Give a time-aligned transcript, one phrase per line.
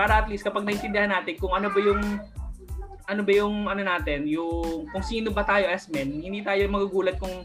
[0.00, 2.00] Para at least kapag naintindihan natin kung ano ba yung
[3.04, 7.20] ano ba yung ano natin, yung kung sino ba tayo as men, hindi tayo magugulat
[7.20, 7.44] kung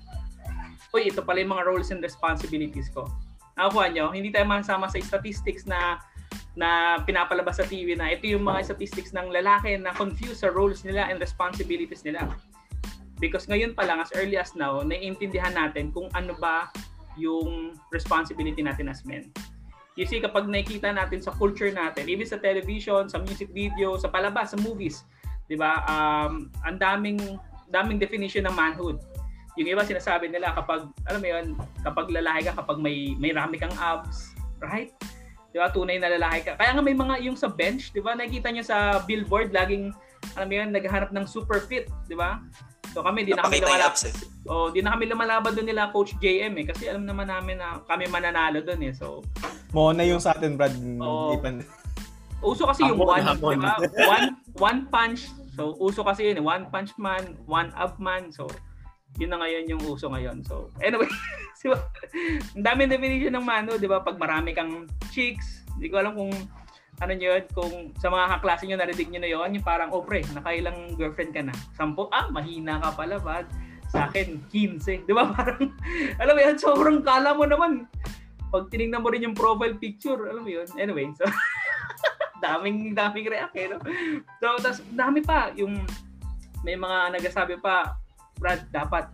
[0.96, 3.12] uy, ito pala yung mga roles and responsibilities ko.
[3.60, 6.00] Nakukuha nyo, hindi tayo masama sa statistics na
[6.56, 10.88] na pinapalabas sa TV na ito yung mga statistics ng lalaki na confused sa roles
[10.88, 12.24] nila and responsibilities nila.
[13.20, 16.72] Because ngayon pa lang, as early as now, naiintindihan natin kung ano ba
[17.20, 19.28] yung responsibility natin as men.
[19.96, 24.52] See, kapag nakikita natin sa culture natin, even sa television, sa music video, sa palabas,
[24.52, 25.08] sa movies,
[25.48, 27.40] di ba, um, ang daming,
[27.72, 29.00] daming definition ng manhood.
[29.56, 31.46] Yung iba sinasabi nila kapag, alam mo yun,
[31.80, 34.92] kapag lalaki ka, kapag may, may rami kang abs, right?
[35.56, 36.60] Di ba, tunay na lalaki ka.
[36.60, 39.96] Kaya nga may mga, yung sa bench, di ba, nakikita nyo sa billboard, laging,
[40.36, 42.44] alam mo yun, naghahanap ng super fit, di ba?
[42.96, 44.08] So kami, di na kami lumalaban.
[44.08, 44.16] Eh.
[44.48, 47.84] Oh, di na kami lumalaban doon nila Coach JM eh kasi alam naman namin na
[47.84, 48.96] kami mananalo doon eh.
[48.96, 49.20] So
[49.76, 50.72] mo na yung sa atin Brad.
[51.04, 51.36] Oh,
[52.40, 53.76] uso kasi yung one, di ba?
[54.08, 55.28] one one punch.
[55.60, 56.44] So uso kasi yun, eh.
[56.46, 58.32] one punch man, one up man.
[58.32, 58.48] So
[59.20, 60.48] yun na ngayon yung uso ngayon.
[60.48, 61.12] So anyway,
[62.56, 64.00] ang daming definition ng mano, di ba?
[64.00, 66.32] Pag marami kang chicks, hindi ko alam kung
[67.04, 70.04] ano nyo yun, kung sa mga kaklase nyo narinig nyo na yun, yung parang, oh
[70.04, 71.56] pre, nakailang girlfriend ka na?
[71.76, 72.08] Sampo?
[72.12, 73.44] Ah, mahina ka pala, bad.
[73.92, 75.04] Sa akin, 15.
[75.08, 75.28] Di ba?
[75.36, 75.76] Parang,
[76.20, 77.84] alam mo yan, sobrang kala mo naman.
[78.48, 80.68] Pag tinignan mo rin yung profile picture, alam mo yun.
[80.80, 81.28] Anyway, so,
[82.46, 83.80] daming, daming react eh, no?
[84.40, 85.84] So, tas, dami pa, yung,
[86.64, 88.00] may mga nagsasabi pa,
[88.40, 89.12] Brad, dapat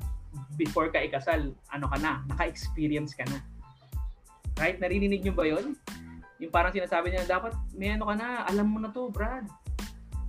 [0.54, 3.42] before ka ikasal, ano ka na, naka-experience ka na.
[4.62, 4.78] Right?
[4.78, 5.74] Narinig nyo ba yun?
[6.42, 9.46] Yung parang sinasabi niya, dapat may ano ka na, alam mo na to, Brad.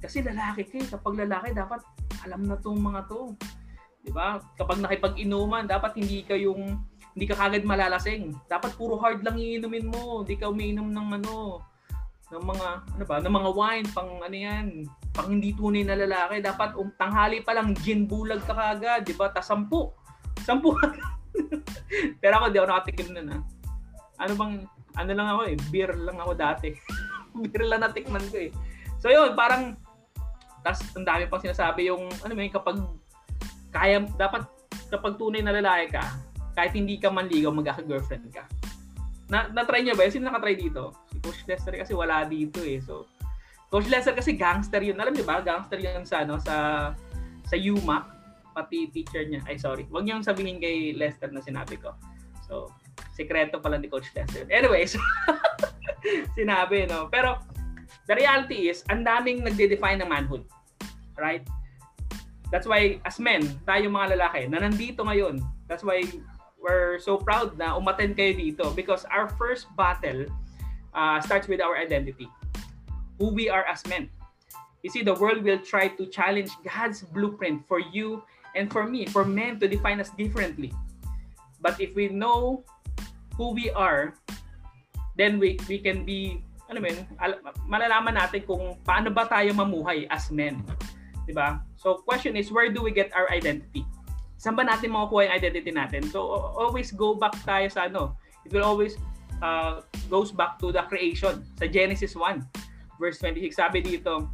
[0.02, 0.86] Kasi lalaki ka eh.
[0.92, 1.80] Kapag lalaki, dapat
[2.26, 3.32] alam na tong mga to.
[4.02, 4.42] 'Di ba?
[4.58, 6.82] Kapag nakipag-inuman, dapat hindi ka yung
[7.14, 8.34] hindi ka kagad malalasing.
[8.50, 10.26] Dapat puro hard lang iinumin mo.
[10.26, 11.62] Hindi ka umiinom ng ano,
[12.34, 12.66] ng mga
[12.98, 14.66] ano ba, ng mga wine pang ano yan,
[15.14, 16.42] pang hindi tunay na lalaki.
[16.42, 19.30] Dapat um, tanghali pa lang gin bulag ka kagad, 'di ba?
[19.30, 19.94] Ta sampu.
[20.42, 20.74] Sampu.
[22.20, 23.36] Pero ako di ako nakatikim na na.
[24.18, 24.54] Ano bang
[24.96, 26.68] ano lang ako eh, beer lang ako dati.
[27.42, 28.50] beer lang natikman ko eh.
[29.00, 29.76] So yun, parang
[30.62, 32.78] tas ang dami pang sinasabi yung ano may kapag
[33.74, 34.46] kaya dapat
[34.92, 36.04] kapag tunay na lalaki ka,
[36.52, 38.44] kahit hindi ka manligaw, magkaka-girlfriend ka.
[39.32, 40.06] Na na-try niyo ba?
[40.12, 40.92] Sino naka-try dito?
[41.08, 42.78] Si Coach Lester kasi wala dito eh.
[42.84, 43.08] So
[43.72, 45.00] Coach Lester kasi gangster yun.
[45.00, 45.40] Alam niyo ba?
[45.40, 46.54] Gangster yun sa ano sa
[47.48, 48.04] sa UMAC
[48.52, 49.40] pati teacher niya.
[49.48, 49.88] Ay sorry.
[49.88, 51.96] Huwag niyo sabihin kay Lester na sinabi ko.
[52.44, 52.68] So
[53.12, 54.48] Sekreto pala ni Coach Lester.
[54.48, 54.96] Anyways,
[56.36, 57.12] sinabi, no?
[57.12, 57.38] Pero,
[58.08, 60.48] the reality is, ang daming nagde-define ng manhood.
[61.20, 61.44] Right?
[62.48, 66.04] That's why, as men, tayo mga lalaki, na nandito ngayon, that's why
[66.62, 70.24] we're so proud na umaten kayo dito because our first battle
[70.94, 72.30] uh, starts with our identity.
[73.18, 74.08] Who we are as men.
[74.82, 78.22] You see, the world will try to challenge God's blueprint for you
[78.54, 80.74] and for me, for men to define us differently.
[81.62, 82.64] But if we know
[83.36, 84.14] who we are,
[85.16, 87.04] then we we can be ano men,
[87.68, 90.60] malalaman natin kung paano ba tayo mamuhay as men.
[91.28, 91.60] 'Di ba?
[91.76, 93.84] So question is where do we get our identity?
[94.40, 96.02] Saan ba natin makukuha yung identity natin?
[96.10, 96.24] So
[96.58, 98.18] always go back tayo sa ano.
[98.42, 98.98] It will always
[99.38, 102.42] uh, goes back to the creation sa Genesis 1
[102.98, 104.26] verse 26 sabi dito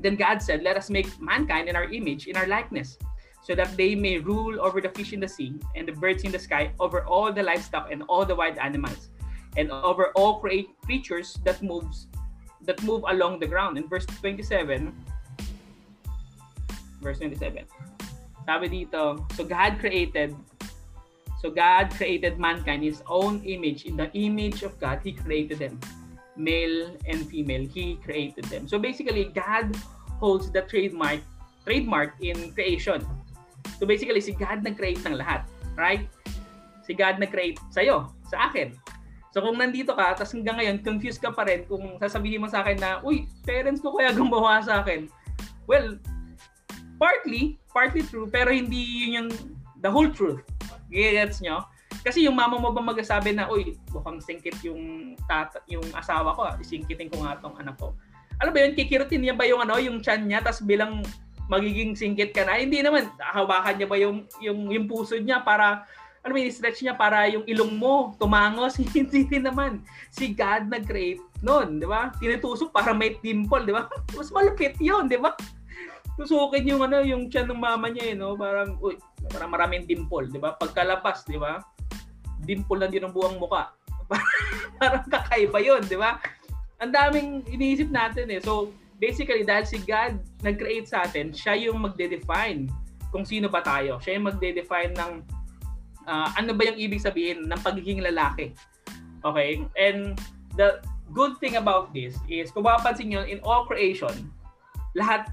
[0.00, 2.96] Then God said, Let us make mankind in our image, in our likeness
[3.42, 6.32] so that they may rule over the fish in the sea and the birds in
[6.32, 9.08] the sky, over all the livestock and all the wild animals,
[9.56, 10.40] and over all
[10.84, 12.06] creatures that moves
[12.62, 13.78] that move along the ground.
[13.78, 14.92] In verse 27,
[17.00, 17.64] verse 27.
[18.44, 20.36] Sabi dito, so God created
[21.40, 23.88] so God created mankind in his own image.
[23.88, 25.80] In the image of God, he created them.
[26.36, 28.68] Male and female, he created them.
[28.68, 29.72] So basically, God
[30.20, 31.20] holds the trademark
[31.64, 33.00] trademark in creation.
[33.80, 35.44] So basically, si God nag-create ng lahat.
[35.78, 36.06] Right?
[36.84, 38.74] Si God nag-create sa'yo, sa akin.
[39.30, 42.66] So kung nandito ka, tapos hanggang ngayon, confused ka pa rin kung sasabihin mo sa
[42.66, 45.06] akin na, uy, parents ko kaya gumawa sa akin.
[45.70, 46.02] Well,
[46.98, 49.28] partly, partly true, pero hindi yun yung
[49.78, 50.42] the whole truth.
[50.90, 51.62] Gets nyo?
[52.02, 56.50] Kasi yung mama mo ba magsasabi na, uy, mukhang singkit yung tata, yung asawa ko,
[56.58, 57.94] isingkitin ko nga tong anak ko.
[58.42, 61.06] Alam ba yun, kikirutin niya ba yung ano, yung chan niya, tapos bilang
[61.50, 62.62] magiging singkit ka na.
[62.62, 65.82] Hindi naman, hawakan niya ba yung, yung, yung puso niya para,
[66.22, 68.78] ano may stretch niya para yung ilong mo tumangos.
[68.94, 69.82] Hindi din naman.
[70.14, 72.14] Si God nag-create noon, di ba?
[72.22, 73.90] Tinutusok para may dimple, di ba?
[74.16, 75.34] Mas malupit yun, di ba?
[76.14, 78.38] Tusukin yung ano, yung tiyan ng mama niya, eh, no?
[78.38, 78.94] Parang, uy,
[79.34, 80.54] parang maraming dimple, di ba?
[80.54, 81.58] Pagkalabas, di ba?
[82.46, 83.74] Dimple lang din ang buwang muka.
[84.80, 86.22] parang kakaiba yun, di ba?
[86.80, 88.40] ang daming iniisip natin eh.
[88.40, 92.68] So, basically, dahil si God nag-create sa atin, siya yung magde-define
[93.10, 93.98] kung sino ba tayo.
[93.98, 95.12] Siya yung magde-define ng
[96.06, 98.52] uh, ano ba yung ibig sabihin ng pagiging lalaki.
[99.24, 99.64] Okay?
[99.74, 100.20] And
[100.54, 104.30] the good thing about this is, kung mapapansin nyo, in all creation,
[104.94, 105.26] lahat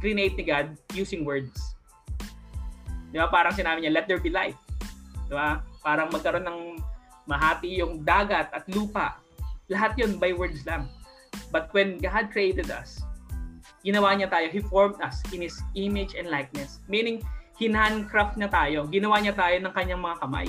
[0.00, 1.76] create ni God using words.
[3.12, 3.28] Di ba?
[3.28, 4.56] Parang sinabi niya, let there be life.
[5.28, 5.60] Di ba?
[5.84, 6.60] Parang magkaroon ng
[7.28, 9.20] mahati yung dagat at lupa
[9.70, 10.90] lahat yun by words lang.
[11.54, 13.00] But when God created us,
[13.84, 16.80] ginawa niya tayo, He formed us in His image and likeness.
[16.86, 17.24] Meaning,
[17.56, 18.88] hinhandcraft niya tayo.
[18.88, 20.48] Ginawa niya tayo ng kanyang mga kamay.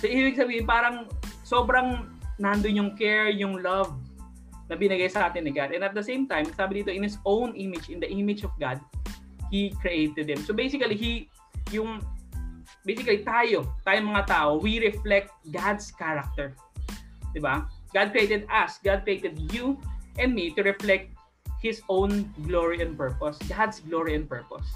[0.00, 1.08] So, ibig sabihin, parang
[1.44, 3.96] sobrang nandun yung care, yung love
[4.68, 5.72] na binigay sa atin ni God.
[5.72, 8.52] And at the same time, sabi dito, in His own image, in the image of
[8.60, 8.82] God,
[9.48, 10.42] He created them.
[10.44, 11.32] So basically, He,
[11.72, 12.04] yung,
[12.84, 16.52] basically tayo, tayong mga tao, we reflect God's character.
[17.36, 17.68] 'di ba?
[17.92, 19.76] God created us, God created you
[20.16, 21.12] and me to reflect
[21.64, 24.66] His own glory and purpose, God's glory and purpose.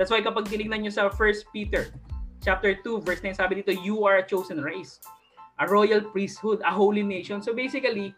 [0.00, 1.92] That's why kapag tinignan nyo sa 1 Peter
[2.40, 4.96] chapter 2 verse 9 sabi dito you are a chosen race
[5.60, 7.44] a royal priesthood a holy nation.
[7.44, 8.16] So basically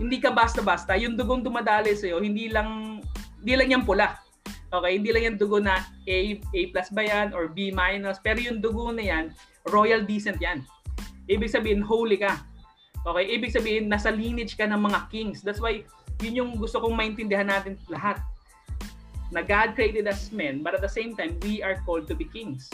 [0.00, 0.96] hindi ka basta-basta.
[0.96, 3.00] Yung dugong dumadali sa iyo hindi lang
[3.44, 4.16] hindi lang yan pula.
[4.72, 4.96] Okay?
[4.96, 8.16] Hindi lang yan dugo na A A plus ba yan or B minus.
[8.24, 9.24] Pero yung dugo na yan
[9.68, 10.64] royal descent yan.
[11.28, 12.40] Ibig sabihin holy ka.
[13.06, 15.38] Okay, ibig sabihin nasa lineage ka ng mga kings.
[15.38, 15.86] That's why
[16.24, 18.20] yun yung gusto kong maintindihan natin lahat.
[19.34, 22.24] Na God created us men, but at the same time, we are called to be
[22.30, 22.70] kings.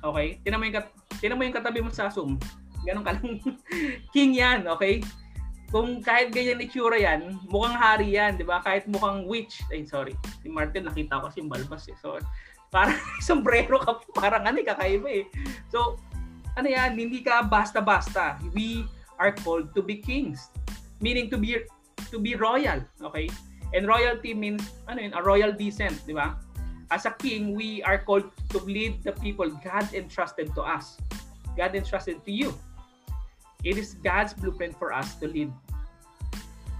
[0.00, 0.40] Okay?
[0.42, 2.40] Tinan mo yung, kat- tinan mo yung katabi mo sa Zoom.
[2.84, 3.40] Ganun ka lang.
[4.14, 5.04] King yan, okay?
[5.74, 8.62] Kung kahit ganyan itsura yan, mukhang hari yan, di ba?
[8.62, 9.64] Kahit mukhang witch.
[9.74, 10.14] Ay, sorry.
[10.44, 11.96] Si Martin, nakita ko si Balbas eh.
[11.98, 12.20] So,
[12.74, 15.24] parang sombrero ka, parang ano, eh, kakaiba eh.
[15.68, 15.98] So,
[16.54, 18.38] ano yan, hindi ka basta-basta.
[18.54, 18.86] We
[19.18, 20.52] are called to be kings.
[21.02, 21.58] Meaning to be
[22.14, 23.26] to be royal, okay?
[23.74, 26.38] And royalty means ano yun, a royal descent, di ba?
[26.94, 30.94] As a king, we are called to lead the people God entrusted to us.
[31.58, 32.54] God entrusted to you.
[33.66, 35.50] It is God's blueprint for us to lead.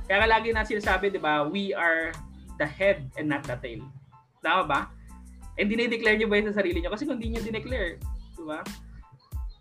[0.07, 2.15] Kaya lagi na sinasabi, di ba, we are
[2.61, 3.83] the head and not the tail.
[4.45, 4.81] Tama ba?
[5.59, 6.93] And dinideclare nyo ba yun sa sarili nyo?
[6.93, 7.99] Kasi kung hindi nyo dineclare,
[8.39, 8.61] di ba?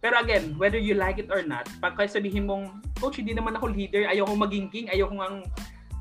[0.03, 3.71] Pero again, whether you like it or not, pag sabihin mong, coach, hindi naman ako
[3.71, 5.47] leader, ayoko maging king, ayoko ang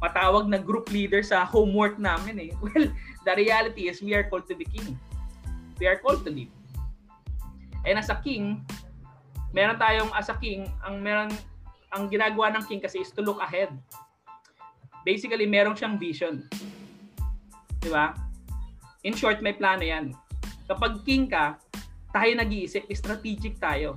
[0.02, 2.50] matawag na group leader sa homework namin eh.
[2.66, 2.90] Well,
[3.22, 4.99] the reality is we are called to be king.
[5.78, 6.50] We are called to lead.
[7.87, 8.66] And as a king,
[9.54, 11.31] meron tayong as a king, ang meron
[11.94, 13.70] ang ginagawa ng king kasi is to look ahead.
[15.06, 16.43] Basically, meron siyang vision.
[17.78, 18.19] 'Di ba?
[19.06, 20.14] In short, may plano 'yan.
[20.66, 21.58] Kapag king ka,
[22.12, 23.97] tayo nag-iisip, strategic tayo.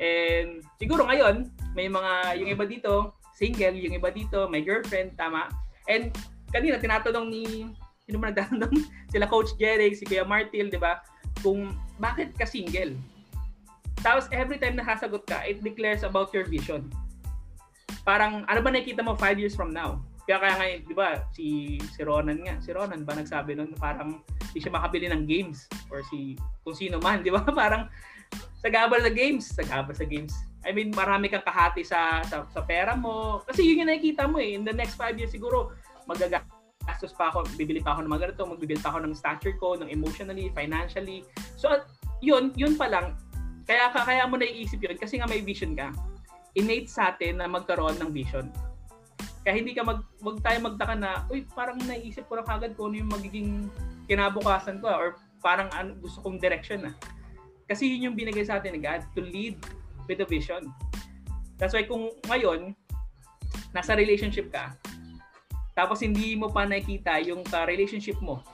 [0.00, 5.48] And siguro ngayon, may mga, yung iba dito, single, yung iba dito, may girlfriend, tama.
[5.88, 6.12] And
[6.52, 7.68] kanina, tinatanong ni,
[8.04, 8.74] sino ba nagtatanong?
[9.12, 11.00] Sila Coach Jeric, si Kuya Martil, di ba?
[11.40, 12.96] Kung bakit ka single?
[14.00, 16.88] Tapos every time nakasagot ka, it declares about your vision.
[18.04, 20.00] Parang, ano ba nakikita mo five years from now?
[20.30, 21.46] Kaya kaya ngayon, di ba, si,
[21.90, 26.06] si Ronan nga, si Ronan ba nagsabi nun, parang hindi siya makabili ng games or
[26.06, 27.42] si kung sino man, di ba?
[27.50, 27.90] Parang
[28.62, 30.30] sagabal sa games, sagabal sa games.
[30.62, 33.42] I mean, marami kang kahati sa, sa, sa pera mo.
[33.42, 34.54] Kasi yun yung nakikita mo eh.
[34.54, 35.74] In the next five years siguro,
[36.06, 39.74] magagastos pa ako, bibili pa ako ng mga ganito, magbibuild pa ako ng stature ko,
[39.82, 41.26] ng emotionally, financially.
[41.58, 41.74] So,
[42.22, 43.18] yun, yun pa lang.
[43.66, 45.90] Kaya, kaya mo naiisip yun kasi nga may vision ka.
[46.54, 48.46] Innate sa atin na magkaroon ng vision.
[49.40, 52.92] Kaya hindi ka mag, wag tayo magtaka na, uy, parang naisip ko na kagad kung
[52.92, 53.50] ano yung magiging
[54.04, 55.08] kinabukasan ko or
[55.40, 56.92] parang ano, gusto kong direction na.
[57.64, 59.56] Kasi yun yung binigay sa atin ni God to lead
[60.04, 60.68] with a vision.
[61.56, 62.76] That's why kung ngayon,
[63.72, 64.76] nasa relationship ka,
[65.72, 68.44] tapos hindi mo pa nakita yung ka-relationship mo,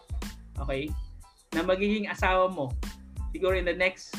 [0.60, 0.92] okay,
[1.50, 2.70] na magiging asawa mo,
[3.34, 4.14] siguro in the next,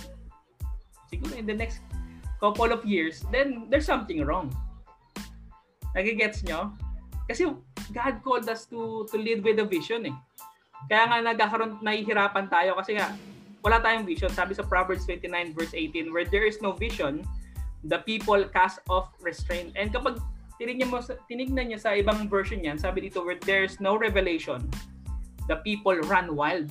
[1.07, 1.79] siguro in the next
[2.41, 4.51] couple of years, then there's something wrong.
[5.97, 6.77] Nagigets nyo?
[7.25, 7.49] Kasi
[7.89, 10.15] God called us to to lead with a vision eh.
[10.85, 13.17] Kaya nga nagkakaroon, nahihirapan tayo kasi nga,
[13.65, 14.29] wala tayong vision.
[14.29, 17.25] Sabi sa Proverbs 29 verse 18, where there is no vision,
[17.89, 19.73] the people cast off restraint.
[19.73, 20.21] And kapag
[20.61, 24.61] tinignan mo, tinignan niya sa ibang version yan, sabi dito, where there's no revelation,
[25.49, 26.69] the people run wild.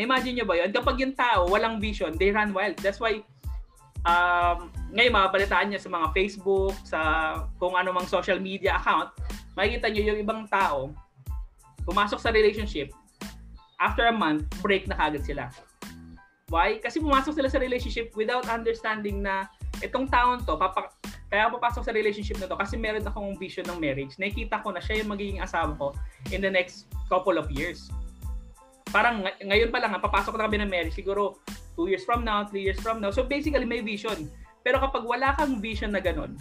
[0.00, 0.70] Imagine nyo ba yun?
[0.72, 2.78] Kapag yung tao, walang vision, they run wild.
[2.80, 3.20] That's why,
[4.06, 7.00] um, ngayon mabalitaan niya sa mga Facebook, sa
[7.60, 9.12] kung ano mang social media account,
[9.54, 10.92] makikita niyo yung ibang tao,
[11.84, 12.92] pumasok sa relationship,
[13.80, 15.48] after a month, break na kagad sila.
[16.50, 16.82] Why?
[16.82, 19.46] Kasi pumasok sila sa relationship without understanding na
[19.80, 20.90] itong taon to, papa,
[21.30, 24.18] kaya ako papasok sa relationship na to kasi meron akong vision ng marriage.
[24.18, 25.94] Nakikita ko na siya yung magiging asawa ko
[26.34, 27.86] in the next couple of years.
[28.90, 31.38] Parang ng- ngayon pa lang, papasok na kami ng marriage, siguro
[31.80, 33.08] 2 years from now, 3 years from now.
[33.08, 34.28] So basically, may vision.
[34.60, 36.36] Pero kapag wala kang vision na ganun,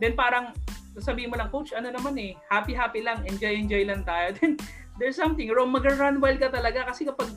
[0.00, 0.56] then parang
[0.96, 4.32] sabihin mo lang, coach, ano naman eh, happy-happy lang, enjoy-enjoy lang tayo.
[4.40, 4.56] Then
[4.96, 5.70] there's something wrong.
[5.70, 7.30] Mag-run wild ka talaga kasi kapag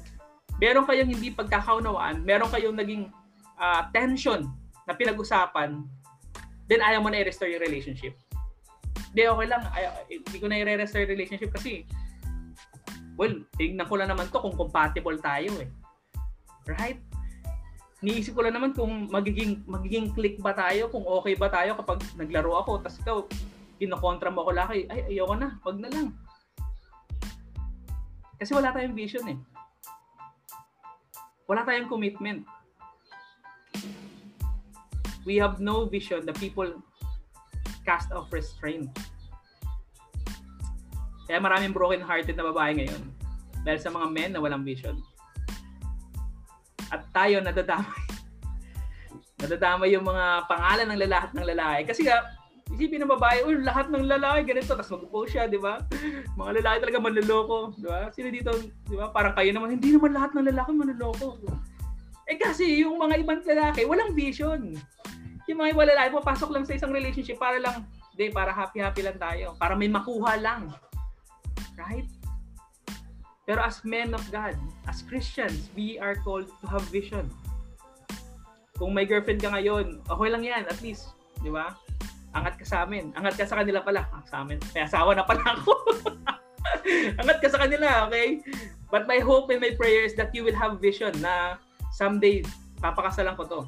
[0.58, 3.12] meron kayong hindi pagkakaunawaan, meron kayong naging
[3.60, 4.50] ah, tension
[4.90, 5.86] na pinag-usapan,
[6.66, 8.18] then ayaw mo na i-restore yung relationship.
[9.12, 9.62] Hindi, okay lang.
[9.76, 11.86] Ayaw, hindi ko na i-restore yung relationship kasi
[13.20, 15.70] well, tingnan ko lang naman to kung compatible tayo eh.
[16.70, 17.02] Right?
[18.02, 22.02] Niisip ko lang naman kung magiging magiging click ba tayo, kung okay ba tayo kapag
[22.18, 23.18] naglaro ako, tapos ikaw,
[23.78, 26.08] kinokontra mo ako laki, ay, ayoko na, wag na lang.
[28.42, 29.38] Kasi wala tayong vision eh.
[31.46, 32.42] Wala tayong commitment.
[35.22, 36.26] We have no vision.
[36.26, 36.82] The people
[37.86, 38.90] cast off restraint.
[41.30, 43.02] Kaya maraming broken-hearted na babae ngayon
[43.62, 44.98] dahil sa mga men na walang vision.
[46.92, 48.04] At tayo nadadamay.
[49.42, 51.82] nadadamay yung mga pangalan ng lahat ng lalaki.
[51.88, 52.22] Kasi nga,
[52.76, 55.84] isipin ng babae, uy, lahat ng lalaki ganito, tapos mag-post siya, di ba?
[56.40, 58.08] Mga lalaki talaga manloloko, di ba?
[58.16, 58.52] Sino dito,
[58.88, 59.12] di ba?
[59.12, 61.36] Parang kayo naman, hindi naman lahat ng lalaki manloloko.
[62.32, 64.72] Eh kasi yung mga ibang lalaki, walang vision.
[65.52, 67.84] Yung mga ibang lalaki, papasok lang sa isang relationship para lang,
[68.16, 69.52] di, para happy-happy lang tayo.
[69.60, 70.72] Para may makuha lang.
[71.76, 72.08] Right?
[73.52, 74.56] Pero as men of God,
[74.88, 77.28] as Christians, we are called to have vision.
[78.80, 81.12] Kung may girlfriend ka ngayon, okay lang yan, at least.
[81.44, 81.76] Di ba?
[82.32, 83.12] Angat ka sa amin.
[83.12, 84.08] Angat ka sa kanila pala.
[84.08, 84.56] Ah, sa amin.
[84.72, 85.76] May asawa na pala ako.
[87.20, 88.40] Angat ka sa kanila, okay?
[88.88, 91.60] But my hope and my prayer is that you will have vision na
[91.92, 92.48] someday,
[92.80, 93.62] papakasalan ko to.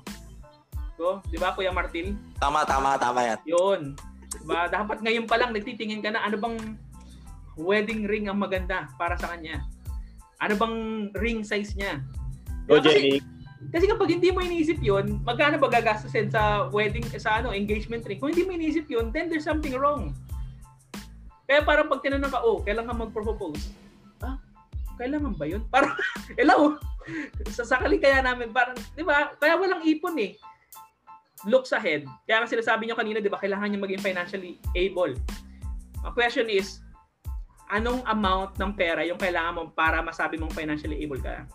[0.96, 2.16] So, di ba, Kuya Martin?
[2.40, 3.40] Tama, tama, tama yan.
[3.44, 4.00] Yun.
[4.32, 4.64] Diba?
[4.72, 6.80] Dapat ngayon pa lang nagtitingin ka na ano bang
[7.60, 9.73] wedding ring ang maganda para sa kanya.
[10.44, 10.78] Ano bang
[11.16, 12.04] ring size niya?
[12.68, 12.84] Go?
[12.84, 13.16] Kasi- Jenny.
[13.72, 18.20] Kasi kapag hindi mo iniisip yun, magkano ba gagastusin sa wedding, sa ano, engagement ring?
[18.20, 20.12] Kung hindi mo iniisip yun, then there's something wrong.
[21.48, 23.72] Kaya parang pag tinanong ka, oh, kailan ka mag-propose?
[24.20, 24.36] Ah,
[25.00, 25.64] kailangan ba yun?
[25.72, 25.96] Parang,
[26.40, 26.76] hello,
[27.52, 29.32] sa sakali kaya namin, parang, di ba?
[29.40, 30.36] Kaya walang ipon eh.
[31.48, 32.04] Looks ahead.
[32.28, 35.16] Kaya nga sinasabi nyo kanina, di ba, kailangan nyo maging financially able.
[36.04, 36.83] Ang question is,
[37.72, 41.48] anong amount ng pera yung kailangan mo para masabi mong financially able ka?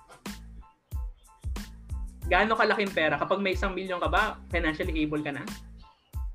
[2.28, 3.16] gaano kalaking pera?
[3.16, 5.42] Kapag may isang milyon ka ba, financially able ka na?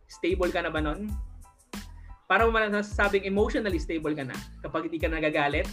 [0.09, 1.07] Stable ka na ba nun?
[2.25, 4.33] Para mo masasabing emotionally stable ka na.
[4.65, 5.69] Kapag hindi ka nagagalit,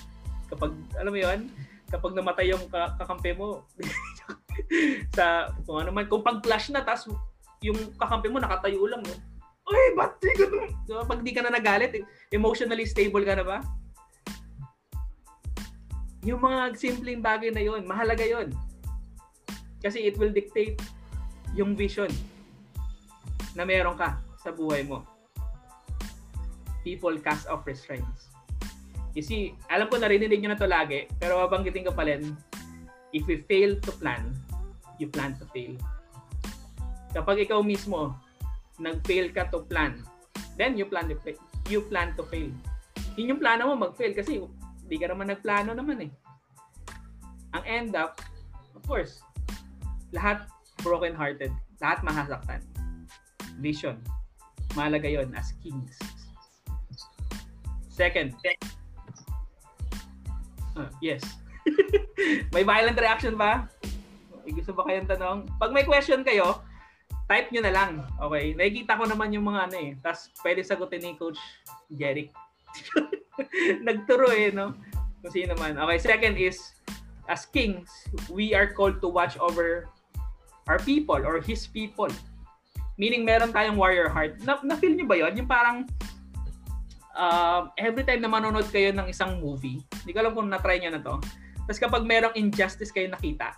[0.52, 1.48] kapag, alam mo yon
[1.90, 3.64] kapag namatay yung ka- kakampi mo,
[5.16, 7.08] sa, kung ano man, kung pag-clash na, tas
[7.64, 9.16] yung kakampi mo nakatayo lang, no?
[9.70, 10.46] Ay, ba't di ka
[11.06, 11.94] pag di ka na nagalit,
[12.34, 13.58] emotionally stable ka na ba?
[16.24, 18.52] Yung mga simpleng bagay na yon mahalaga yon
[19.80, 20.76] kasi it will dictate
[21.56, 22.12] yung vision
[23.56, 25.02] na meron ka sa buhay mo.
[26.84, 28.28] People cast off restraints.
[29.16, 32.36] You see, alam ko narinig nyo na to lagi, pero babanggitin ko pa rin,
[33.10, 34.30] if we fail to plan,
[35.02, 35.74] you plan to fail.
[37.10, 38.14] Kapag ikaw mismo,
[38.78, 39.98] nag-fail ka to plan,
[40.54, 41.40] then you plan to fail.
[41.66, 42.54] You plan to fail.
[43.18, 44.38] Yun yung plano mo mag-fail kasi
[44.90, 46.12] hindi ka naman nagplano naman eh.
[47.54, 48.18] Ang end up,
[48.74, 49.22] of course,
[50.10, 50.50] lahat
[50.82, 52.58] broken hearted, lahat mahasaktan.
[53.62, 54.02] Vision.
[54.74, 55.94] Mahalaga yon as kings.
[57.86, 58.34] Second.
[60.74, 61.22] Ah, yes.
[62.54, 63.70] may violent reaction ba?
[64.42, 65.38] May gusto ba kayong tanong?
[65.54, 66.66] Pag may question kayo,
[67.30, 68.02] type nyo na lang.
[68.18, 68.58] Okay?
[68.58, 69.90] Nakikita ko naman yung mga ano eh.
[70.02, 71.38] Tapos pwede sagutin ni Coach
[71.94, 72.34] Jeric.
[73.86, 74.76] Nagturo eh, no?
[75.20, 75.76] Kung sino man.
[75.76, 76.74] Okay, second is,
[77.28, 77.88] as kings,
[78.32, 79.88] we are called to watch over
[80.68, 82.10] our people or his people.
[83.00, 84.40] Meaning meron tayong warrior heart.
[84.44, 85.32] Na, na-feel nyo ba yun?
[85.40, 85.88] Yung parang
[87.16, 90.90] uh, every time na manonood kayo ng isang movie, hindi ko alam kung na-try nyo
[90.94, 91.16] na to,
[91.64, 93.54] tapos kapag merong injustice kayo nakita,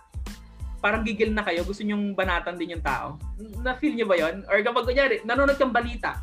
[0.83, 3.15] parang gigil na kayo, gusto nyong banatan din yung tao.
[3.63, 6.21] Na-feel nyo ba yon Or kapag kunyari, nanonood kang balita,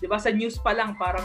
[0.00, 1.24] di ba sa news pa lang, parang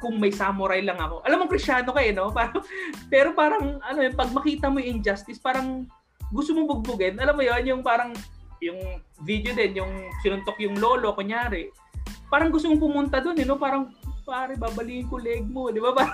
[0.00, 1.24] kung may samurai lang ako.
[1.24, 2.28] Alam mo, krisyano kayo, no?
[2.36, 2.60] Parang,
[3.08, 5.88] pero parang, ano yun, pag makita mo yung injustice, parang
[6.28, 7.16] gusto mo bugbugin.
[7.16, 8.12] Alam mo yon yung parang,
[8.60, 11.72] yung video din, yung sinuntok yung lolo, kunyari.
[12.28, 13.56] Parang gusto mong pumunta doon, eh, no?
[13.56, 13.88] Parang,
[14.26, 15.94] pare, babaliin ko leg mo, di ba?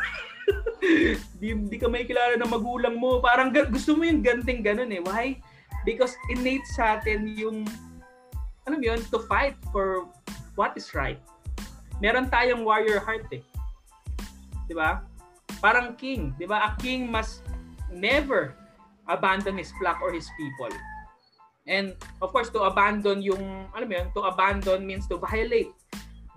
[1.38, 3.22] Di, di ka may kilala ng magulang mo.
[3.22, 4.98] Parang gusto mo yung ganting ganun eh.
[4.98, 5.38] Why?
[5.86, 7.62] Because innate sa atin yung,
[8.66, 10.10] alam mo yun, to fight for
[10.58, 11.22] what is right.
[12.02, 13.42] Meron tayong warrior heart eh.
[14.72, 15.04] 'Di ba?
[15.60, 16.64] Parang king, 'di ba?
[16.64, 17.44] A king must
[17.92, 18.56] never
[19.04, 20.72] abandon his flock or his people.
[21.68, 21.92] And
[22.24, 25.70] of course, to abandon yung, alam mo yun, to abandon means to violate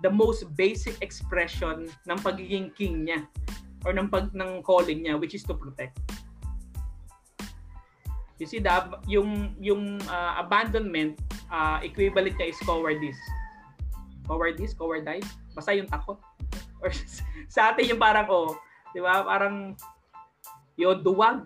[0.04, 3.24] the most basic expression ng pagiging king niya
[3.88, 5.96] or ng pag ng calling niya which is to protect.
[8.36, 11.16] You see, the, yung, yung uh, abandonment,
[11.48, 13.18] uh, equivalent niya is cowardice.
[14.28, 15.26] Cowardice, cowardice,
[15.56, 16.20] basta yung takot.
[16.82, 16.90] Or
[17.54, 18.56] sa atin yung parang, oh,
[18.92, 19.76] di ba, parang,
[20.76, 21.44] yun, duwag.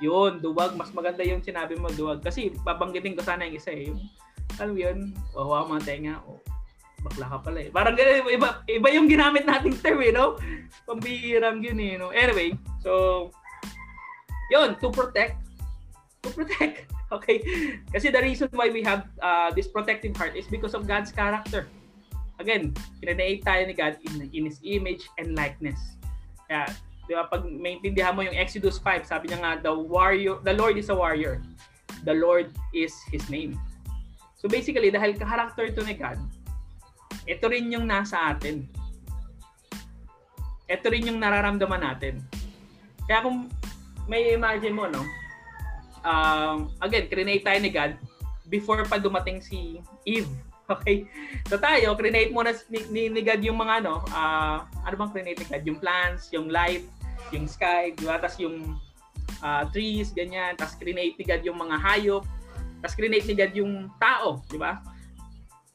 [0.00, 0.74] Yun, duwag.
[0.78, 2.22] Mas maganda yung sinabi mo, duwag.
[2.22, 3.90] Kasi, babanggitin ko sana yung isa eh.
[3.90, 4.00] Yung,
[4.58, 4.98] alam mo yun,
[5.34, 6.40] wow, mga tenga, oh,
[7.00, 7.70] bakla ka pala eh.
[7.72, 10.36] Parang ganun, iba, iba yung ginamit nating term eh, no?
[10.84, 12.12] Pambihirang yun eh, no?
[12.12, 12.52] Anyway,
[12.84, 13.28] so,
[14.52, 15.40] yun, to protect,
[16.22, 16.86] to protect.
[17.10, 17.42] Okay?
[17.90, 21.66] Kasi the reason why we have uh, this protective heart is because of God's character.
[22.40, 22.72] Again,
[23.04, 25.76] kinanate tayo ni God in, in His image and likeness.
[26.48, 26.72] Kaya,
[27.04, 30.80] di ba, pag maintindihan mo yung Exodus 5, sabi niya nga, the warrior, the Lord
[30.80, 31.44] is a warrior.
[32.08, 33.60] The Lord is His name.
[34.40, 36.16] So basically, dahil character to ni God,
[37.28, 38.64] ito rin yung nasa atin.
[40.64, 42.24] Ito rin yung nararamdaman natin.
[43.04, 43.52] Kaya kung
[44.08, 45.04] may imagine mo, no,
[46.08, 48.00] um, again, crinate tayo ni God
[48.48, 49.78] before pa dumating si
[50.08, 50.30] Eve.
[50.70, 51.10] Okay?
[51.50, 55.46] So tayo, crinate muna ni, ni, God yung mga ano, uh, ano bang crinate ni
[55.50, 55.64] God?
[55.66, 56.86] Yung plants, yung light,
[57.34, 58.22] yung sky, di ba?
[58.22, 58.78] Tapos yung
[59.42, 60.54] uh, trees, ganyan.
[60.54, 62.24] Tapos crinate ni God yung mga hayop.
[62.80, 64.78] Tapos crinate ni God yung tao, di ba?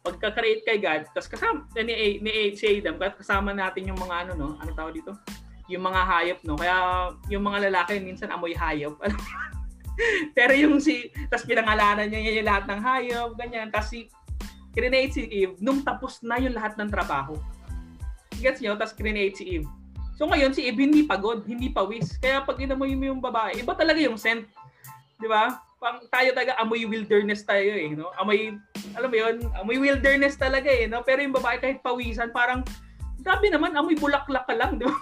[0.06, 4.32] Pagka-create kay God, tapos kasama, ni, ni, ni si Adam, kasama natin yung mga ano,
[4.38, 4.50] no?
[4.62, 5.18] Ano tawag dito?
[5.66, 6.54] Yung mga hayop, no?
[6.54, 9.02] Kaya yung mga lalaki minsan amoy hayop.
[10.38, 13.74] Pero yung si, tapos pinangalanan niya yung lahat ng hayop, ganyan.
[13.74, 14.06] Tapos si,
[14.76, 17.40] Eve nung tapos na yung lahat ng trabaho.
[18.40, 18.76] Gets nyo?
[18.76, 18.96] Tapos
[19.48, 19.68] Eve.
[20.16, 22.16] So ngayon, si Eve hindi pagod, hindi pawis.
[22.20, 24.48] Kaya pag inamoy mo yung babae, iba talaga yung scent.
[25.20, 25.60] Di ba?
[25.80, 27.92] Pang, tayo talaga amoy wilderness tayo eh.
[27.92, 28.12] No?
[28.20, 28.56] Amoy,
[28.96, 30.88] alam mo yun, amoy wilderness talaga eh.
[30.88, 31.04] No?
[31.04, 32.64] Pero yung babae kahit pawisan, parang,
[33.20, 34.76] grabe naman, amoy bulaklak ka lang.
[34.80, 34.96] Di ba?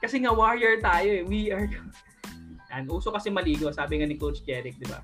[0.00, 1.24] Kasi nga warrior tayo eh.
[1.24, 1.68] We are
[2.72, 5.02] And uso kasi maligo, sabi nga ni Coach Jeric, di ba?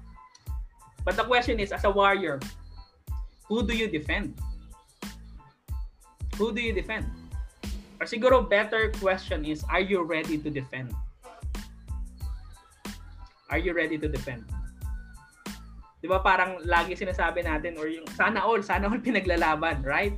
[1.02, 2.38] But the question is, as a warrior,
[3.48, 4.34] who do you defend?
[6.36, 7.08] Who do you defend?
[7.98, 10.92] Or siguro better question is, are you ready to defend?
[13.48, 14.44] Are you ready to defend?
[16.02, 20.12] Di ba parang lagi sinasabi natin or yung sana all, sana all pinaglalaban, right?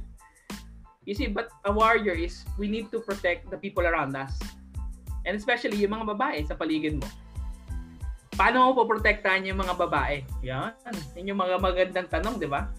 [1.07, 4.37] You see, but a warrior is we need to protect the people around us.
[5.25, 7.09] And especially yung mga babae sa paligid mo
[8.39, 10.23] paano mo poprotektahan yung mga babae?
[10.47, 10.71] Yan.
[11.19, 12.71] Yan yung mga magandang tanong, di ba?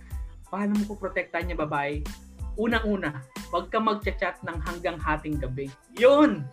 [0.49, 2.01] Paano mo poprotektahan yung babae?
[2.59, 5.69] Unang-una, huwag ka mag-chat ng hanggang hating gabi.
[5.95, 6.43] Yun!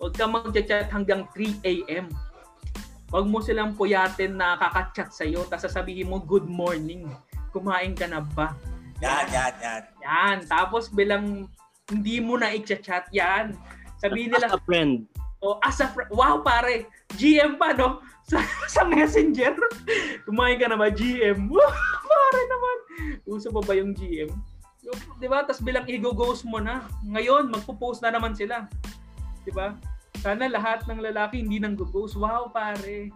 [0.00, 2.08] Huwag ka mag-chat hanggang 3 a.m.
[3.12, 7.06] Huwag mo silang puyatin na kakachat sa'yo tapos sasabihin mo, good morning.
[7.54, 8.56] Kumain ka na ba?
[9.04, 9.82] Yan, yan, yan.
[10.02, 10.36] Yan.
[10.48, 11.46] Tapos bilang
[11.86, 13.54] hindi mo na i-chat yan.
[14.02, 15.06] Sabihin nila, as a friend.
[15.44, 16.10] Oh, as a friend.
[16.10, 16.90] Wow, pare.
[17.14, 18.02] GM pa, no?
[18.26, 19.54] Sa, sa messenger.
[20.26, 21.46] Kumain ka na ba, GM?
[22.10, 22.76] Pare naman.
[23.22, 24.30] Uso pa ba yung GM?
[25.18, 25.42] Di ba?
[25.46, 26.86] Tapos bilang i-ghost mo na.
[27.06, 28.66] Ngayon, magpo-post na naman sila.
[29.46, 29.74] Di ba?
[30.22, 32.18] Sana lahat ng lalaki hindi nang ghost.
[32.18, 33.14] Wow, pare.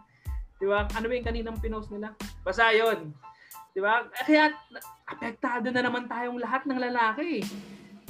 [0.62, 0.86] Di ba?
[0.94, 2.14] Ano ba yung kaninang pinost nila?
[2.46, 3.10] Basta yun.
[3.74, 4.06] Di ba?
[4.26, 4.54] Kaya
[5.10, 7.42] apektado na naman tayong lahat ng lalaki.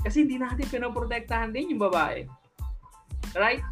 [0.00, 2.24] Kasi hindi natin pinoprotektahan din yung babae.
[3.36, 3.64] Right?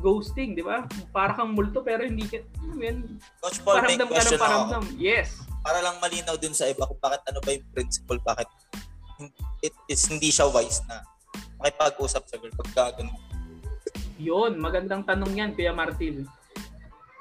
[0.00, 0.84] Ghosting, di ba?
[1.10, 2.98] Para kang multo pero hindi ka, ano yun,
[3.40, 4.84] Coach Paul, paramdam ka ng paramdam.
[4.84, 5.00] Ako.
[5.00, 5.40] Yes.
[5.64, 8.48] Para lang malinaw dun sa iba kung bakit ano ba yung principle, bakit
[9.64, 11.00] it is hindi siya wise na
[11.58, 13.08] makipag-usap sa girl pag gagawin.
[14.16, 16.24] Yun, magandang tanong yan, Kuya Martil.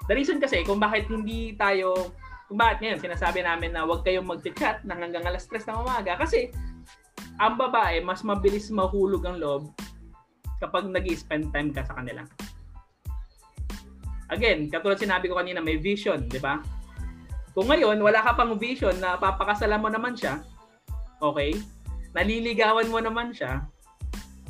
[0.05, 2.13] The reason kasi kung bakit hindi tayo,
[2.45, 6.13] kung bakit ngayon sinasabi namin na huwag kayong mag-chat nang hanggang alas 3 ng umaga
[6.13, 6.53] kasi
[7.41, 9.73] ang babae mas mabilis mahulog ang loob
[10.61, 12.23] kapag nag spend time ka sa kanila
[14.29, 16.61] again, katulad sinabi ko kanina, may vision, di ba?
[17.55, 20.43] Kung ngayon, wala ka pang vision na papakasalan mo naman siya,
[21.23, 21.55] okay?
[22.11, 23.63] Naliligawan mo naman siya,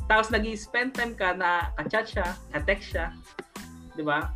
[0.06, 3.06] tapos nag spend time ka na ka-chat siya, ka-text siya,
[3.98, 4.30] di ba?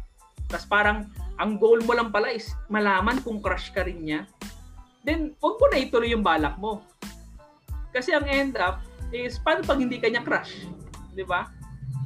[0.50, 1.06] Tapos parang,
[1.38, 4.26] ang goal mo lang pala is malaman kung crush ka rin niya,
[5.06, 6.82] then huwag mo na ituloy yung balak mo.
[7.94, 8.82] Kasi ang end up
[9.14, 10.66] is, paano pag hindi kanya crush?
[11.14, 11.46] Di ba?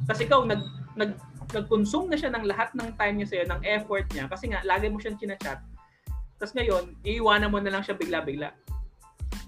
[0.05, 0.61] Kasi ikaw, nag,
[0.93, 1.17] nag
[1.53, 4.89] nag-consume na siya ng lahat ng time niya sa'yo, ng effort niya, kasi nga, lagi
[4.89, 5.59] mo siyang chinachat,
[6.35, 8.51] Tapos ngayon, iiwanan mo na lang siya bigla-bigla.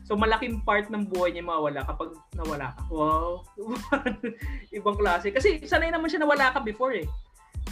[0.08, 2.82] So malaking part ng buhay niya mawala kapag nawala ka.
[2.88, 3.44] Wow.
[4.80, 5.36] Ibang klase.
[5.36, 7.04] Kasi sanay naman siya nawala ka before eh.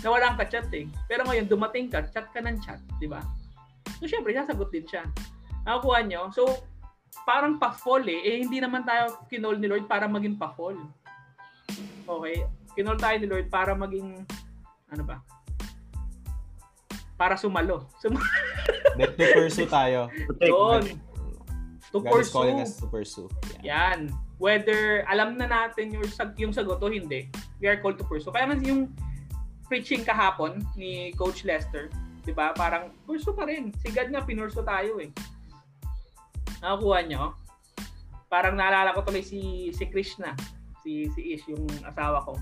[0.03, 0.83] Nawala ka chat eh.
[1.07, 3.23] Pero ngayon dumating ka, chat ka ng chat, di ba?
[4.03, 5.07] So syempre, sasagot din siya.
[5.63, 6.27] Nakukuha nyo?
[6.35, 6.43] So
[7.23, 8.19] parang pa-fall eh.
[8.27, 10.75] Eh hindi naman tayo kinol ni Lord para maging pa-fall.
[12.03, 12.43] Okay?
[12.75, 14.27] Kinol tayo ni Lord para maging
[14.91, 15.23] ano ba?
[17.15, 17.87] Para sumalo.
[18.03, 18.19] Sum-
[18.99, 20.11] Let to pursue tayo.
[20.43, 20.83] Doon.
[21.95, 22.75] To God is calling pursue.
[22.75, 23.27] us to pursue.
[23.63, 23.95] Yeah.
[23.95, 23.99] Yan.
[24.35, 27.31] Whether alam na natin yung, sag- yung sagot o hindi,
[27.63, 28.35] we are called to pursue.
[28.35, 28.91] Kaya man yung
[29.71, 31.87] preaching kahapon ni Coach Lester,
[32.27, 32.51] di ba?
[32.51, 33.71] Parang pursue pa rin.
[33.79, 35.09] Si God nga, pinurso tayo eh.
[36.59, 37.23] Nakakuha nyo?
[38.27, 40.35] Parang naalala ko tuloy si, si Krishna,
[40.85, 42.37] si, si Ish, yung asawa ko.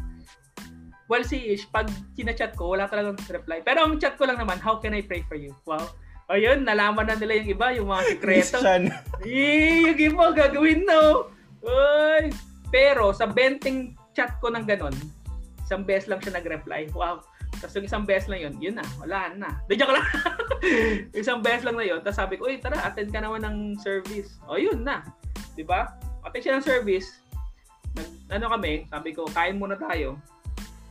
[1.07, 1.87] Well, si Ish, pag
[2.19, 3.63] kinachat ko, wala talagang reply.
[3.63, 5.55] Pero ang chat ko lang naman, how can I pray for you?
[5.63, 5.87] Wow.
[6.27, 8.19] Ayun, nalaman na nila yung iba, yung mga.
[8.19, 8.91] Christian.
[9.23, 11.31] Eh, yung iba gagawin no.
[11.63, 12.31] Uy.
[12.71, 14.95] Pero sa benting chat ko ng ganon,
[15.63, 16.91] isang beses lang siya nag-reply.
[16.91, 17.23] Wow.
[17.59, 19.49] Tapos yung isang beses lang yun, yun na, wala na.
[19.67, 20.07] Di joke lang.
[21.19, 21.99] isang beses lang na yun.
[22.01, 24.39] Tapos sabi ko, uy, tara, attend ka naman ng service.
[24.47, 25.03] O, yun na.
[25.53, 25.93] Di ba?
[26.23, 27.22] Attend siya ng service.
[28.33, 30.17] Ano kami, sabi ko, kain muna tayo.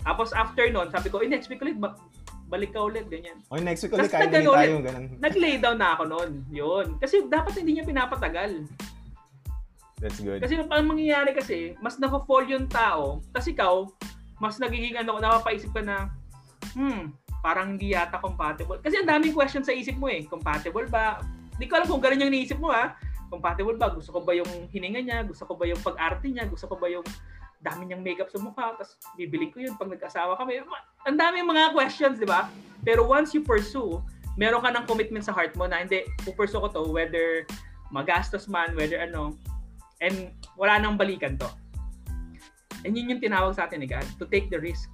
[0.02, 1.98] Tapos after nun, sabi ko, eh, next week ulit, ba-
[2.46, 3.38] balik ka ulit, ganyan.
[3.50, 4.78] O next week ulit, kain ulit tayo.
[4.82, 5.04] Ganun.
[5.24, 6.30] Nag-lay down na ako noon.
[6.50, 6.86] Yun.
[7.02, 8.66] Kasi dapat hindi niya pinapatagal.
[10.02, 10.42] That's good.
[10.42, 13.86] Kasi ang mangyayari kasi, mas naka-fall yung tao, kasi ikaw,
[14.42, 16.10] mas nagiging ano, napapaisip ka na,
[16.74, 18.82] hmm, parang hindi yata compatible.
[18.82, 20.26] Kasi ang daming questions sa isip mo eh.
[20.26, 21.22] Compatible ba?
[21.54, 22.98] Hindi ko alam kung ganun yung iniisip mo ha.
[23.32, 23.88] Compatible ba?
[23.88, 25.18] Gusto ko ba yung hininga niya?
[25.24, 26.44] Gusto ko ba yung pag-arte niya?
[26.44, 27.06] Gusto ko ba yung
[27.64, 28.76] dami niyang makeup sa mukha?
[28.76, 30.60] Tapos bibiling ko yun pag nag-asawa kami.
[31.08, 32.52] Ang daming mga questions, di ba?
[32.84, 34.04] Pero once you pursue,
[34.36, 37.48] meron ka ng commitment sa heart mo na hindi, pupursue ko to whether
[37.88, 39.32] magastos man, whether ano,
[40.04, 41.48] and wala nang balikan to.
[42.84, 44.92] And yun yung tinawag sa atin ni God, to take the risk.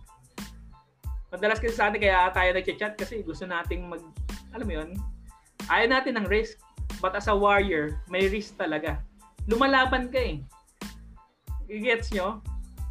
[1.34, 4.00] Madalas kasi sa atin kaya tayo nag-chat kasi gusto nating mag,
[4.54, 4.90] alam mo yun,
[5.66, 6.60] ayaw natin ng risk.
[6.98, 8.98] But as a warrior, may risk talaga.
[9.46, 10.42] Lumalaban ka eh.
[11.68, 12.42] Gets nyo?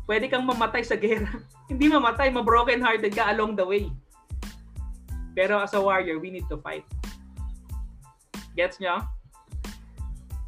[0.08, 1.28] Pwede kang mamatay sa gera.
[1.70, 3.92] Hindi mamatay, ma-broken hearted ka along the way.
[5.36, 6.88] Pero as a warrior, we need to fight.
[8.56, 9.04] Gets nyo?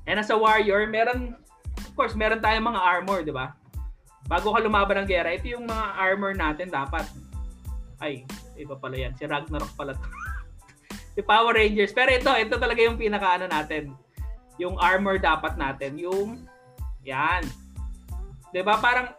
[0.09, 1.37] And as a warrior, meron,
[1.77, 3.53] of course, meron tayong mga armor, di ba?
[4.25, 7.05] Bago ka lumaban ng gera, ito yung mga armor natin dapat.
[7.99, 8.23] Ay,
[8.55, 9.13] iba pala yan.
[9.19, 10.07] Si Ragnarok pala to.
[11.19, 11.91] si Power Rangers.
[11.91, 13.91] Pero ito, ito talaga yung pinakaano natin.
[14.55, 15.99] Yung armor dapat natin.
[15.99, 16.47] Yung,
[17.03, 17.43] yan.
[18.55, 18.79] Ba?
[18.79, 19.11] Parang,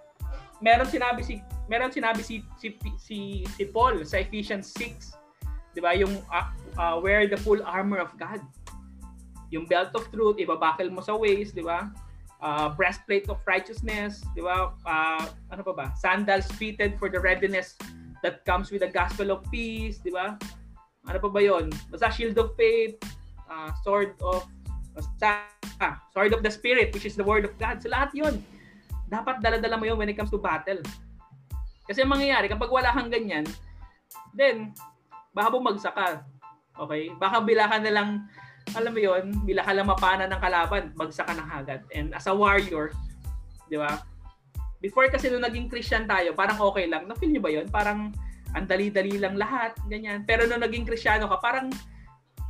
[0.64, 5.16] meron sinabi si meron sinabi si si si, si Paul sa Ephesians 6
[5.72, 8.44] 'di ba yung uh, uh, wear the full armor of God
[9.48, 11.88] yung belt of truth ibabakal mo sa waist 'di ba
[12.44, 17.78] uh, breastplate of righteousness 'di ba uh, ano pa ba sandals fitted for the readiness
[18.20, 20.36] that comes with the gospel of peace 'di ba
[21.08, 22.96] ano pa ba yon basta shield of faith
[23.48, 24.44] uh, sword of
[24.92, 25.46] basta,
[25.80, 28.40] ah, sword of the spirit which is the word of God so lahat yon
[29.10, 30.78] dapat dala-dala mo yun when it comes to battle
[31.90, 33.42] kasi ang mangyayari, kapag wala kang ganyan,
[34.30, 34.70] then,
[35.34, 36.22] baka bumagsak ka.
[36.86, 37.10] Okay?
[37.18, 38.30] Baka bila na lang,
[38.78, 41.82] alam mo yon bila lang mapana ng kalaban, bagsak ka ng hagad.
[41.90, 42.94] And as a warrior,
[43.66, 44.06] di ba?
[44.78, 47.10] Before kasi nung naging Christian tayo, parang okay lang.
[47.10, 48.14] Na-feel nyo ba yon Parang
[48.54, 50.26] ang dali-dali lang lahat, ganyan.
[50.26, 51.70] Pero nung naging Kristiyano ka, parang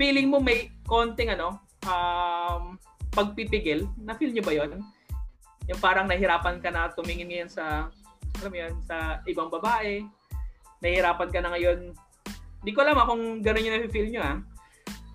[0.00, 2.80] feeling mo may konting ano, um,
[3.12, 3.84] pagpipigil.
[4.00, 4.70] Na-feel nyo ba yon
[5.68, 7.92] Yung parang nahirapan ka na tumingin ngayon sa
[8.40, 10.00] alam yan, sa ibang babae.
[10.80, 11.92] Nahihirapan ka na ngayon.
[12.64, 14.34] Hindi ko alam ha, kung gano'n yung na-feel nyo ha.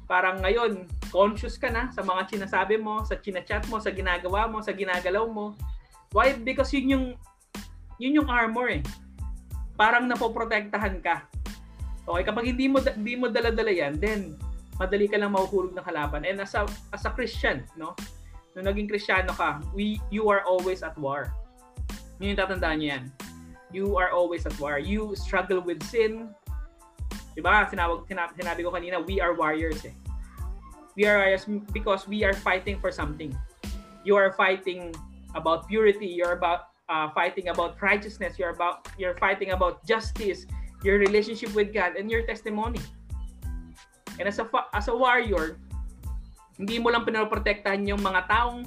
[0.06, 4.62] Parang ngayon, conscious ka na sa mga sinasabi mo, sa chinachat mo, sa ginagawa mo,
[4.62, 5.58] sa ginagalaw mo.
[6.14, 6.38] Why?
[6.38, 7.06] Because yun yung,
[7.98, 8.86] yun yung armor eh.
[9.76, 11.28] Parang napoprotektahan ka.
[12.06, 14.40] Okay, kapag hindi mo hindi mo dala-dala yan, then
[14.80, 16.24] madali ka lang mahuhulog ng kalaban.
[16.28, 17.96] And as a, as a Christian, no?
[18.56, 21.32] Nung naging Kristiyano ka, we, you are always at war.
[22.24, 23.04] Yun yung tatandaan niyo yan.
[23.76, 24.80] You are always at war.
[24.80, 26.32] You struggle with sin.
[27.36, 27.68] Diba?
[27.68, 29.92] Sinawag, sinabi, sinabi ko kanina, we are warriors eh.
[30.96, 31.44] We are warriors
[31.76, 33.36] because we are fighting for something.
[34.08, 34.96] You are fighting
[35.36, 36.08] about purity.
[36.08, 38.38] You're about uh, fighting about righteousness.
[38.38, 40.46] You're about you're fighting about justice,
[40.86, 42.82] your relationship with God, and your testimony.
[44.18, 45.60] And as a as a warrior,
[46.56, 48.64] hindi mo lang pinoprotektahan yung mga taong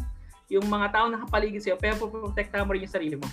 [0.49, 3.29] yung mga taong nakapaligid sa'yo, pero protektahan mo rin yung sarili mo.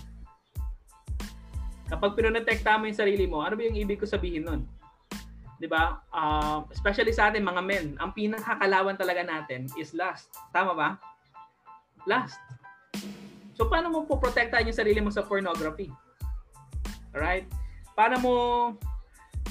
[1.87, 4.61] Kapag pinoprotektahan mo yung sarili mo, ano ba yung ibig ko sabihin nun?
[5.59, 6.03] 'Di ba?
[6.11, 10.31] Uh, especially sa atin mga men, ang pinakakalawan talaga natin is lust.
[10.51, 10.89] Tama ba?
[12.05, 12.39] Lust.
[13.55, 15.87] So paano mo poprotektahan yung sarili mo sa pornography?
[17.15, 17.47] Alright?
[17.95, 18.33] Paano mo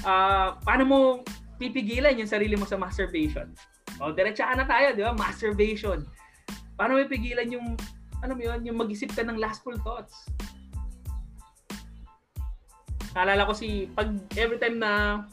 [0.05, 0.97] uh, paano mo
[1.57, 3.49] pipigilan yung sarili mo sa masturbation?
[3.97, 5.15] O, diretsaan na tayo, di ba?
[5.15, 6.05] Masturbation.
[6.77, 7.73] Paano mo pipigilan yung
[8.21, 10.29] ano yun, yung mag-isip ka ng lustful thoughts?
[13.15, 15.23] Naalala ko si, pag every time na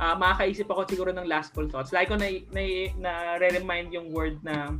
[0.00, 2.62] uh, makakaisip ako siguro ng lustful thoughts, like ko na, na,
[2.96, 4.72] na re-remind yung word na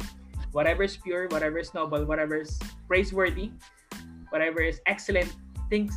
[0.53, 3.53] whatever is pure, whatever is noble, whatever is praiseworthy,
[4.29, 5.29] whatever is excellent,
[5.69, 5.91] think,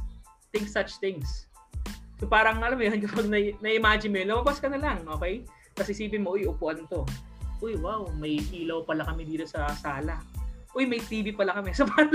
[0.52, 1.48] think such things.
[2.20, 5.44] So parang alam mo yun, kapag na- na-imagine mo yun, lumabas ka na lang, okay?
[5.76, 7.04] Tapos isipin mo, uy, upuan to.
[7.60, 10.20] Uy, wow, may ilaw pala kami dito sa sala.
[10.76, 11.72] Uy, may TV pala kami.
[11.78, 12.12] So parang,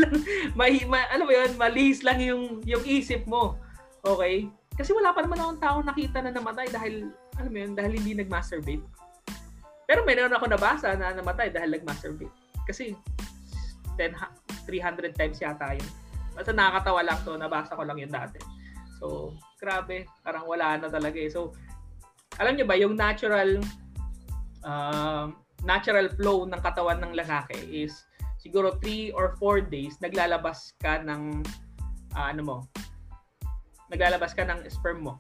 [0.56, 3.56] may, ma, alam mo yun, malihis lang yung, yung isip mo.
[4.00, 4.48] Okay?
[4.76, 8.16] Kasi wala pa naman akong taong nakita na namatay dahil, alam mo yun, dahil hindi
[8.16, 8.80] nag-masturbate.
[9.90, 12.30] Pero meron ako nabasa na namatay dahil nag-masturbate.
[12.62, 12.94] Kasi
[13.98, 14.14] 10,
[14.62, 15.90] 300 times yata yun.
[16.30, 18.38] Basta nakakatawa lang to, nabasa ko lang yun dati.
[19.02, 21.26] So, grabe, parang wala na talaga eh.
[21.26, 21.58] So,
[22.38, 23.58] alam niyo ba, yung natural
[24.62, 25.26] uh,
[25.66, 28.06] natural flow ng katawan ng lalaki is
[28.38, 31.42] siguro 3 or 4 days naglalabas ka ng
[32.14, 32.56] uh, ano mo,
[33.90, 35.18] naglalabas ka ng sperm mo.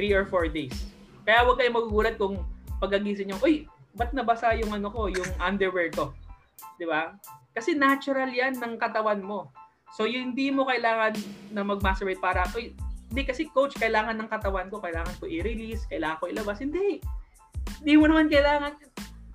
[0.00, 0.88] 3 or 4 days.
[1.28, 2.53] Kaya huwag kayong magugulat kung
[2.84, 3.64] pagagising nyo, uy,
[3.96, 6.12] ba't nabasa yung ano ko, yung underwear ko?
[6.76, 7.16] Di ba?
[7.56, 9.48] Kasi natural yan ng katawan mo.
[9.94, 11.14] So, yung hindi mo kailangan
[11.54, 12.76] na mag-masturbate para, uy,
[13.08, 16.58] hindi kasi coach, kailangan ng katawan ko, kailangan ko i-release, kailangan ko ilabas.
[16.58, 16.98] Hindi.
[17.80, 18.74] Hindi mo naman kailangan,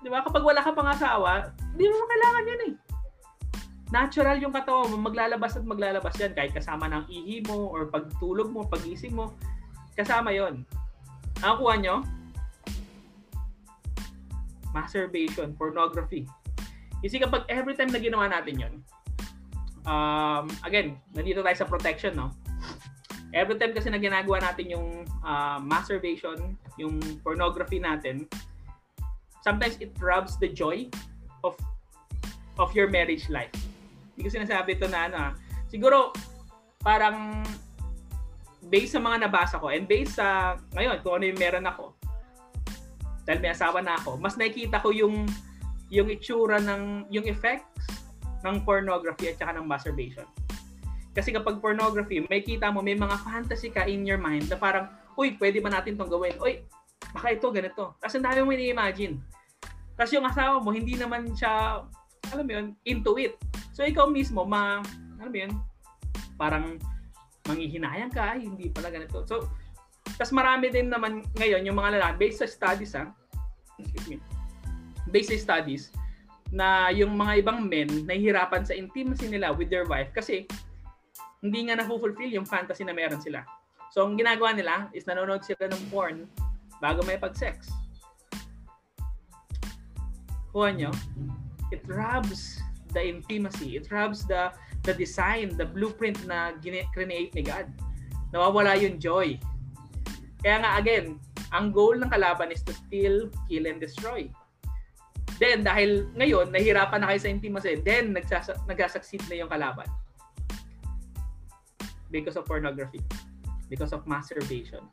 [0.04, 0.22] di ba?
[0.22, 2.74] Kapag wala ka pang asawa, hindi mo kailangan yun eh
[3.90, 8.54] natural yung katawan mo, maglalabas at maglalabas yan kahit kasama ng ihi mo or pagtulog
[8.54, 9.34] mo, pagising mo,
[9.98, 10.62] kasama yon.
[11.42, 12.06] Ang kuha nyo?
[14.76, 16.30] Masturbation, pornography.
[17.00, 18.74] Kasi kapag every time na ginawa natin yon,
[19.88, 22.30] um, again, nandito tayo sa protection, no?
[23.30, 28.26] Every time kasi na ginagawa natin yung uh, masturbation, yung pornography natin,
[29.46, 30.90] sometimes it robs the joy
[31.46, 31.54] of
[32.58, 33.54] of your marriage life.
[34.18, 35.32] Hindi ko sinasabi ito na ano ah.
[35.70, 36.10] Siguro,
[36.82, 37.46] parang
[38.68, 41.96] based sa mga nabasa ko and based sa ngayon kung ano yung meron ako
[43.30, 45.30] dahil may asawa na ako mas nakikita ko yung
[45.94, 47.86] yung itsura ng yung effects
[48.42, 50.26] ng pornography at saka ng masturbation.
[51.14, 54.90] Kasi kapag pornography may kita mo may mga fantasy ka in your mind na parang
[55.14, 56.34] uy pwede ba natin tong gawin?
[56.42, 56.66] Uy
[57.14, 57.94] baka ito ganito.
[58.02, 59.22] Kasi ang dami mo ini-imagine.
[59.94, 61.86] Kasi yung asawa mo hindi naman siya
[62.34, 63.38] alam mo yun into it.
[63.74, 64.82] So ikaw mismo, ma,
[65.20, 65.56] ano yun,
[66.40, 66.80] parang
[67.48, 69.26] manghihinayang ka, ay, hindi pala ganito.
[69.26, 69.50] So,
[70.16, 73.12] tas marami din naman ngayon yung mga lalaki, based sa studies ha,
[73.78, 74.18] excuse me,
[75.12, 75.94] based sa studies,
[76.50, 80.50] na yung mga ibang men nahihirapan sa intimacy nila with their wife kasi
[81.40, 83.46] hindi nga na-fulfill yung fantasy na meron sila.
[83.90, 86.28] So, ang ginagawa nila is nanonood sila ng porn
[86.84, 87.72] bago may pag-sex.
[90.52, 90.92] Kuha nyo,
[91.72, 92.60] it robs
[92.92, 93.78] the intimacy.
[93.78, 94.50] It robs the
[94.84, 96.56] the design, the blueprint na
[96.94, 97.70] create ni God.
[98.34, 99.38] Nawawala yung joy.
[100.40, 101.20] Kaya nga again,
[101.52, 104.30] ang goal ng kalaban is to steal, kill, and destroy.
[105.40, 109.88] Then, dahil ngayon, nahirapan na kayo sa intimacy, then nagsas- nagsasucceed na yung kalaban.
[112.12, 113.00] Because of pornography.
[113.72, 114.84] Because of masturbation.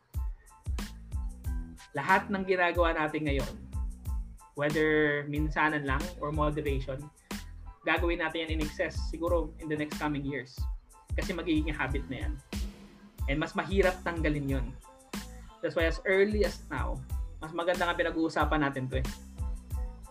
[1.98, 3.54] Lahat ng ginagawa natin ngayon,
[4.54, 7.00] whether minsanan lang or moderation,
[7.82, 10.54] gagawin natin yan in excess siguro in the next coming years.
[11.16, 12.32] Kasi magiging habit na yan.
[13.26, 14.66] And mas mahirap tanggalin yon.
[15.60, 17.00] That's why as early as now,
[17.40, 19.06] mas maganda nga pinag-uusapan natin to eh.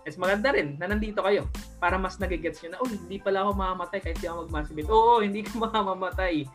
[0.06, 1.50] Mas maganda rin na nandito kayo
[1.82, 4.90] para mas nagigets nyo na, oh, hindi pala ako mamamatay kahit di ako mag-masturbate.
[4.94, 6.46] Oo, hindi ka mamamatay.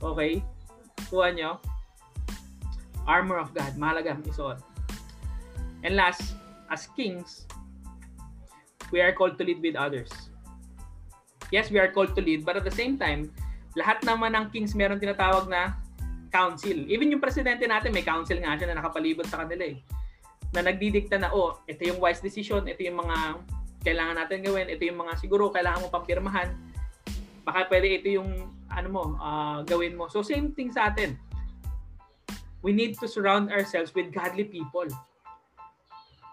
[0.00, 0.32] Okay?
[1.12, 1.60] Kuha nyo.
[3.04, 3.76] Armor of God.
[3.76, 4.64] Mahalaga isuot.
[5.84, 6.34] And last,
[6.72, 7.44] as kings,
[8.90, 10.10] we are called to lead with others
[11.50, 13.30] yes, we are called to lead, but at the same time,
[13.76, 15.76] lahat naman ng kings meron tinatawag na
[16.36, 16.84] council.
[16.92, 19.80] Even yung presidente natin, may council nga siya na nakapalibot sa kanila eh.
[20.52, 23.40] Na nagdidikta na, oh, ito yung wise decision, ito yung mga
[23.80, 26.52] kailangan natin gawin, ito yung mga siguro kailangan mo pampirmahan.
[27.46, 30.12] Baka pwede ito yung ano mo, uh, gawin mo.
[30.12, 31.16] So same thing sa atin.
[32.60, 34.90] We need to surround ourselves with godly people.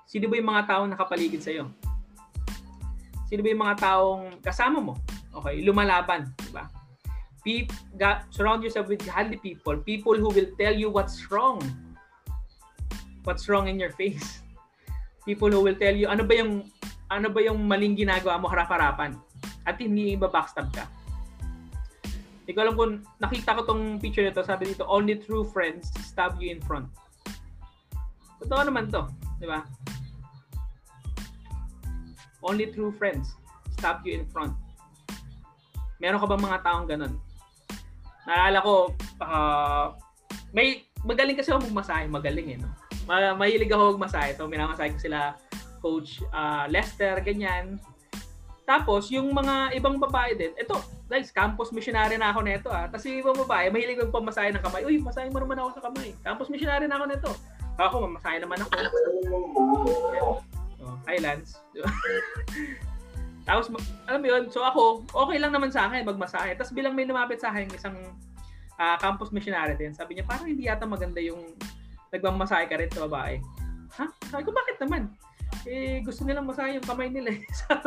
[0.10, 1.70] Sino ba yung mga taong nakapaligid sa iyo?
[3.30, 4.94] Sino ba yung mga taong kasama mo?
[5.34, 6.66] Okay, lumalaban, di ba?
[7.44, 7.68] Pe-
[8.32, 11.60] surround yourself with godly people, people who will tell you what's wrong
[13.24, 14.44] what's wrong in your face.
[15.26, 16.68] People who will tell you ano ba yung
[17.08, 19.16] ano ba yung maling ginagawa mo harap-harapan
[19.64, 20.84] at hindi ba backstab ka.
[22.44, 26.36] Hindi ko alam kung nakita ko tong picture nito, sabi dito, only true friends stab
[26.44, 26.92] you in front.
[28.44, 29.08] Totoo naman to,
[29.40, 29.64] di ba?
[32.44, 33.32] Only true friends
[33.80, 34.52] stab you in front.
[36.04, 37.16] Meron ka bang mga taong ganun?
[38.24, 38.74] Naalala ko,
[39.20, 39.94] uh,
[40.56, 42.72] may magaling kasi ako magmasahe, magaling eh, no?
[43.04, 44.36] Ma- mahilig ako magmasahe.
[44.40, 45.36] So, minamasahe ko sila
[45.84, 47.80] Coach uh, Lester, ganyan.
[48.64, 50.80] Tapos, yung mga ibang babae din, ito,
[51.12, 52.88] guys, campus missionary na ako nito ah.
[52.88, 54.88] Kasi ibang babae, mahilig magpamasahe ng kamay.
[54.88, 56.16] Uy, masahe mo naman ako sa kamay.
[56.24, 57.32] Campus missionary na ako nito.
[57.76, 58.72] Ako, mamasahe naman ako.
[60.80, 61.60] Oh, Highlands.
[63.44, 63.68] Tapos,
[64.08, 66.56] alam mo yun, so ako, okay lang naman sa akin magmasahe.
[66.56, 67.96] Tapos bilang may lumapit sa akin, isang
[68.80, 71.52] uh, campus missionary din, sabi niya, parang hindi yata maganda yung
[72.16, 73.44] nagmamasahe ka rin sa babae.
[74.00, 74.06] Ha?
[74.32, 75.12] Sabi ko, bakit naman?
[75.68, 77.36] Eh, gusto nilang masahe yung kamay nila.
[77.36, 77.42] Eh.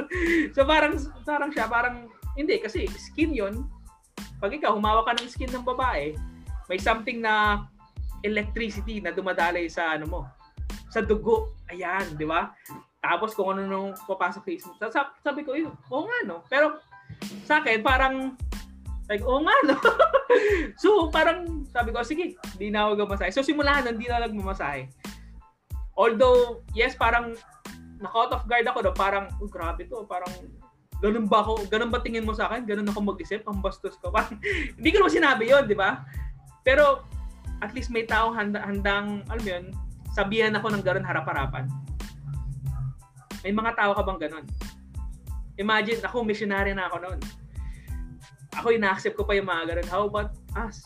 [0.54, 3.64] so, parang, parang siya, parang, hindi, kasi skin yon
[4.36, 6.12] Pag ikaw, humawak ka ng skin ng babae,
[6.68, 7.64] may something na
[8.26, 10.20] electricity na dumadalay sa ano mo,
[10.92, 11.56] sa dugo.
[11.72, 12.52] Ayan, di ba?
[13.06, 14.72] Tapos kung ano nung papasok sa isip.
[15.22, 15.54] Sabi, ko,
[15.94, 16.42] oo nga no.
[16.50, 16.82] Pero
[17.46, 18.34] sa akin, parang,
[19.06, 19.78] like, oo nga no.
[20.82, 23.30] so parang sabi ko, sige, hindi na ako gamasahe.
[23.30, 24.90] So simulahan, hindi na nagmamasahe.
[25.94, 27.38] Although, yes, parang
[28.02, 28.92] na-caught off guard ako, no?
[28.92, 30.28] parang, oh, grabe to, parang,
[31.00, 32.68] ganun ba ako, ganun ba tingin mo sa akin?
[32.68, 34.12] Ganun ako mag-isip, ang bastos ko.
[34.76, 36.04] Hindi ko naman sinabi yon di ba?
[36.60, 37.06] Pero,
[37.64, 39.64] at least may taong handa, handang, alam mo yun,
[40.12, 41.64] sabihan ako ng ganun harap-harapan.
[43.46, 44.42] May mga tao ka bang ganun?
[45.54, 47.20] Imagine, ako, missionary na ako noon.
[48.58, 49.86] Ako, ina-accept ko pa yung mga ganun.
[49.86, 50.82] How about us?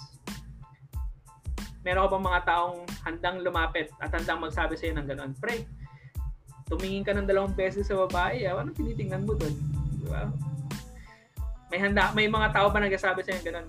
[1.80, 5.32] Meron ka bang mga taong handang lumapit at handang magsabi sa'yo ng ganun?
[5.40, 5.64] Pre,
[6.68, 9.56] tumingin ka ng dalawang beses sa babae, ah, anong tinitingnan mo doon?
[9.96, 10.12] Di?
[11.72, 13.66] May handa, may mga tao ba nagsasabi sa'yo ng ganun?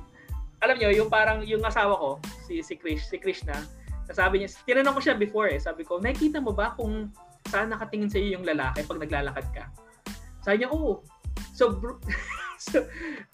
[0.60, 3.56] Alam niyo, yung parang yung asawa ko, si si Krish, si Krishna,
[4.12, 7.08] sabi niya, tinanong ko siya before eh, sabi ko, nakikita mo ba kung
[7.50, 9.64] saan nakatingin sa iyo yung lalaki pag naglalakad ka?
[10.46, 11.02] Sabi niya, oo.
[11.56, 11.78] So,
[12.70, 12.86] so,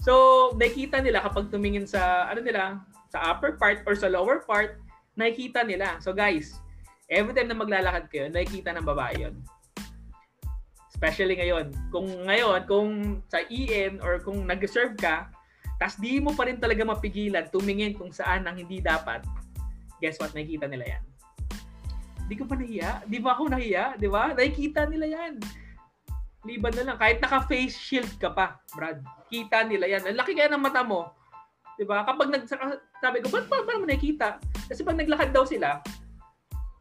[0.03, 0.13] so,
[0.55, 2.79] nakikita nila kapag tumingin sa, ano nila,
[3.11, 4.79] sa upper part or sa lower part,
[5.17, 5.97] nakikita nila.
[5.99, 6.59] So guys,
[7.09, 9.35] every time na maglalakad kayo, nakikita ng babae yon.
[10.93, 11.73] Especially ngayon.
[11.89, 12.89] Kung ngayon, kung
[13.27, 15.29] sa EN or kung nag-serve ka,
[15.77, 19.21] tas di mo pa rin talaga mapigilan tumingin kung saan ang hindi dapat,
[20.01, 21.03] guess what, nakikita nila yan.
[22.27, 23.07] Di ko pa nahiya.
[23.07, 23.95] Di ba ako nahiya?
[23.95, 24.35] Di ba?
[24.35, 25.39] Nakikita nila yan.
[26.43, 26.97] Liban na lang.
[26.99, 28.99] Kahit naka-face shield ka pa, Brad.
[29.31, 30.03] Kita nila yan.
[30.03, 31.11] Ang laki kaya ng mata mo.
[31.79, 32.03] Di ba?
[32.03, 32.43] Kapag nag
[32.99, 34.43] sabi ko, ba't pa naman nakikita?
[34.67, 35.79] Kasi pag naglakad daw sila,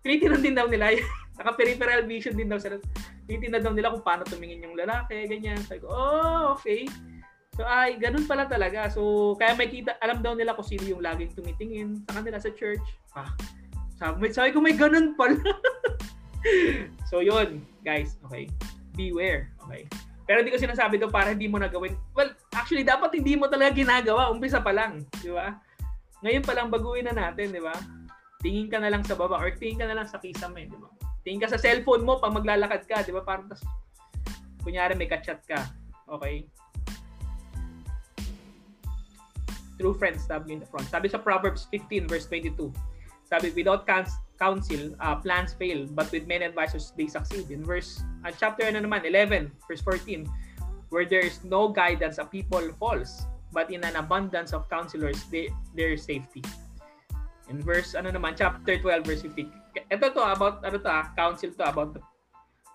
[0.03, 0.99] tinitingnan din daw nila.
[1.39, 2.83] Naka-peripheral vision din daw sila.
[3.31, 5.63] Tinitingnan daw nila kung paano tumingin yung lalaki, ganyan.
[5.63, 6.91] Sabi ko, oh, okay.
[7.57, 8.89] So ay, ganun pala talaga.
[8.93, 12.53] So kaya may kita, alam daw nila kung sino yung laging tumitingin sa kanila sa
[12.53, 12.85] church.
[13.17, 13.33] Ah,
[13.97, 15.37] sabi, sabi ko, may ganun pala.
[17.11, 18.21] so, yun, guys.
[18.29, 18.49] Okay.
[18.93, 19.53] Beware.
[19.67, 19.89] Okay.
[20.27, 21.97] Pero hindi ko sinasabi to para hindi mo nagawin.
[22.13, 24.29] Well, actually, dapat hindi mo talaga ginagawa.
[24.29, 25.07] Umpisa pa lang.
[25.23, 25.57] Di ba?
[26.27, 27.73] Ngayon pa lang, baguhin na natin, di ba?
[28.43, 30.91] Tingin ka na lang sa baba or tingin ka na lang sa kisame, di ba?
[31.23, 33.23] Tingin ka sa cellphone mo pag maglalakad ka, di ba?
[33.23, 33.63] Parang tas,
[34.67, 35.63] kunyari may kachat ka.
[36.11, 36.51] Okay?
[39.79, 40.89] True friends, sabi in the front.
[40.89, 42.73] Sabi sa Proverbs 15 verse 22,
[43.27, 43.87] sabi, without
[44.39, 47.51] counsel, uh, plans fail, but with many advisors, they succeed.
[47.51, 50.31] In verse, uh, chapter ano naman, 11, verse 14,
[50.95, 55.51] where there is no guidance, a people falls, but in an abundance of counselors, they,
[55.75, 56.43] there is safety.
[57.51, 59.51] In verse, ano naman, chapter 12, verse 15.
[59.91, 62.01] Ito to, about, ano to, ah, counsel to, about the,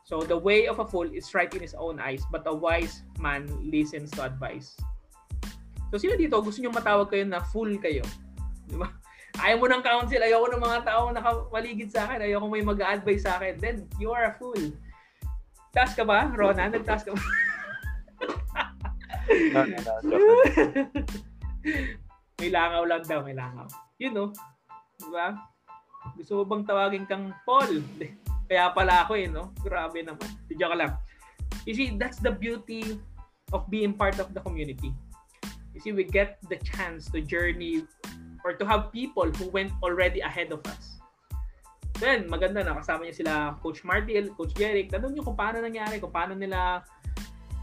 [0.04, 3.08] So, the way of a fool is right in his own eyes, but a wise
[3.16, 4.76] man listens to advice.
[5.88, 8.04] So, sino dito, gusto nyo matawag kayo na fool kayo?
[8.68, 8.92] Di ba?
[9.40, 12.66] Ayaw mo ng counsel, ayaw ko ng mga tao nakapaligid sa akin, ayaw ko may
[12.66, 14.60] mag-advise sa akin, then you are a fool.
[15.72, 16.76] Task ka ba, Ronan?
[16.76, 17.24] Nag-task ka ba?
[19.56, 20.18] no, no, no,
[22.42, 23.70] may langaw lang daw, may langaw.
[24.02, 24.36] You know,
[25.00, 25.38] di ba?
[26.18, 27.86] Gusto mo bang tawagin kang Paul?
[28.52, 29.56] Kaya pala ako eh, no?
[29.64, 30.28] Grabe naman.
[30.52, 31.00] Joke lang.
[31.64, 33.00] You see, that's the beauty
[33.56, 34.92] of being part of the community.
[35.72, 37.88] You see, we get the chance to journey
[38.44, 41.02] or to have people who went already ahead of us.
[42.02, 44.90] Then, maganda na kasama niya sila Coach Martil, Coach Jeric.
[44.90, 46.82] Tanong niyo kung paano nangyari, kung paano nila,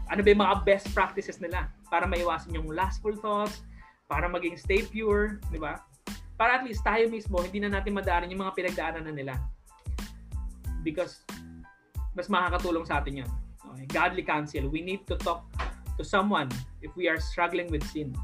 [0.07, 3.67] ano ba yung mga best practices nila para maiwasan yung lustful thoughts,
[4.07, 5.83] para maging stay pure, di ba?
[6.39, 9.35] Para at least tayo mismo, hindi na natin madaanan yung mga pinagdaanan na nila.
[10.83, 11.23] because
[12.15, 13.31] mas makakatulong sa atin yun.
[13.75, 13.85] Okay?
[13.91, 14.67] Godly counsel.
[14.67, 15.45] We need to talk
[15.99, 16.49] to someone
[16.81, 18.15] if we are struggling with sin.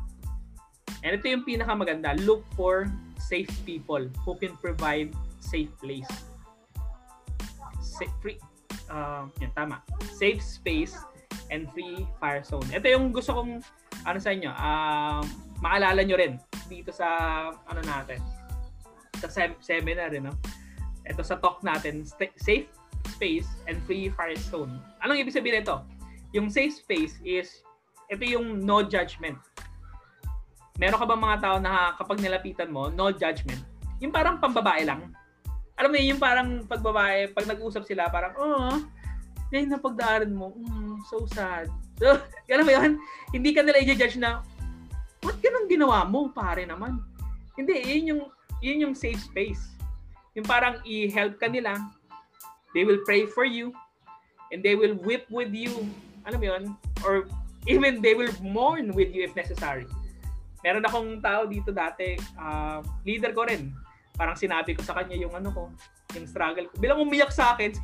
[1.05, 2.17] And ito yung pinakamaganda.
[2.25, 2.89] Look for
[3.21, 6.09] safe people who can provide safe place.
[7.77, 8.41] Safe, free,
[8.89, 9.85] uh, yan, tama.
[10.17, 10.97] Safe space
[11.53, 12.65] and free fire zone.
[12.73, 13.61] Ito yung gusto kong
[14.05, 15.23] ano sa inyo, um,
[15.61, 17.05] maalala nyo rin dito sa
[17.53, 18.17] ano natin
[19.21, 20.33] sa sem- seminar, you know?
[21.05, 22.69] Ito sa talk natin, st- safe
[23.13, 24.81] space and free fire zone.
[25.05, 25.85] Anong ibig sabihin nito?
[26.33, 27.61] Yung safe space is
[28.09, 29.37] ito yung no judgment.
[30.75, 33.63] Meron ka ba mga tao na kapag nilapitan mo, no judgment?
[34.03, 35.07] Yung parang pambabae lang.
[35.79, 38.79] Alam mo yun, yung parang pagbabae, pag nag-usap sila, parang, oh,
[39.51, 41.71] yan na pagdaanan mo, mm, so sad.
[41.95, 42.11] So,
[42.51, 42.99] alam mo yun,
[43.31, 44.43] hindi ka nila i-judge na,
[45.23, 46.99] ba't ganun ginawa mo, pare naman?
[47.55, 48.21] Hindi, yun yung,
[48.59, 49.79] yun yung safe space.
[50.35, 51.79] Yung parang i-help ka nila,
[52.75, 53.71] they will pray for you,
[54.51, 55.71] and they will whip with you.
[56.27, 56.63] Alam mo yun?
[57.07, 57.23] Or
[57.63, 59.87] even they will mourn with you if necessary.
[60.65, 63.69] Meron akong tao dito dati, uh, leader ko rin.
[64.17, 65.69] Parang sinabi ko sa kanya yung ano ko,
[66.17, 66.81] yung struggle ko.
[66.81, 67.69] Bilang umiyak sa akin.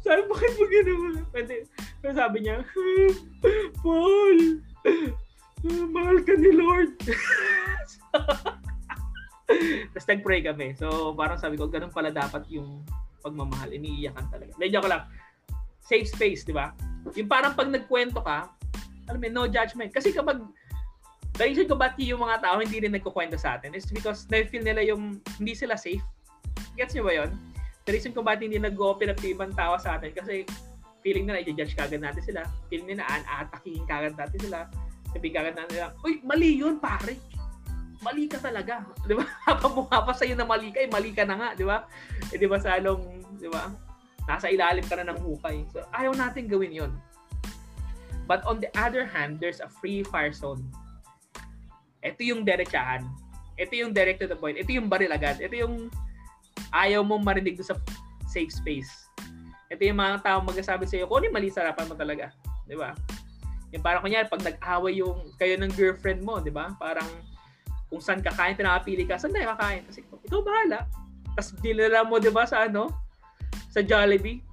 [0.00, 1.20] sabi, bakit mo ginawa?
[1.28, 1.68] Pwede,
[2.00, 2.64] pero sabi niya,
[3.84, 4.38] Paul,
[5.92, 6.96] mahal ka ni Lord.
[9.92, 10.72] Tapos nag-pray kami.
[10.80, 12.80] So, parang sabi ko, ganun pala dapat yung
[13.20, 13.68] pagmamahal.
[13.68, 14.56] Iniiyakan talaga.
[14.56, 15.04] Medyo ko lang.
[15.84, 16.72] Safe space, di ba?
[17.12, 18.48] Yung parang pag nagkwento ka,
[19.10, 19.90] alam mo, no judgment.
[19.92, 20.40] Kasi kapag,
[21.36, 24.64] the reason ko ba't yung mga tao hindi rin nagkukwento sa atin is because na-feel
[24.64, 26.02] nila yung hindi sila safe.
[26.76, 27.30] Gets nyo ba yun?
[27.88, 30.44] The reason ko ba't hindi nag-open up ibang tao sa atin kasi
[31.02, 32.46] feeling nila i-judge kagad natin sila.
[32.70, 34.70] Feeling nila aan-atakihin kagad natin sila.
[35.12, 37.18] Sabi kagad natin nila, uy, mali yun pare
[38.02, 38.82] mali ka talaga.
[39.08, 39.24] Di ba?
[39.46, 41.48] Habang mukha pa sa'yo na mali ka, eh, mali ka na nga.
[41.54, 41.86] Di ba?
[42.34, 43.70] Eh, di ba salong, di ba?
[44.26, 45.62] Nasa ilalim ka na ng hukay.
[45.70, 46.92] So, ayaw natin gawin yon.
[48.26, 50.62] But on the other hand, there's a free fire zone.
[52.02, 53.06] Ito yung derechahan.
[53.54, 54.58] Ito yung direct to the point.
[54.58, 55.38] Ito yung baril agad.
[55.38, 55.86] Ito yung
[56.74, 57.78] ayaw mong marinig sa
[58.26, 58.90] safe space.
[59.72, 62.34] Ito yung mga tao magsasabi sa iyo, yung mali, sarapan mo talaga.
[62.68, 62.92] Di ba?
[63.72, 66.76] Yung parang kunyari, pag nag-away yung kayo ng girlfriend mo, di ba?
[66.76, 67.08] Parang
[67.88, 69.84] kung saan kakain, pinakapili ka, saan tayo kakain?
[69.88, 70.84] Kasi ikaw bahala.
[71.36, 72.92] Tapos dinala mo, di ba, sa ano?
[73.72, 74.44] Sa Jollibee.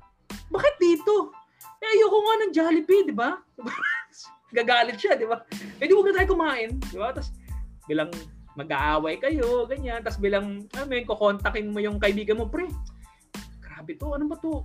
[0.48, 1.36] Bakit dito?
[1.80, 3.40] Eh, ayoko nga ng Jollibee, di ba?
[4.56, 5.44] Gagalit siya, di ba?
[5.80, 7.12] Eh, di huwag na tayo kumain, di ba?
[7.12, 7.32] Tapos
[7.90, 8.14] bilang
[8.54, 10.06] mag-aaway kayo, ganyan.
[10.06, 12.70] Tapos bilang, ano yun, kukontakin mo yung kaibigan mo, pre,
[13.58, 14.62] grabe to, ano ba to?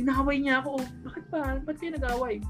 [0.00, 0.80] Inaway niya ako.
[1.04, 1.60] Bakit ba?
[1.60, 2.40] Ba't kayo nag-away?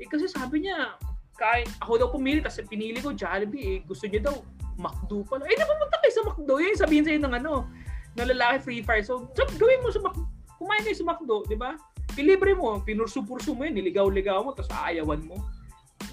[0.00, 0.96] Eh, kasi sabi niya,
[1.36, 4.36] kahit ako daw pumili, tapos pinili ko Jollibee, eh, gusto niya daw,
[4.78, 5.42] McDo pala.
[5.50, 6.54] Eh, napupunta kayo sa McDo.
[6.62, 7.66] Yun sabihin sa'yo ng ano,
[8.14, 9.02] ng lalaki free fire.
[9.02, 10.24] So, so gawin mo sa McDo.
[10.54, 11.74] Kumain kayo sa McDo, di ba?
[12.14, 15.38] Ilibre mo, pinursu-pursu mo yun, niligaw-ligaw mo, tapos aayawan mo.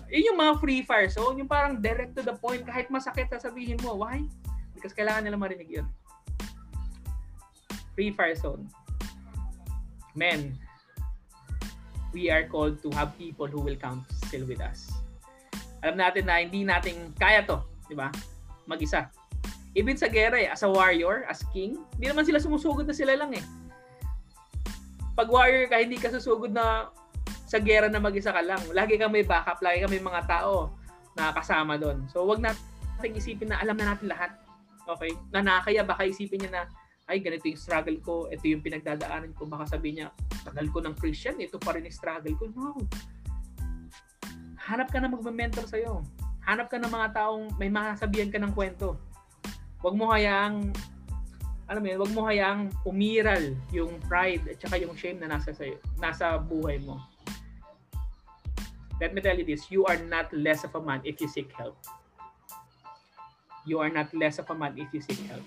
[0.09, 3.81] Yun yung mga free fire zone, yung parang direct to the point, kahit masakit sasabihin
[3.81, 3.97] mo.
[3.99, 4.23] Why?
[4.73, 5.87] Because kailangan nila marinig yun.
[7.97, 8.69] Free fire zone.
[10.15, 10.55] Men,
[12.15, 14.91] we are called to have people who will counsel with us.
[15.83, 17.59] Alam natin na hindi natin kaya to,
[17.91, 18.09] di ba?
[18.65, 19.09] mag-isa.
[19.75, 23.13] Even sa gera eh, as a warrior, as king, hindi naman sila sumusugod na sila
[23.15, 23.43] lang eh.
[25.15, 26.91] Pag warrior ka, hindi ka susugod na
[27.45, 28.61] sa gera na mag-isa ka lang.
[28.73, 30.73] Lagi kang may backup, lagi kang may mga tao
[31.15, 32.09] na kasama doon.
[32.09, 34.33] So wag natin isipin na alam na natin lahat.
[34.85, 35.13] Okay?
[35.33, 36.63] Na nakaya, baka isipin niya na,
[37.05, 39.45] ay, ganito yung struggle ko, ito yung pinagdadaanan ko.
[39.45, 40.07] Baka sabihin niya,
[40.41, 42.49] tagal ko ng Christian, ito pa rin yung struggle ko.
[42.53, 42.73] No.
[44.57, 46.01] Hanap ka na magme-mentor sa'yo
[46.45, 48.95] hanap ka ng mga taong may masasabihan ka ng kwento.
[49.81, 50.71] Huwag mo hayaang
[51.65, 55.49] alam mo yun, huwag mo hayaang umiral yung pride at saka yung shame na nasa
[55.49, 57.01] sayo, nasa buhay mo.
[59.01, 61.51] Let me tell you this, you are not less of a man if you seek
[61.51, 61.75] help.
[63.65, 65.43] You are not less of a man if you seek help.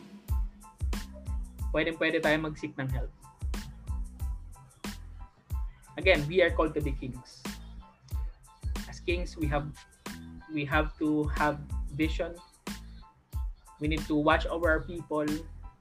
[1.72, 3.12] Pwede pwede tayo mag-seek ng help.
[5.96, 7.42] Again, we are called to be kings.
[8.88, 9.68] As kings, we have
[10.52, 11.60] we have to have
[11.92, 12.36] vision.
[13.80, 15.26] We need to watch over our people.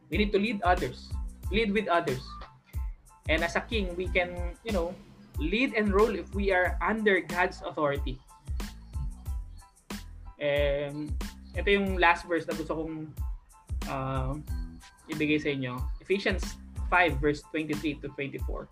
[0.10, 1.10] We need to lead others,
[1.52, 2.24] lead with others.
[3.28, 4.96] And as a king, we can, you know,
[5.40, 8.20] lead and rule if we are under God's authority.
[10.38, 11.14] Um,
[11.58, 13.10] ito yung last verse na gusto kong
[13.90, 14.34] uh,
[15.10, 15.82] ibigay sa inyo.
[16.02, 16.58] Ephesians
[16.90, 18.70] 5 verse 23 to 24.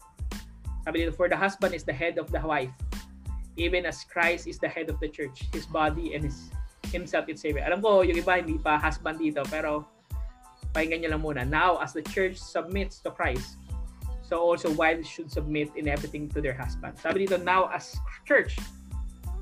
[0.85, 2.73] Sabi dito, For the husband is the head of the wife,
[3.57, 6.53] even as Christ is the head of the church, his body and his
[6.93, 7.65] himself its savior.
[7.65, 9.89] Alam ko, yung iba hindi pa husband dito, pero
[10.71, 11.41] pakinggan niyo lang muna.
[11.41, 13.57] Now, as the church submits to Christ,
[14.25, 16.97] So also wives should submit in everything to their husband.
[16.97, 17.93] Sabi dito, now as
[18.25, 18.57] church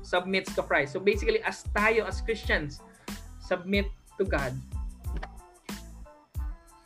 [0.04, 0.92] submits to Christ.
[0.92, 2.84] So basically, as tayo, as Christians,
[3.40, 3.88] submit
[4.20, 4.52] to God.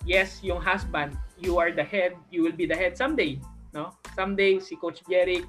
[0.06, 3.42] Yes, yung husband, you are the head, you will be the head someday.
[3.74, 3.92] No?
[4.14, 5.44] Someday, si Coach Jeric,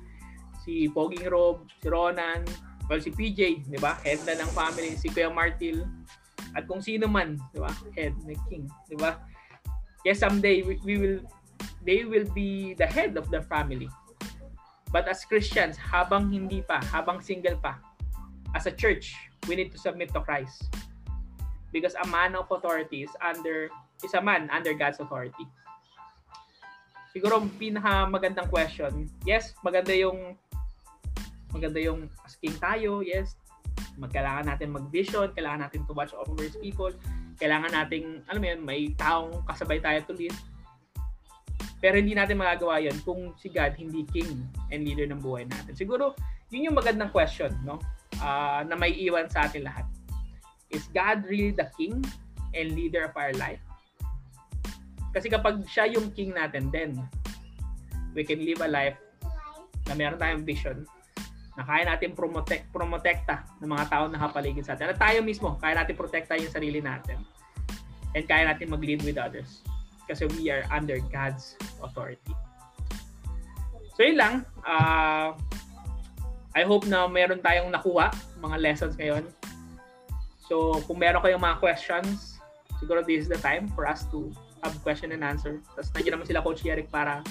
[0.66, 2.44] si Poging Rob, si Ronan,
[2.90, 3.96] well, si PJ, di ba?
[4.04, 5.86] Head na ng family, si Kuya Martil,
[6.58, 7.72] at kung sino man, di ba?
[7.96, 9.22] Head, na king, di ba?
[10.04, 11.20] Yes, someday we, we will
[11.86, 13.90] they will be the head of the family.
[14.90, 17.78] But as Christians, habang hindi pa, habang single pa,
[18.58, 19.14] as a church,
[19.46, 20.66] we need to submit to Christ.
[21.70, 23.70] Because a man of authority is under
[24.02, 25.46] is a man under God's authority.
[27.14, 29.06] Siguro pinaka magandang question.
[29.22, 30.34] Yes, maganda yung
[31.54, 33.06] maganda yung asking tayo.
[33.06, 33.38] Yes,
[33.98, 36.94] magkailangan natin mag-vision, kailangan natin to watch over people,
[37.38, 40.34] kailangan nating, alam mo yun, may taong kasabay tayo to lead.
[41.80, 45.72] Pero hindi natin magagawa yon kung si God hindi king and leader ng buhay natin.
[45.72, 46.12] Siguro,
[46.52, 47.80] yun yung magandang question, no?
[48.20, 49.88] Uh, na may iwan sa atin lahat.
[50.76, 52.04] Is God really the king
[52.52, 53.64] and leader of our life?
[55.16, 57.00] Kasi kapag siya yung king natin, then
[58.12, 59.00] we can live a life
[59.88, 60.84] na meron tayong vision
[61.56, 64.92] na kaya natin promotek, promotekta ng mga tao na kapaligid sa atin.
[64.92, 67.24] At tayo mismo, kaya natin protekta yung sarili natin.
[68.14, 69.64] And kaya natin mag-lead with others
[70.10, 71.54] kasi we are under God's
[71.86, 72.34] authority.
[73.94, 74.34] So yun lang.
[74.66, 75.38] Uh,
[76.58, 78.10] I hope na meron tayong nakuha
[78.42, 79.30] mga lessons ngayon.
[80.50, 82.42] So kung meron kayong mga questions,
[82.82, 84.34] siguro this is the time for us to
[84.66, 85.62] have question and answer.
[85.78, 87.22] Tapos nandiyan naman sila Coach Eric para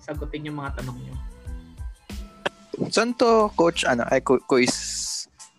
[0.00, 1.14] sagutin yung mga tanong nyo.
[2.88, 4.74] Saan to, Coach, ano, ay, quiz,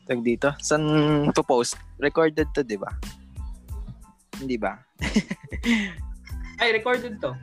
[0.09, 0.49] tag dito?
[0.59, 1.77] Saan to post?
[2.01, 2.89] Recorded to, di ba?
[4.41, 4.75] Hindi ba?
[6.61, 7.33] Ay, recorded to.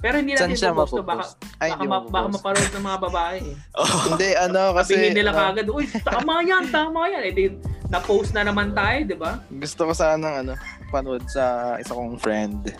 [0.00, 1.04] Pero hindi natin siya post to.
[1.04, 3.38] Baka, Ay, baka, ma- baka maparoon ng mga babae.
[3.44, 3.56] Eh.
[3.76, 3.84] Oh.
[4.16, 4.96] hindi, ano, kasi...
[4.96, 7.22] Sabihin nila uh, kagad, uy, tama yan, tama yan.
[7.28, 7.44] Eh, di,
[7.92, 9.44] na-post na naman tayo, di ba?
[9.52, 10.56] Gusto ko sana, ano,
[10.88, 12.72] panood sa isa kong friend.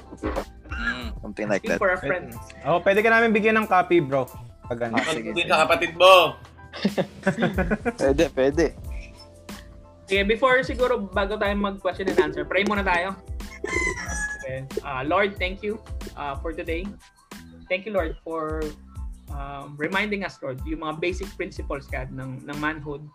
[0.72, 1.12] Mm.
[1.20, 1.76] Something like that.
[1.76, 2.32] for a friend.
[2.64, 4.24] Oh, pwede ka namin bigyan ng copy, bro.
[4.64, 4.96] Pag ano.
[4.96, 5.50] Ah, sige, Pag sige.
[5.52, 6.40] sa kapatid mo.
[7.98, 8.64] Pwede, pwede.
[10.06, 13.18] Sige, before siguro, bago tayo mag-question and answer, pray muna tayo.
[14.50, 14.66] Okay.
[14.82, 15.78] Uh, Lord, thank you
[16.18, 16.82] uh, for today.
[17.70, 18.66] Thank you, Lord, for
[19.30, 23.06] um, reminding us, Lord, yung mga basic principles, God, ng, ng manhood.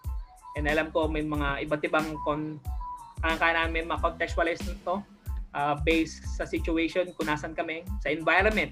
[0.56, 2.64] And alam ko may mga iba't ibang kon
[3.28, 5.04] ang kaya namin ma-contextualize nito
[5.52, 8.72] uh, based sa situation kung nasan kami, sa environment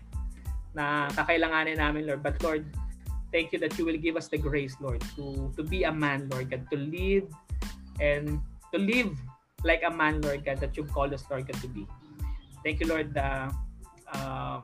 [0.72, 2.24] na kakailanganin namin, Lord.
[2.24, 2.64] But Lord,
[3.36, 6.32] thank you that you will give us the grace, Lord, to to be a man,
[6.32, 7.28] Lord God, to lead
[7.99, 8.39] and
[8.72, 9.11] to live
[9.68, 11.84] like a man, Lord God, that you've called us, Lord God, to be.
[12.64, 13.11] Thank you, Lord.
[13.14, 13.51] Uh,
[14.09, 14.57] uh,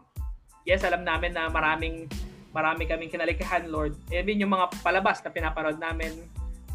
[0.64, 2.08] yes, alam namin na maraming
[2.50, 3.93] marami kaming kinalikahan, Lord.
[4.10, 6.16] Even yung mga palabas na pinaparod namin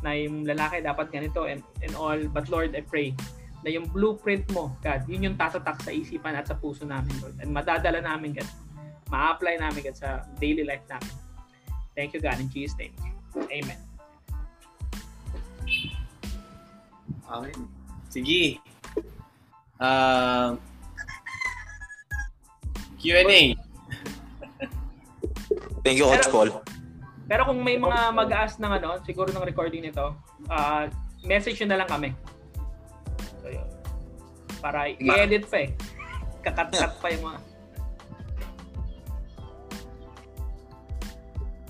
[0.05, 2.21] na yung lalaki dapat ganito and, and all.
[2.31, 3.17] But Lord, I pray
[3.65, 7.41] na yung blueprint mo, God, yun yung tatatak sa isipan at sa puso namin, Lord.
[7.41, 8.49] And madadala namin, God.
[9.09, 11.17] Ma-apply namin, God, sa daily life namin.
[11.97, 12.93] Thank you, God, in Jesus' name.
[13.33, 13.81] Amen.
[17.25, 17.55] Okay.
[18.13, 18.43] Sige.
[19.81, 20.61] Uh,
[23.05, 23.53] Q&A.
[25.85, 26.51] Thank you, Coach Pero- Paul.
[27.25, 30.17] Pero kung may mga mag-ask ng ano, siguro ng recording nito,
[30.49, 30.89] ah
[31.25, 32.11] message nyo na lang kami.
[33.41, 33.69] So, yun.
[34.61, 35.71] Para i-edit pa eh.
[36.45, 37.39] Kakat-kat pa yung mga...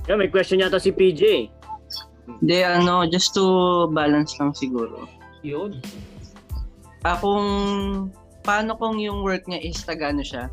[0.05, 1.49] Yeah, may question yata si PJ.
[2.28, 5.07] Hindi, ano, just to balance lang siguro.
[5.47, 5.78] Yun.
[7.07, 7.47] Ah, kung
[8.45, 10.51] paano kung yung work niya is taga ano siya?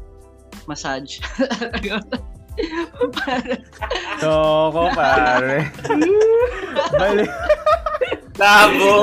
[0.71, 1.19] Massage.
[4.21, 5.67] Soko, pare.
[6.95, 7.25] Bali.
[8.39, 8.95] Labo!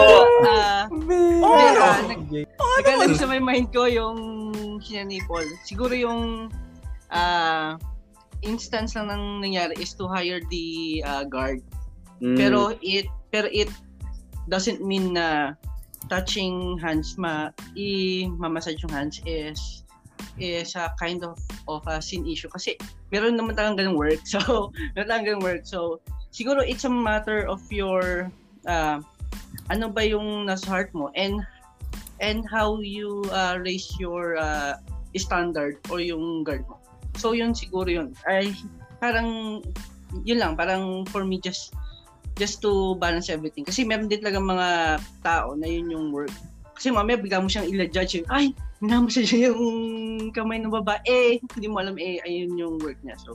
[0.49, 1.55] Ah, Oh!
[1.55, 4.19] ah, nag- nagkalang sa may mind ko yung
[4.83, 5.47] siya ni Paul.
[5.63, 6.51] Siguro yung
[7.13, 7.77] ah
[8.43, 11.61] instance lang nang nangyari is to hire the ah, guard.
[12.19, 12.35] Mm.
[12.35, 13.71] Pero it pero it
[14.51, 15.55] doesn't mean na
[16.09, 19.85] touching hands ma i mamassage yung hands is
[20.39, 22.49] is a kind of of a sin issue.
[22.49, 22.79] Kasi
[23.11, 24.23] meron naman talagang ganung work.
[24.33, 25.63] So meron talagang ganung work.
[25.65, 26.01] So
[26.31, 28.31] siguro it's a matter of your
[28.67, 29.01] uh,
[29.71, 31.11] ano ba yung nasa heart mo?
[31.15, 31.43] And
[32.19, 34.79] and how you uh, raise your uh,
[35.19, 36.79] standard or yung guard mo.
[37.19, 38.15] So yun siguro yun.
[38.27, 38.55] Ay
[39.03, 39.63] parang
[40.25, 40.55] yun lang.
[40.55, 41.75] Parang for me just
[42.39, 43.67] just to balance everything.
[43.67, 44.69] Kasi meron din talaga mga
[45.27, 46.31] tao na yun yung work.
[46.79, 51.03] Kasi mamaya bigla mo siyang ila-judge yung, ay, minamassage niya yung kamay ng babae.
[51.11, 53.19] Eh, hindi mo alam, eh, ayun yung work niya.
[53.19, 53.35] So,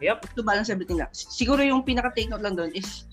[0.00, 0.32] Yep.
[0.32, 1.12] to balance everything lang.
[1.12, 3.04] Siguro yung pinaka-take note lang doon is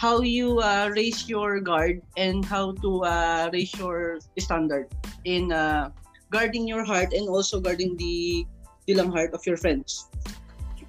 [0.00, 4.88] how you uh, raise your guard and how to uh, raise your standard
[5.28, 5.92] in uh,
[6.32, 8.48] guarding your heart and also guarding the
[8.88, 10.08] bilang heart of your friends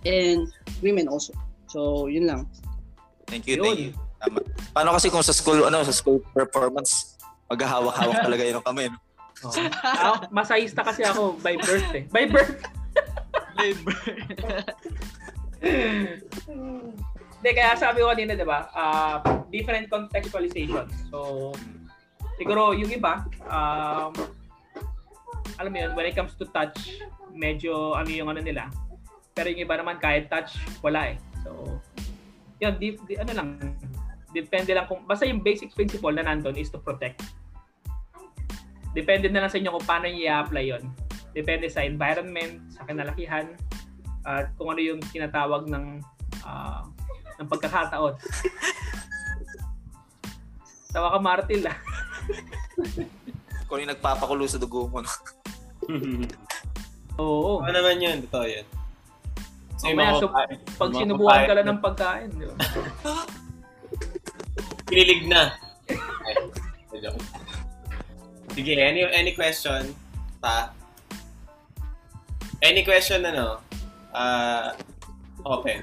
[0.07, 0.47] and
[0.79, 1.35] women also.
[1.67, 2.47] So, yun lang.
[3.27, 3.65] Thank you, Yun.
[3.67, 3.91] thank you.
[4.23, 4.39] Tama.
[4.71, 7.18] Paano kasi kung sa school, ano, sa school performance,
[7.49, 8.87] maghahawak-hawak talaga yun ng kamay.
[8.89, 8.97] No?
[9.39, 9.55] Oh.
[9.55, 12.03] Ako, masahista kasi ako by birth eh.
[12.11, 12.59] By birth.
[17.39, 20.91] Hindi, kaya sabi ko kanina, di ba, ah, different contextualization.
[21.07, 21.51] So,
[22.35, 24.11] siguro yung iba, um,
[25.55, 26.99] alam mo yun, when it comes to touch,
[27.31, 28.67] medyo ano yung ano nila.
[29.31, 31.17] Pero yung iba naman, kahit touch, wala eh.
[31.47, 31.79] So,
[32.59, 33.49] yun, di, di, ano lang,
[34.35, 37.23] depende lang kung, basta yung basic principle na nandun is to protect.
[38.93, 40.83] Depende na lang sa inyo kung paano nyo i-apply yun.
[41.31, 43.53] Depende sa environment, sa kinalakihan,
[44.25, 46.01] at kung ano yung tinatawag ng
[46.43, 46.83] ah,
[47.39, 48.13] ng pagkakataon.
[50.93, 51.77] Tawa ka Martil ah.
[53.69, 55.05] Kung yung nagpapakulo sa dugo mo.
[55.05, 55.11] No?
[57.21, 57.61] Oo.
[57.61, 58.25] Ano naman yun?
[58.25, 58.65] Totoo yun.
[59.79, 60.27] So, Mamaya, so,
[60.75, 62.55] pag mga sinubukan ka lang ng pagkain, di ba?
[64.89, 65.55] Kinilig na.
[66.27, 66.35] Ay,
[66.99, 67.38] joke.
[68.59, 69.95] Sige, any, any question?
[70.43, 70.75] Pa?
[72.59, 73.63] Any question ano?
[74.11, 74.75] Ah,
[75.47, 75.79] open.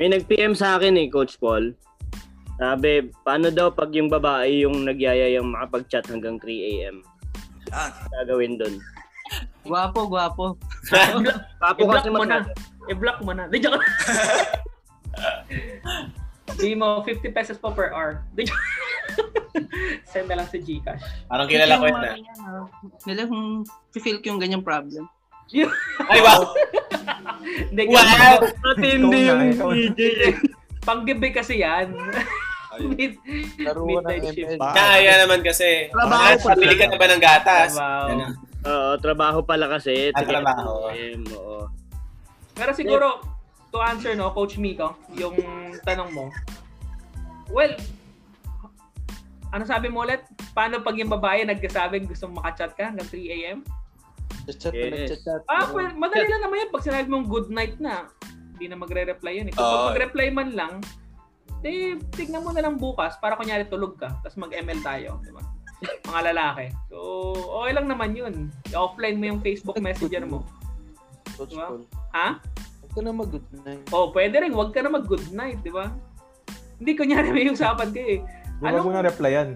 [0.00, 1.76] May nag-PM sa akin eh, Coach Paul.
[2.56, 7.04] Sabi, paano daw pag yung babae yung nagyayayang makapag-chat hanggang 3 a.m.?
[7.68, 8.80] Ah, Gagawin doon.
[9.68, 10.56] Guwapo, guwapo.
[11.60, 12.48] Papo I-block kasi mo na.
[12.88, 13.52] I-block mo na.
[13.52, 13.84] Di joke.
[16.54, 18.24] Di mo 50 pesos pa per hour.
[20.04, 21.02] Send na lang sa Gcash.
[21.26, 22.10] Parang kilala ko yun na.
[22.38, 22.64] ah,
[23.04, 25.04] Nila kung feel ko yung ganyang problem.
[26.06, 26.44] Ay, wow!
[27.70, 28.36] Hindi, Wow!
[28.62, 29.40] Matindi yung.
[29.72, 30.00] DJ.
[30.88, 31.92] Panggabi kasi yan.
[32.78, 33.16] Mid,
[33.58, 34.60] midnight ng shift.
[34.60, 35.88] Kaya naman kasi.
[35.90, 37.70] Trabaho Ah, pa Pabili ka na ba ng gatas?
[37.74, 38.08] Trabaho.
[38.60, 40.12] Oo, trabaho pala kasi.
[40.12, 40.86] Ah, trabaho.
[40.86, 41.64] 3 a.m., Oo.
[42.52, 43.06] Pero siguro,
[43.72, 45.36] to answer, no, Coach Miko, yung
[45.84, 46.32] tanong mo,
[47.52, 47.72] well,
[49.52, 50.24] ano sabi mo ulit?
[50.52, 53.58] Paano pag yung babae nagkasabing gusto mong makachat ka hanggang 3 a.m.?
[54.48, 55.12] Chat, Yes.
[55.12, 55.42] chat, chat.
[55.48, 56.70] Ah, well, madali lang naman yan.
[56.72, 58.08] Pag sinabi mong good night na,
[58.56, 59.46] hindi na magre-reply yun.
[59.48, 59.52] Eh.
[59.52, 60.72] Kung pag mag-reply man lang,
[61.64, 65.44] eh, tignan mo na lang bukas para kunyari tulog ka, tapos mag-ML tayo, di ba?
[66.08, 66.66] Mga lalaki.
[66.88, 66.96] So,
[67.60, 68.34] okay lang naman yun.
[68.72, 70.42] I-offline mo yung Facebook Messenger mo.
[71.38, 71.78] Diba?
[72.16, 72.40] Ha?
[72.98, 73.86] Ka na mag-good night.
[73.94, 74.50] Oh, pwede rin.
[74.50, 75.86] Huwag ka na mag-good night, di ba?
[76.82, 78.18] Hindi kunyari may usapan ka eh.
[78.58, 78.82] Huwag Ano?
[78.82, 79.54] mo na replyan.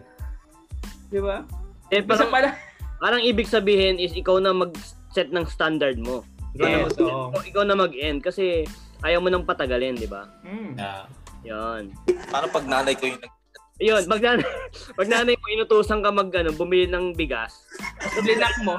[1.11, 1.43] Di ba?
[1.90, 2.55] Eh, parang, pala.
[3.03, 6.22] parang ibig sabihin is ikaw na mag-set ng standard mo.
[6.55, 7.11] Ikaw, na, Yes, mag- oo.
[7.34, 8.62] ikaw- ikaw na mag-end kasi
[9.03, 10.22] ayaw mo nang patagalin, di ba?
[10.47, 10.78] Mm.
[10.78, 11.03] Yeah.
[11.43, 11.90] Yan.
[12.30, 13.32] Paano pag nanay ko yung nag...
[13.82, 14.47] Yun, pag nanay,
[14.99, 17.66] pag nanay mo inutusan ka mag, ano, bumili ng bigas.
[18.22, 18.78] Blinak mo.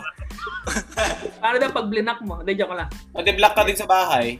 [1.43, 2.39] Paano daw pag blinak mo?
[2.39, 2.87] Hindi, joke lang.
[3.11, 4.39] Mati-block ka din sa bahay.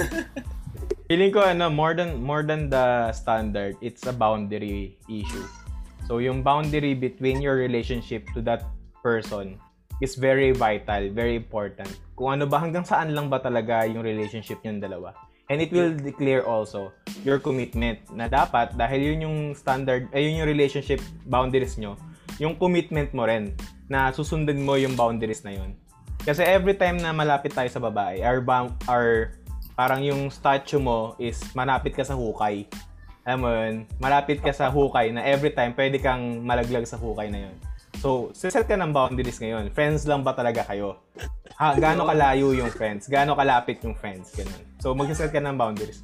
[1.08, 5.44] Feeling ko ano, more than more than the standard, it's a boundary issue.
[6.08, 8.64] So yung boundary between your relationship to that
[9.04, 9.60] person
[10.02, 11.88] is very vital, very important.
[12.18, 15.14] Kung ano ba hanggang saan lang ba talaga yung relationship niyung dalawa.
[15.50, 20.42] And it will declare also your commitment na dapat dahil yun yung standard, ay yun
[20.42, 21.98] yung relationship boundaries nyo,
[22.40, 23.52] yung commitment mo rin
[23.86, 25.76] na susundin mo yung boundaries na yun.
[26.22, 28.40] Kasi every time na malapit tayo sa babae, our,
[28.86, 29.34] our
[29.72, 32.68] parang yung statue mo is malapit ka sa hukay.
[33.22, 37.30] Alam mo yun, malapit ka sa hukay na every time pwede kang malaglag sa hukay
[37.30, 37.56] na yun.
[38.02, 39.70] So, set ka ng boundaries ngayon.
[39.70, 40.98] Friends lang ba talaga kayo?
[41.54, 43.06] Ha, gaano kalayo yung friends?
[43.06, 44.34] Gaano kalapit yung friends?
[44.34, 44.62] Ganun.
[44.82, 46.02] So, mag-set ka ng boundaries.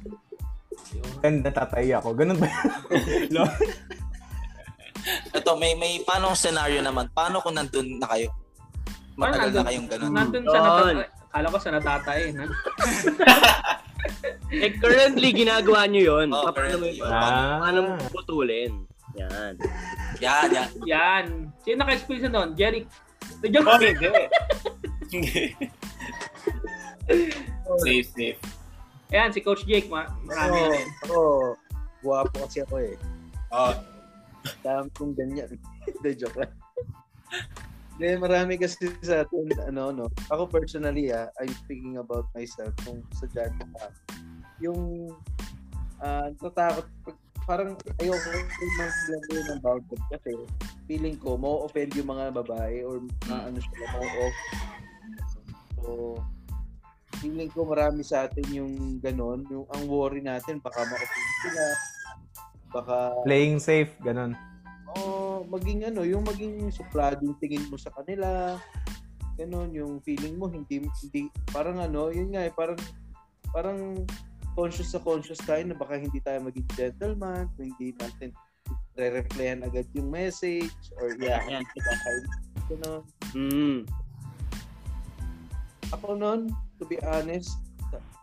[1.19, 2.15] And natatay ako.
[2.15, 2.47] Ganun ba?
[5.35, 7.11] Ito, may may paano scenario naman?
[7.11, 8.31] Paano kung nandun na kayo?
[9.19, 10.11] Matagal na kayong ganun.
[10.15, 10.97] Nandun sa Yun.
[11.29, 12.33] Kala ko sa natatay.
[12.33, 12.45] Na?
[14.49, 16.27] Eh, currently, ginagawa nyo yun.
[16.33, 17.05] Oh, paano mo, currently, yun.
[17.05, 17.61] Ah.
[17.61, 18.71] paano mo putulin?
[19.13, 19.53] Yan.
[20.17, 20.69] Yan, yan.
[20.89, 21.25] Yan.
[21.61, 22.57] Sino naka-experience nun?
[22.57, 22.89] Jerry.
[23.37, 23.69] Hindi, joke.
[23.69, 24.09] Oh, hindi.
[27.85, 28.39] safe, safe.
[29.09, 29.89] Ayan, si Coach Jake.
[29.89, 30.87] Ma- marami Oo, na rin.
[31.05, 31.17] ako,
[32.01, 32.93] guwapo kasi ako eh.
[33.49, 33.73] Oh,
[34.61, 35.49] Dami kong ganyan.
[35.85, 36.53] Hindi, joke lang.
[37.99, 40.07] Hindi, marami kasi sa atin, ano, no.
[40.31, 43.91] Ako personally, ah, I'm speaking about myself, kung sa dyan ka.
[44.63, 45.11] Yung,
[45.99, 50.31] ah, natatakot, pag- parang ayoko yung mga sinabi ng boundary kasi
[50.87, 54.37] feeling ko, mo offend yung mga babae or mga ano sila, mo off.
[55.75, 55.89] So,
[57.19, 59.43] feeling ko marami sa atin yung ganon.
[59.51, 61.63] Yung ang worry natin, baka makapag sila.
[62.69, 62.95] Baka,
[63.27, 64.39] Playing safe, ganun.
[64.97, 68.57] Oh, maging ano, yung maging suplado yung tingin mo sa kanila.
[69.39, 72.79] Ganon, yung feeling mo, hindi, hindi, parang ano, yun nga eh, parang,
[73.55, 73.79] parang
[74.57, 78.35] conscious sa conscious tayo na baka hindi tayo maging gentleman, hindi natin
[78.99, 81.63] re-replyan agad yung message or yeah, Yan.
[82.67, 83.01] ganon.
[83.31, 83.79] Mm.
[85.89, 86.41] ako noon,
[86.77, 87.57] to be honest,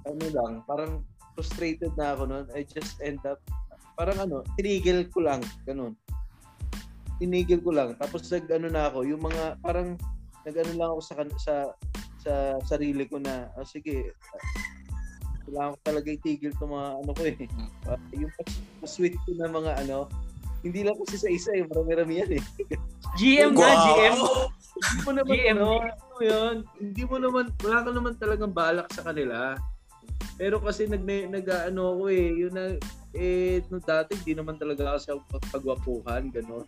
[0.06, 1.02] ano lang, parang
[1.34, 2.46] frustrated na ako noon.
[2.54, 3.42] I just end up,
[3.98, 5.98] parang ano, tinigil ko lang, ganun.
[7.16, 7.96] Tinigil ko lang.
[7.96, 9.96] Tapos nag ano na ako, yung mga, parang
[10.46, 11.54] nag-ano lang ako sa, sa,
[12.22, 14.14] sa sarili ko na, ah, sige,
[15.46, 17.36] kailangan ko talaga itigil itong mga ano ko eh.
[17.86, 20.10] Ah, yung pas- sweet ko na mga ano,
[20.66, 22.42] hindi lang kasi sa isa eh, marami-rami yan eh.
[23.14, 24.16] GM na, GM.
[24.18, 25.54] Hindi mo naman, GM.
[25.54, 29.54] ano, ano yun, hindi mo naman, wala ka naman talagang balak sa kanila.
[30.36, 32.64] Pero kasi nag, nag ano ako eh, yun na,
[33.14, 36.66] eh, no dati, hindi naman talaga kasi ako pagwapuhan, gano'n.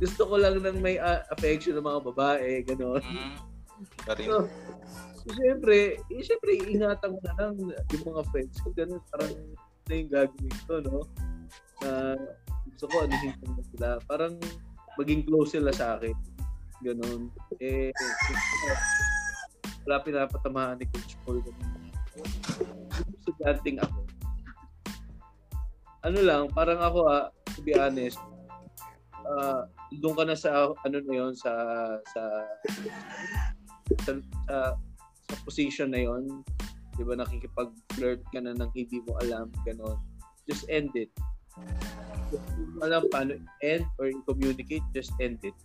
[0.00, 3.04] Gusto ko lang ng may ah, affection ng mga babae, gano'n.
[3.04, 3.36] Mm.
[4.24, 4.48] So,
[5.20, 9.32] so syempre, eh, syempre, ingatan ko na lang yung mga friends ko, gano'n, parang
[9.90, 10.98] na yung gagawin ko, no?
[11.82, 12.14] Na
[12.70, 13.98] gusto ko, ano yung sila.
[14.06, 14.34] Parang
[14.96, 16.14] maging close sila sa akin.
[16.80, 17.28] Ganon.
[17.60, 17.92] Eh,
[19.84, 21.42] wala pinapatamaan ni Coach Paul.
[23.20, 23.98] Estudyanteng ako.
[26.00, 28.16] Ano lang, parang ako ah, to be honest,
[29.28, 29.68] ah,
[29.98, 31.50] doon ka na sa ano na yon sa
[32.14, 32.22] sa
[34.06, 34.10] sa,
[34.46, 34.56] sa,
[35.26, 36.46] sa position na yon
[36.94, 39.98] 'di ba nakikipag-flirt ka na ng hindi mo alam ganon.
[40.46, 41.10] Just end it.
[42.30, 43.34] Kung hindi mo alam paano
[43.66, 45.56] end or communicate just end it.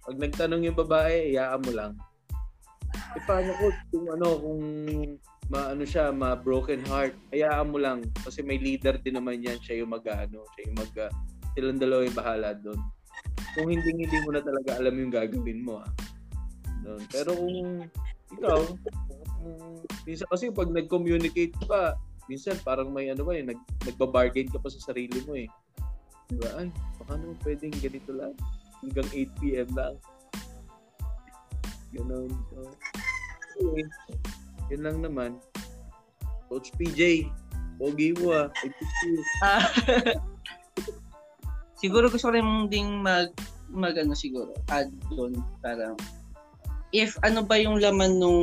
[0.00, 1.92] Pag nagtanong yung babae iyaan mo lang.
[3.12, 4.62] E paano ko kung ano kung
[5.50, 8.00] maano siya ma broken heart hayaan mo lang.
[8.24, 11.12] Kasi may leader din naman yan siya yung mag-ano siya yung mag uh,
[11.52, 12.80] silang dalawa yung bahala doon
[13.56, 15.90] kung hindi hindi mo na talaga alam yung gagawin mo ah.
[16.80, 17.02] Doon.
[17.12, 17.56] Pero kung
[18.30, 18.60] ikaw,
[20.06, 21.98] minsan kasi pag nag-communicate ka,
[22.30, 25.50] minsan parang may ano ba eh, nag, nagbabargain ka pa sa sarili mo eh.
[26.30, 26.46] Diba?
[26.54, 26.70] Ay,
[27.02, 28.32] baka naman pwedeng ganito lang.
[28.80, 29.68] Hanggang 8 p.m.
[29.74, 29.94] lang.
[31.90, 32.30] Ganon.
[32.54, 32.70] So,
[33.58, 33.86] anyway,
[34.70, 35.30] yun lang naman.
[36.46, 37.26] Coach PJ,
[37.82, 38.48] pogi mo ah.
[39.42, 39.66] Ah,
[41.80, 43.32] siguro gusto ko rin ding mag
[43.72, 45.96] mag ano siguro add doon parang
[46.92, 48.40] if ano ba yung laman nung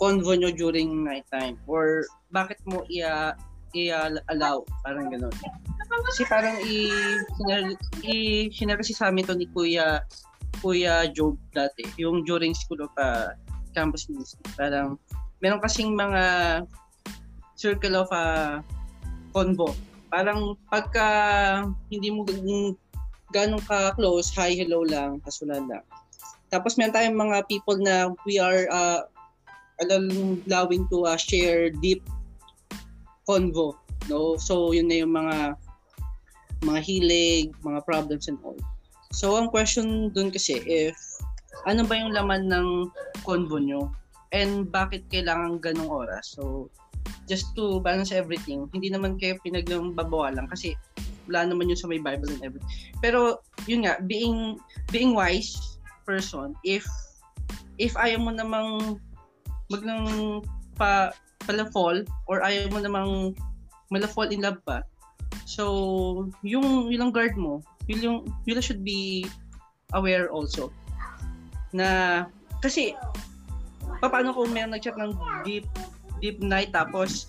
[0.00, 3.36] convo nyo during night time or bakit mo ia
[3.76, 5.34] i-allow parang gano'n
[6.10, 6.88] kasi parang i
[8.06, 8.16] i
[8.50, 10.00] sinare kasi sa to ni Kuya
[10.64, 13.36] Kuya Job dati yung during school of uh,
[13.76, 14.96] campus ministry parang
[15.44, 16.22] meron kasing mga
[17.54, 18.64] circle of uh,
[19.36, 19.76] convo
[20.10, 21.06] parang pagka
[21.88, 22.76] hindi mo g-
[23.30, 25.84] ganong ka close, hi, hello lang, tas wala lang.
[26.50, 29.06] Tapos meron tayong mga people na we are uh,
[29.86, 32.02] allowing to uh, share deep
[33.24, 33.78] convo.
[34.10, 34.34] No?
[34.34, 35.54] So, yun na yung mga
[36.66, 38.58] mga hilig, mga problems and all.
[39.14, 40.98] So, ang question dun kasi if
[41.64, 42.68] ano ba yung laman ng
[43.22, 43.90] convo nyo
[44.34, 46.34] and bakit kailangan ganong oras?
[46.34, 46.68] So,
[47.30, 50.74] just to balance everything, hindi naman kayo pinagbabawalan kasi
[51.30, 52.70] wala naman yun sa may Bible and everything.
[52.98, 53.38] Pero
[53.70, 54.58] yun nga, being
[54.90, 55.54] being wise
[56.02, 56.82] person, if
[57.78, 58.98] if ayaw mo namang
[59.70, 60.42] mag nang
[60.74, 61.14] pa
[61.46, 63.12] pala fall or ayaw mo namang
[63.94, 64.82] mala fall in love pa.
[65.46, 69.26] So, yung yung guard mo, yun yung you should be
[69.94, 70.70] aware also
[71.70, 72.26] na
[72.62, 72.94] kasi
[74.02, 75.14] paano kung may nag-chat ng
[75.46, 75.66] deep
[76.20, 77.28] deep night tapos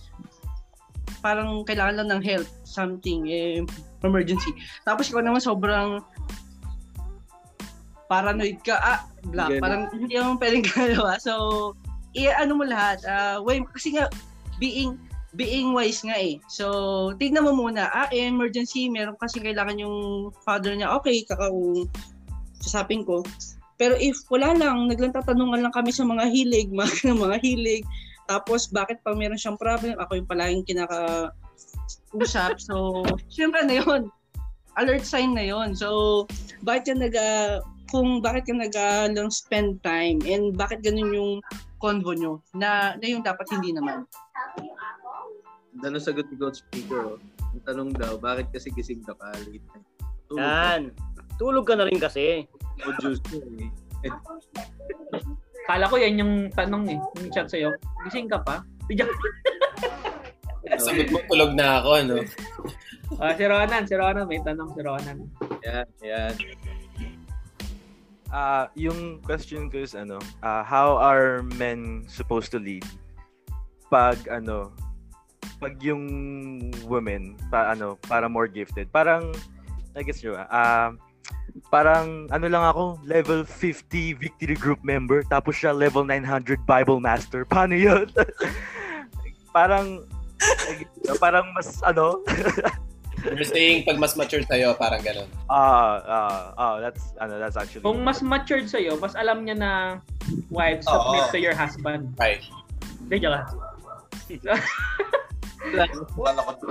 [1.21, 3.61] parang kailangan lang ng help, something, eh,
[4.01, 4.51] emergency.
[4.83, 6.01] Tapos ikaw naman sobrang
[8.09, 8.99] paranoid ka, ah,
[9.31, 9.61] blah, Ganun.
[9.61, 11.15] parang hindi naman pwedeng galawa.
[11.21, 11.33] So,
[12.17, 14.11] i-ano mo lahat, ah, way, kasi nga,
[14.59, 14.99] being,
[15.37, 16.41] being wise nga eh.
[16.51, 21.87] So, tignan mo muna, ah, eh, emergency, meron kasi kailangan yung father niya, okay, kakao,
[22.59, 23.23] sasapin ko.
[23.79, 27.87] Pero if wala lang, naglantatanungan lang kami sa mga hilig, mga, mga hilig,
[28.29, 31.31] tapos bakit pag meron siyang problem, ako yung palaging kinaka
[32.15, 32.59] usap.
[32.59, 34.11] So, syempre na yun.
[34.79, 35.75] Alert sign na yun.
[35.75, 36.23] So,
[36.63, 37.15] bakit ka nag
[37.91, 38.75] kung bakit ka nag
[39.11, 41.33] lang spend time and bakit ganun yung
[41.81, 44.05] convo nyo na, na yung dapat hindi naman.
[45.81, 47.17] Ano sagot ni Coach Peter?
[47.17, 47.19] Oh.
[47.51, 49.87] Ang tanong daw, bakit kasi gising ka pa late night?
[50.29, 50.47] Tulog ka.
[50.47, 50.81] Yan.
[51.35, 52.47] Tulog ka na rin kasi.
[52.85, 53.19] O juice
[54.05, 54.13] eh.
[55.69, 56.99] Kala ko yan yung tanong eh.
[57.21, 57.69] Yung chat sa'yo.
[58.07, 58.65] Gising ka pa?
[60.81, 62.15] Sagot mo, tulog na ako, ano?
[63.19, 64.23] Ah, si Ronan, si Ronan.
[64.23, 65.27] May tanong si Ronan.
[65.67, 66.31] Yan, yan.
[68.31, 72.87] Ah, yung question ko is ano, ah, how are men supposed to lead
[73.91, 74.71] pag ano,
[75.59, 76.07] pag yung
[76.87, 78.87] women pa ano, para more gifted.
[78.95, 79.35] Parang
[79.91, 80.95] I guess nyo, ah,
[81.71, 87.43] parang ano lang ako, level 50 victory group member, tapos siya level 900 Bible master.
[87.43, 88.07] Paano yun?
[89.55, 90.03] parang
[91.19, 92.19] parang mas ano,
[93.21, 95.29] You're saying pag mas mature sa'yo, parang ganun.
[95.45, 99.71] ah, ah, ah, that's ano, that's actually Kung mas matured sa'yo, mas alam niya na
[100.49, 101.33] wife, submit Oo.
[101.33, 102.09] to your husband.
[102.17, 102.41] Right.
[103.11, 103.45] Di joke
[105.69, 105.89] lang.
[106.31, 106.65] Ano ba to?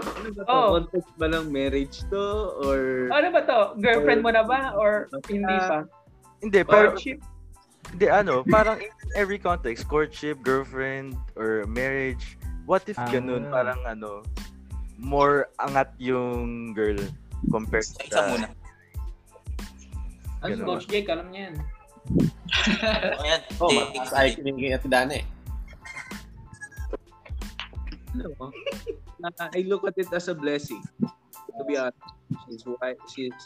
[0.50, 0.68] Oh.
[0.78, 2.24] Context ba ng marriage to?
[2.64, 3.58] Or ano ba to?
[3.78, 4.74] Girlfriend mo na ba?
[4.74, 5.86] Or hindi pa?
[6.40, 7.18] Hindi, pero Courtship?
[7.90, 13.62] Hindi, ano, parang in every context, courtship, girlfriend, or marriage, what if ganun, Ah.
[13.62, 14.22] parang ano,
[14.94, 17.00] more angat yung girl
[17.50, 17.98] compared sa...
[18.06, 18.48] isa muna.
[20.40, 20.68] Ano si Ganun.
[20.68, 21.08] Coach Jake?
[21.10, 21.54] Alam niya yan.
[23.24, 23.40] Ayan.
[23.60, 25.24] Oh, mataas ay kinigil at dana eh.
[28.14, 28.50] Ano,
[29.24, 30.82] uh, I look at it as a blessing.
[31.00, 31.96] To be honest.
[32.46, 33.36] She's, why, she's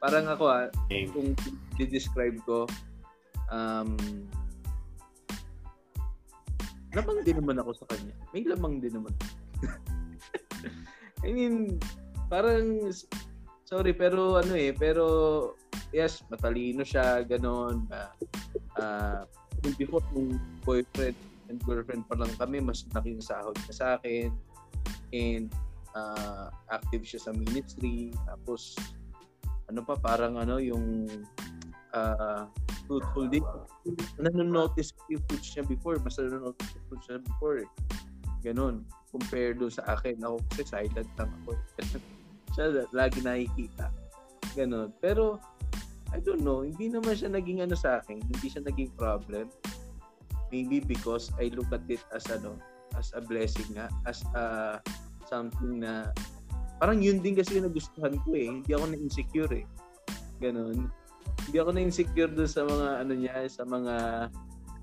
[0.00, 1.32] parang ako ah, kung
[1.80, 2.68] di-describe ko,
[3.48, 3.96] um,
[6.92, 8.14] lamang din naman ako sa kanya.
[8.30, 9.14] May lamang din naman.
[11.24, 11.80] I mean,
[12.28, 12.92] parang,
[13.64, 15.56] sorry, pero ano eh, pero,
[15.90, 17.88] yes, matalino siya, ganon.
[17.88, 18.12] Uh,
[18.78, 19.20] uh,
[19.80, 21.16] before, nung boyfriend
[21.48, 24.32] and girlfriend pa lang kami, mas naking sahod niya sa akin.
[25.14, 25.48] And,
[25.94, 28.12] uh, active siya sa ministry.
[28.26, 28.74] Tapos,
[29.70, 31.08] ano pa, parang ano, yung
[31.94, 32.44] uh,
[32.84, 33.44] fruitful din.
[34.20, 35.96] Nanonotice ko yung fruits niya before.
[36.02, 37.70] Mas nanonotice yung fruits niya before eh.
[38.44, 38.84] Ganon.
[39.14, 40.20] Compare doon sa akin.
[40.20, 41.56] Ako kasi silent lang ako.
[42.54, 43.88] siya lagi nakikita.
[44.58, 44.92] Ganon.
[45.00, 45.40] Pero,
[46.12, 46.62] I don't know.
[46.62, 48.20] Hindi naman siya naging ano sa akin.
[48.20, 49.48] Hindi siya naging problem.
[50.54, 52.62] Maybe because I look at it as ano,
[52.94, 53.90] as a blessing nga.
[54.06, 54.78] As a
[55.26, 56.14] something na
[56.78, 58.46] parang yun din kasi yung nagustuhan ko eh.
[58.46, 59.66] Hindi ako na-insecure eh.
[60.38, 60.86] Ganon.
[61.50, 63.94] Hindi ako na-insecure doon sa mga ano niya, sa mga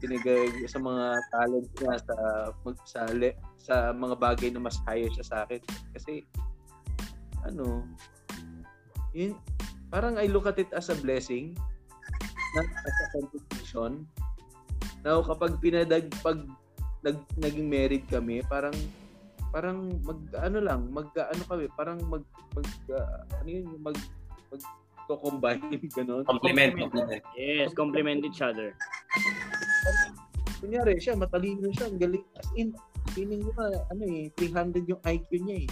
[0.01, 2.15] pinagag sa mga talent niya sa
[2.89, 3.01] sa
[3.61, 5.61] sa mga bagay na mas higher siya sa akin
[5.93, 6.25] kasi
[7.45, 7.85] ano
[9.13, 9.37] yun
[9.93, 11.53] parang I look at it as a blessing
[12.57, 14.09] not as a competition
[15.01, 16.41] now kapag pinadag pag
[17.01, 18.75] nag, naging married kami parang
[19.51, 22.23] parang mag ano lang mag ano kami parang mag,
[22.55, 23.97] mag ah, ano yun mag
[24.53, 24.61] mag
[25.11, 25.59] combine
[25.97, 26.71] ganun Compliment.
[26.71, 27.23] compliment.
[27.35, 28.71] Yes, complement each other.
[30.61, 32.23] kunyari siya, matalino siya, ang galing.
[32.37, 32.69] As in,
[33.17, 35.69] feeling ko ano eh, 300 yung IQ niya eh.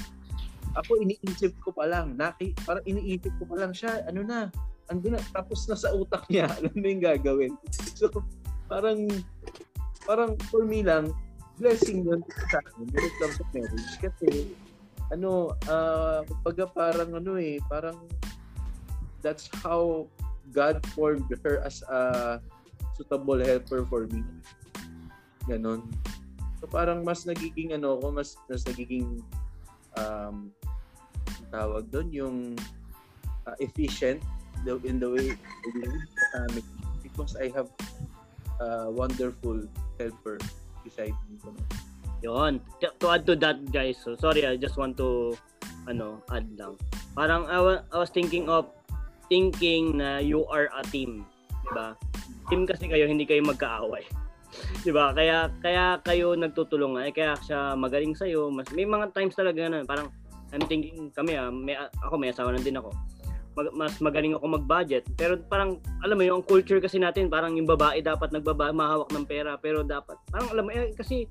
[0.82, 4.50] Ako, iniisip ko pa lang, naki, parang iniisip ko pa lang siya, ano na,
[4.90, 7.54] ando na, tapos na sa utak niya, alam mo yung gagawin.
[8.00, 8.10] So,
[8.70, 9.10] parang,
[10.06, 11.12] parang for me lang,
[11.58, 12.22] blessing yun
[12.54, 13.94] sa akin when it comes marriage.
[14.00, 14.54] Kasi,
[15.12, 17.98] ano, ah, uh, parang ano eh, parang,
[19.26, 20.08] that's how
[20.54, 22.40] God formed her as a
[22.98, 24.24] suitable helper for me.
[25.46, 25.86] Ganon.
[26.60, 29.24] So parang mas nagiging ano ko, mas mas nagiging
[29.96, 30.52] um
[31.50, 32.38] tawag doon yung
[33.48, 34.22] uh, efficient
[34.68, 36.66] the, in the way I live sa family
[37.02, 37.72] because I have
[38.60, 39.64] a wonderful
[40.00, 40.38] helper
[40.84, 41.40] beside me.
[42.24, 42.60] Yun.
[42.84, 45.36] To- add to that, guys, so sorry, I just want to,
[45.88, 46.76] ano, add lang.
[47.16, 48.68] Parang I, wa- I was thinking of,
[49.32, 51.24] thinking na you are a team.
[51.64, 51.96] Diba?
[52.52, 54.04] Team kasi kayo, hindi kayo magkaaway.
[54.86, 55.16] diba?
[55.16, 57.08] Kaya, kaya kayo nagtutulungan.
[57.08, 58.52] Eh, kaya siya magaling sa'yo.
[58.52, 60.12] Mas, may mga times talaga na, parang,
[60.50, 62.90] I'm thinking, kami ah, may, ako may asawa na din ako.
[63.76, 65.04] Mas magaling ako mag-budget.
[65.20, 69.26] Pero parang, alam mo yung culture kasi natin, parang yung babae dapat nagbaba, mahawak ng
[69.28, 69.60] pera.
[69.60, 71.28] Pero dapat, parang alam mo, eh, kasi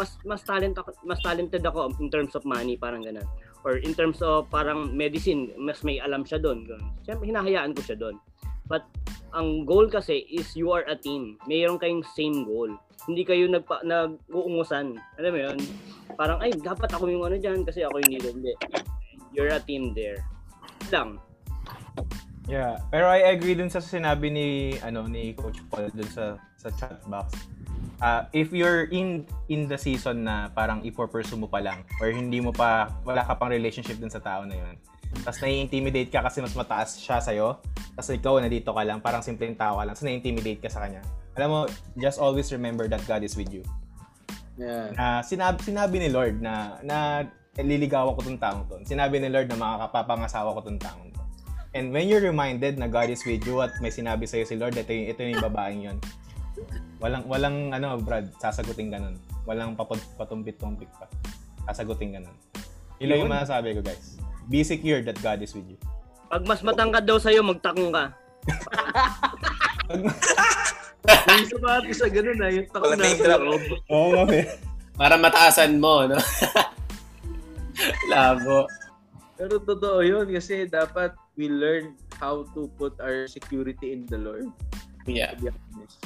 [0.00, 3.26] mas mas talent ako, mas talented ako in terms of money parang ganun.
[3.62, 6.66] Or in terms of parang medicine mas may alam siya doon
[7.06, 8.16] Siyempre hinahayaan ko siya doon
[8.66, 8.88] but
[9.36, 11.36] ang goal kasi is you are a team.
[11.44, 12.72] Mayroon kayong same goal.
[13.04, 14.96] Hindi kayo nagpa, nag-uungusan.
[15.18, 15.58] Alam mo yun?
[16.16, 18.52] Parang ay dapat ako yung ano diyan kasi ako yung hindi.
[19.32, 20.20] You're a team there.
[20.88, 21.20] Lang
[22.50, 24.48] Yeah, pero I agree dun sa sinabi ni
[24.82, 27.38] ano ni Coach Paul dun sa sa chat box.
[28.02, 32.42] Ah, if you're in in the season na parang ipo-pursue mo pa lang or hindi
[32.42, 34.74] mo pa wala ka pang relationship dun sa tao na yun.
[35.22, 37.60] Tapos nai-intimidate ka kasi mas mataas siya sa'yo.
[37.92, 39.92] Tapos ikaw na dito ka lang, parang simpleng tao ka lang.
[39.92, 41.04] Tapos nai-intimidate ka sa kanya.
[41.36, 41.60] alam mo,
[42.00, 43.64] just always remember that God is with you.
[44.56, 44.92] Yeah.
[44.96, 48.80] Na sinabi, sinabi ni Lord na, na liligawan ko tong taong to.
[48.88, 51.11] Sinabi ni Lord na makakapapangasawa ko tong taong.
[51.72, 54.76] And when you're reminded na God is with you at may sinabi sa'yo si Lord,
[54.76, 55.98] ito yung, ito yung babaeng yon
[57.00, 59.16] Walang, walang, ano, Brad, sasagutin ganun.
[59.48, 61.08] Walang paput, patumpit-tumpik pa.
[61.72, 62.36] Sasagutin ganun.
[63.00, 64.20] Yun lang yung masasabi ko, guys.
[64.52, 65.80] Be secure that God is with you.
[66.28, 68.04] Pag mas matangkad daw sa'yo, magtakong ka.
[71.02, 73.62] Yung isa pa sa ganun na, yung takot Wala na sa loob.
[73.90, 74.46] Oo, kami.
[74.94, 76.14] Para mataasan mo, no?
[78.12, 78.70] Labo.
[79.34, 84.52] Pero totoo yun kasi dapat we learn how to put our security in the Lord.
[85.06, 85.32] Yeah.
[85.32, 85.98] To be honest.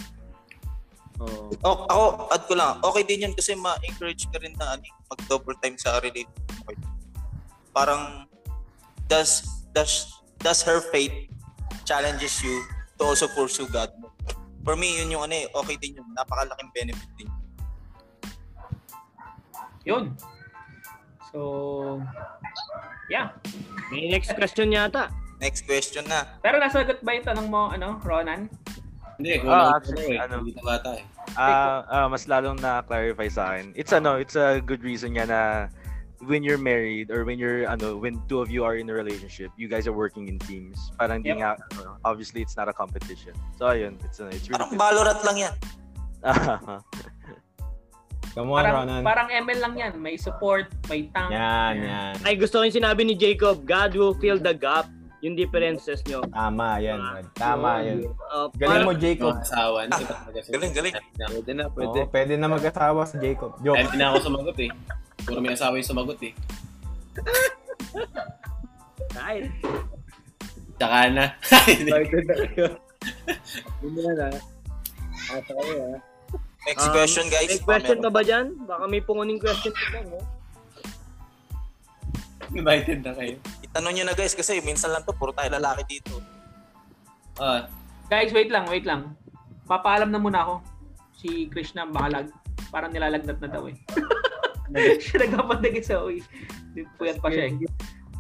[1.16, 1.48] Oh.
[1.64, 5.56] O, ako, add ko lang, okay din yun kasi ma-encourage ka rin na ano, mag-double
[5.64, 6.76] time sa relationship mo.
[7.72, 8.28] Parang,
[9.08, 10.12] does, does,
[10.44, 11.12] does her faith
[11.88, 12.60] challenges you
[13.00, 14.12] to also pursue God mo?
[14.66, 16.08] For me, yun yung ano eh, okay din yun.
[16.12, 17.30] Napakalaking benefit din.
[19.86, 20.04] Yun.
[21.32, 22.02] So,
[23.08, 23.30] yeah.
[23.90, 25.10] May next question yata.
[25.38, 26.24] Next question na.
[26.40, 28.48] Pero nasagot ba yung tanong mo, ano, Ronan?
[29.16, 30.44] Hindi, kung Ah, ano, actually, eh, ano?
[30.44, 31.04] Dito bata eh.
[31.36, 33.72] Ah, ah, mas lalong na-clarify sa akin.
[33.76, 35.40] It's ano, it's a good reason nga na
[36.24, 39.52] when you're married or when you're ano, when two of you are in a relationship,
[39.56, 40.76] you guys are working in teams.
[40.96, 41.40] Parang hindi Yep.
[41.44, 43.36] nga ano, obviously it's not a competition.
[43.60, 45.54] So ayun, it's uh, it's really Parang Valorant lang yan.
[48.36, 49.00] Come on, Parang, Ronan.
[49.00, 49.92] parang ML lang yan.
[49.96, 51.32] May support, may tank.
[51.32, 52.12] Yan, yan.
[52.20, 54.84] Ay, gusto ko yung sinabi ni Jacob, God will fill the gap,
[55.24, 56.20] yung differences nyo.
[56.28, 57.00] Tama, yan.
[57.00, 57.26] Brad.
[57.32, 58.04] Tama, yan.
[58.28, 59.32] Uh, Galing mo, Jacob.
[59.32, 59.76] Mga asawa.
[59.82, 60.52] Hindi ka talaga sumagot.
[60.52, 60.94] Galing, galing.
[61.16, 61.98] Pwede na, pwede.
[61.98, 63.50] Oo, pwede na mag-asawa si Jacob.
[63.64, 63.80] Joke.
[63.80, 64.70] Hindi na ako sumagot eh.
[65.24, 66.32] Puro may asawa yung sumagot eh.
[69.08, 69.48] Kahit.
[70.76, 71.24] Tsaka na.
[71.40, 72.66] Pwede na kayo.
[73.80, 74.26] Hindi na na.
[75.32, 76.00] Ata kayo ah.
[76.66, 77.46] Next Um, question, guys.
[77.48, 78.58] May question pa ba dyan?
[78.66, 80.18] Baka may punguning question pa dyan, no?
[82.50, 83.38] Invited na kayo.
[83.62, 86.18] Itanong nyo na guys kasi minsan lang to, puro tayo lalaki dito.
[87.38, 87.66] Ah,
[88.06, 89.18] Guys, wait lang, wait lang.
[89.66, 90.54] Papaalam na muna ako.
[91.18, 92.30] Si Krishna balag.
[92.70, 93.74] Parang nilalagnat na daw eh.
[95.02, 96.22] siya nagpapadagit sa uwi.
[96.98, 97.54] Puyat pa siya eh.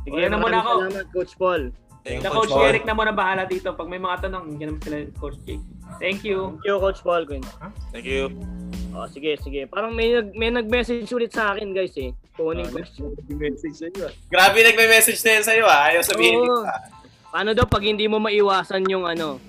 [0.02, 0.72] Sige, na muna ako.
[0.90, 1.62] Salamat, Coach Paul.
[2.06, 2.62] Thank you, Coach Paul.
[2.64, 3.74] Eric na muna bahala dito.
[3.74, 5.58] Pag may mga tanong, hindi naman sila Coach Jake.
[5.98, 6.54] Thank you.
[6.54, 7.26] Thank you, Coach Paul.
[7.26, 7.42] Quinn.
[7.90, 8.30] Thank you.
[8.94, 9.66] Oh, sige, sige.
[9.66, 12.14] Parang may nag may nag-message ulit sa akin, guys eh.
[12.32, 13.10] Punguning Ah, question.
[13.26, 14.12] Yung message sa iyo ah.
[14.30, 15.80] grabe nagme-message na yan sa'yo ah.
[15.90, 16.38] Ayaw sabihin.
[16.40, 16.62] Oo.
[17.28, 19.42] Paano daw pag hindi mo maiwasan yung ano,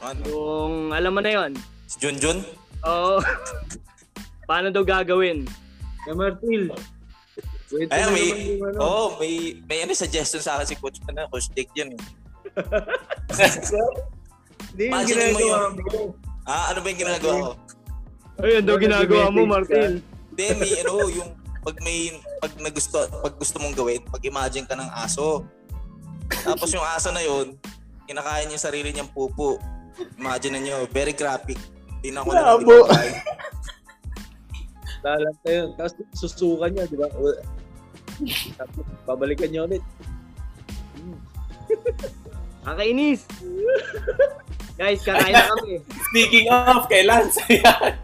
[0.00, 0.20] Ano?
[0.26, 1.52] yung alam mo na yon.
[1.84, 2.40] Si Junjun?
[2.82, 3.20] Oo.
[4.48, 5.44] Paano daw gagawin?
[6.02, 6.72] Kaya Martil.
[7.74, 8.78] Wait Ay, na may, yung ano.
[8.78, 11.90] oh, may, may ano, suggestion sa akin si Coach, ano, Coach Dick yun.
[11.90, 12.00] eh.
[14.74, 15.72] Hindi yung Imagine mo ginagawa yun.
[16.46, 17.50] Ah, ano ba yung ginagawa ko?
[18.42, 20.02] Ayun daw ginagawa mo, Martin.
[20.30, 21.30] Hindi, may ano, yung
[21.64, 25.42] pag may, pag nagusto, pag gusto mong gawin, pag imagine ka ng aso.
[26.30, 27.58] Tapos yung aso na yun,
[28.06, 29.58] kinakain yung sarili niyang pupo.
[30.20, 31.58] Imagine nyo, very graphic.
[32.04, 32.54] Tingnan ko na.
[32.54, 32.86] Labo.
[35.04, 35.68] Lalat na yun.
[35.78, 37.08] Tapos susukan niya, di ba?
[38.54, 39.84] Tapos babalikan niya ulit.
[42.64, 43.20] Kakainis.
[44.74, 45.78] Guys, kakain na kami.
[46.10, 47.38] Speaking of, kay Lance.
[47.46, 47.94] Ayan.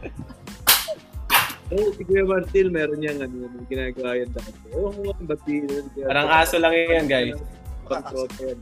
[1.70, 4.50] Eh, si Kuya Martil, meron niyang ano, yung ginagawa yan dati.
[4.74, 7.38] Ewan ko kung ba't di- Parang aso lang yan, guys.
[7.86, 8.58] Pang tropa yan.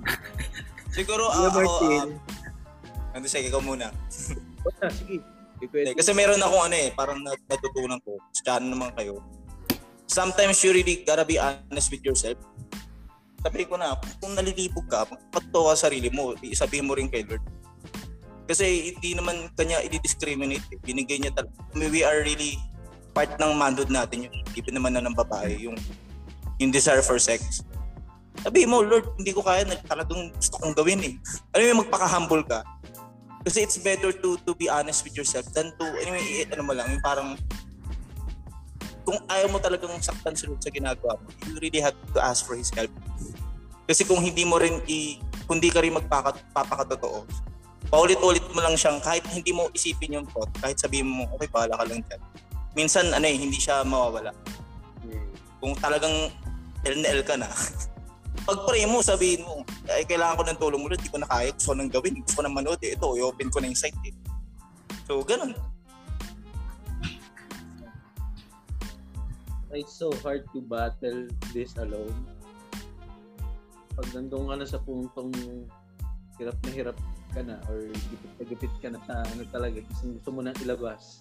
[0.93, 1.93] Siguro, Kuya ako, Martil.
[1.97, 3.89] ah, ano sige, ikaw muna.
[4.61, 5.25] Wala, sige.
[5.97, 8.21] Kasi meron akong ano eh, parang nat- natutunan ko.
[8.31, 9.25] Scan naman kayo.
[10.09, 12.41] Sometimes you really gotta be honest with yourself.
[13.45, 17.23] Sabi ko na, kung nalilibog ka, magpatuwa ka sa sarili mo, isabihin mo rin kay
[17.29, 17.45] Lord.
[18.49, 20.65] Kasi hindi naman kanya i-discriminate.
[20.73, 20.81] Eh.
[20.81, 21.53] Binigay niya talaga.
[21.77, 22.57] We are really
[23.13, 24.35] part ng manhood natin yun.
[24.57, 25.77] Even naman na ng babae, yung,
[26.57, 27.61] yung desire for sex.
[28.41, 31.15] Sabi mo, Lord, hindi ko kaya, talagang gusto kong gawin eh.
[31.53, 32.65] Mo, yung magpaka-humble ka.
[33.45, 36.89] Kasi it's better to to be honest with yourself than to, anyway, ano mo lang,
[36.89, 37.37] yung parang,
[39.09, 42.45] kung ayaw mo talagang saktan si Lord sa ginagawa mo, you really have to ask
[42.45, 42.93] for His help.
[43.89, 45.17] Kasi kung hindi mo rin, i,
[45.49, 47.25] kung ka rin magpapakatotoo,
[47.89, 51.81] paulit-ulit mo lang siyang, kahit hindi mo isipin yung thought, kahit sabihin mo, okay, bahala
[51.81, 52.21] ka lang dyan.
[52.77, 54.29] Minsan, ano eh, hindi siya mawawala.
[55.57, 56.29] Kung talagang
[56.85, 57.49] L na L ka na,
[58.49, 61.33] pag pray mo, sabihin mo, ay kailangan ko ng tulong mo, Lord, di ko na
[61.33, 62.93] kaya, gusto nang gawin, gusto nang manood, eh.
[62.93, 63.97] ito, i-open ko na yung site.
[64.05, 64.13] Eh.
[65.09, 65.57] So, ganun.
[69.73, 72.17] It's so hard to battle this alone.
[73.93, 75.35] Pag nandun ka na sa puntong
[76.39, 76.99] hirap na hirap
[77.35, 80.55] ka na or gipit na gipit ka na sa ano talaga gusto, gusto mo na
[80.63, 81.19] ilabas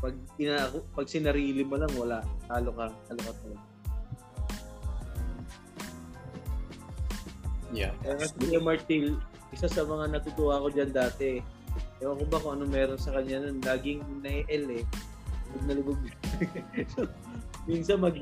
[0.00, 3.68] pag ina pag sinarili mo lang wala talo ka talo ka talaga
[7.70, 7.94] Yeah.
[8.02, 9.06] Kaya si Martil,
[9.54, 11.38] isa sa mga natutuwa ko dyan dati.
[12.02, 13.62] Ewan ko ba kung ano meron sa kanya nun.
[13.62, 14.82] Laging na-L eh.
[15.54, 16.00] Lubog na lubog.
[16.92, 17.06] So,
[17.70, 18.16] minsan mag,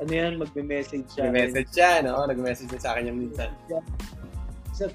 [0.00, 1.30] ano yan, magme-message siya.
[1.30, 2.24] Nag-message siya, no?
[2.28, 3.50] Nag-message siya sa akin yung minsan.
[4.74, 4.90] Isa,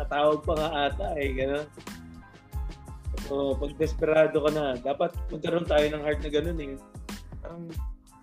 [0.00, 1.66] natawag pa nga ata eh, gano'n.
[3.28, 6.74] So, pag desperado ka na, dapat magkaroon tayo ng heart na gano'n eh.
[7.44, 7.68] Parang,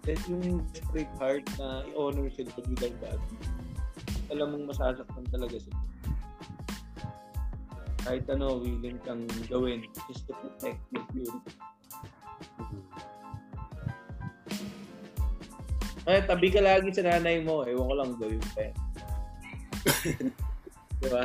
[0.08, 2.96] that yung desperate heart na i-honor sila pag bigay
[4.28, 5.80] alam mong masasaktan talaga sila.
[8.08, 11.52] Kahit ano, willing kang gawin just to protect your purity.
[16.08, 18.72] Kaya tabi ka lagi sa nanay mo, ewan ko lang gawin pa
[21.04, 21.24] diba?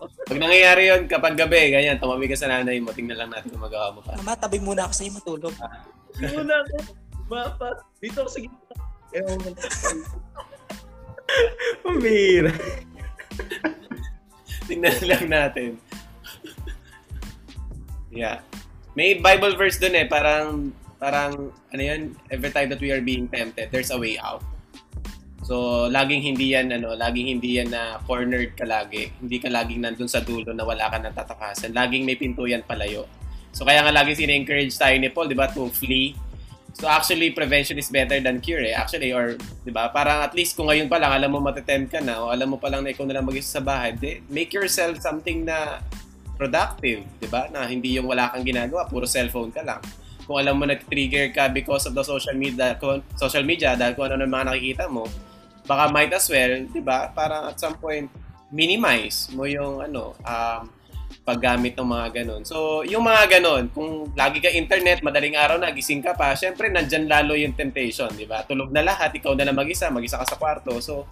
[0.00, 3.62] Pag nangyayari yun, kapag gabi, ganyan, tumabi ka sa nanay mo, tingnan lang natin kung
[3.62, 4.16] magawa mo pa.
[4.18, 5.54] Mama, tabi muna ako sa'yo matulog.
[6.16, 6.76] Hindi mo na ako,
[7.28, 7.68] mapa,
[8.00, 8.74] dito ako sa gitna.
[9.14, 9.50] Ewan ko.
[11.84, 12.52] Pambira.
[14.66, 15.70] tingnan lang natin.
[18.10, 18.42] yeah.
[18.98, 23.24] May Bible verse dun eh, parang, parang, ano yun, every time that we are being
[23.26, 24.44] tempted, there's a way out.
[25.40, 29.08] So, laging hindi yan, ano, laging hindi yan na cornered ka lagi.
[29.18, 31.72] Hindi ka laging nandun sa dulo na wala ka nang tatakasan.
[31.72, 33.08] Laging may pinto yan palayo.
[33.50, 36.14] So, kaya nga laging sine-encourage tayo ni Paul, di ba, to flee.
[36.76, 38.76] So, actually, prevention is better than cure eh.
[38.76, 39.34] Actually, or,
[39.64, 42.30] di ba, parang at least kung ngayon pa lang, alam mo matetempt ka na, o
[42.30, 45.42] alam mo pa lang na ikaw na lang mag-isa sa bahay, di, make yourself something
[45.48, 45.82] na
[46.38, 47.50] productive, di ba?
[47.50, 49.82] Na hindi yung wala kang ginagawa, puro cellphone ka lang.
[50.30, 52.78] Kung alam mo nag-trigger ka because of the social media,
[53.18, 55.10] social media dahil kung ano mga nakikita mo,
[55.66, 57.10] baka might as well, 'di ba?
[57.10, 58.06] Parang at some point
[58.54, 60.70] minimize mo yung ano, um,
[61.26, 62.42] paggamit ng mga ganun.
[62.42, 66.66] So, yung mga ganun, kung lagi ka internet, madaling araw na, gising ka pa, syempre,
[66.66, 68.42] nandyan lalo yung temptation, di ba?
[68.42, 70.82] Tulog na lahat, ikaw na lang mag-isa, mag-isa ka sa kwarto.
[70.82, 71.06] So,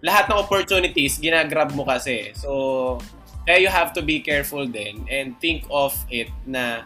[0.00, 2.32] lahat ng opportunities, ginagrab mo kasi.
[2.32, 3.02] So,
[3.44, 6.84] kaya you have to be careful din and think of it na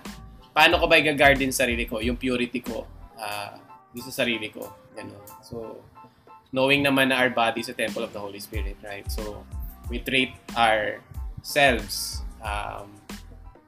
[0.53, 2.85] paano ko ba i-guard din sarili ko, yung purity ko
[3.17, 3.57] uh,
[4.01, 4.73] sa sarili ko.
[4.97, 5.25] Ganun.
[5.45, 5.81] So,
[6.53, 9.05] knowing naman na our body is a temple of the Holy Spirit, right?
[9.09, 9.45] So,
[9.89, 12.93] we treat ourselves um,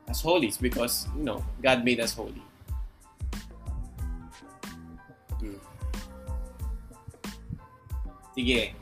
[0.08, 2.40] as holy because, you know, God made us holy.
[5.40, 5.60] Hmm.
[8.36, 8.72] Sige.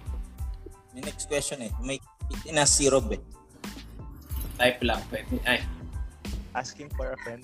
[0.92, 1.72] May next question eh.
[1.80, 1.98] May
[2.46, 3.22] ina si Rob eh.
[4.59, 5.00] Type lang.
[5.09, 5.40] Pwede.
[5.46, 5.64] Ay.
[6.53, 7.40] Asking for a friend.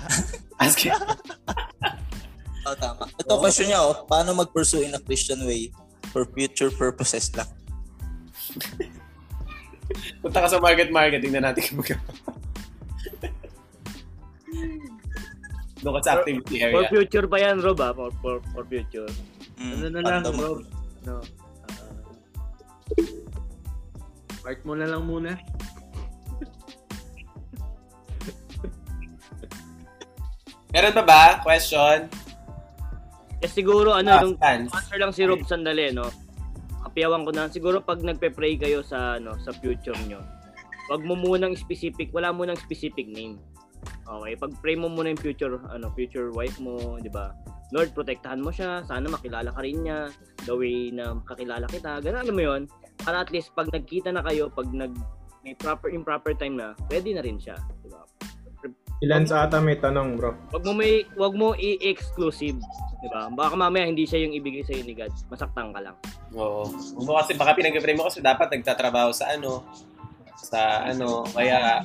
[0.64, 0.96] Asking.
[2.66, 3.04] oh, tama.
[3.20, 4.08] Ito question niya oh.
[4.08, 5.68] Paano mag-pursue in a Christian way
[6.08, 7.48] for future purposes lang?
[10.24, 12.00] Punta ka sa market market, tingnan natin kung magkano.
[15.78, 16.74] Doon ka sa activity area.
[16.74, 17.92] For future pa yan, Rob, ah.
[17.94, 19.06] For, for, for future.
[19.60, 20.22] Mm, Ano na lang.
[20.34, 20.64] Rob?
[21.06, 21.20] No.
[21.20, 21.24] Uh,
[24.42, 25.36] part mo na lang muna.
[30.78, 31.22] Meron pa ba?
[31.42, 32.06] Question?
[33.42, 36.06] Eh, siguro, ano, Ah, yung answer lang si Rob sandali, no?
[36.86, 37.50] Kapiyawan ko na.
[37.50, 40.22] Siguro pag nagpe-pray kayo sa, ano, sa future nyo,
[40.86, 43.42] wag mo munang specific, wala mo nang specific name.
[44.06, 47.34] Okay, pag pray mo muna yung future, ano, future wife mo, di ba?
[47.74, 48.86] Lord, protektahan mo siya.
[48.86, 50.14] Sana makilala ka rin niya.
[50.46, 52.06] The way na kakilala kita.
[52.06, 52.62] Ganun, alam mo yon
[53.02, 54.94] Para at least, pag nagkita na kayo, pag nag,
[55.42, 57.58] may proper, in proper time na, ready na rin siya.
[58.98, 60.34] Ilan sa ata may tanong, bro?
[60.50, 62.58] Wag mo may wag mo i-exclusive,
[62.98, 63.30] 'di ba?
[63.30, 65.14] Baka mamaya hindi siya yung ibigay sa ni God.
[65.30, 65.96] Masaktan ka lang.
[66.34, 66.66] Oo.
[66.98, 69.62] Mo kasi baka pinag-pray mo kasi dapat nagtatrabaho sa ano
[70.38, 71.82] sa ano kaya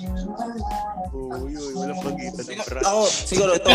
[1.14, 2.81] Uy, uy, walang pagitan ng bra.
[2.81, 3.69] Ako, siguro ito.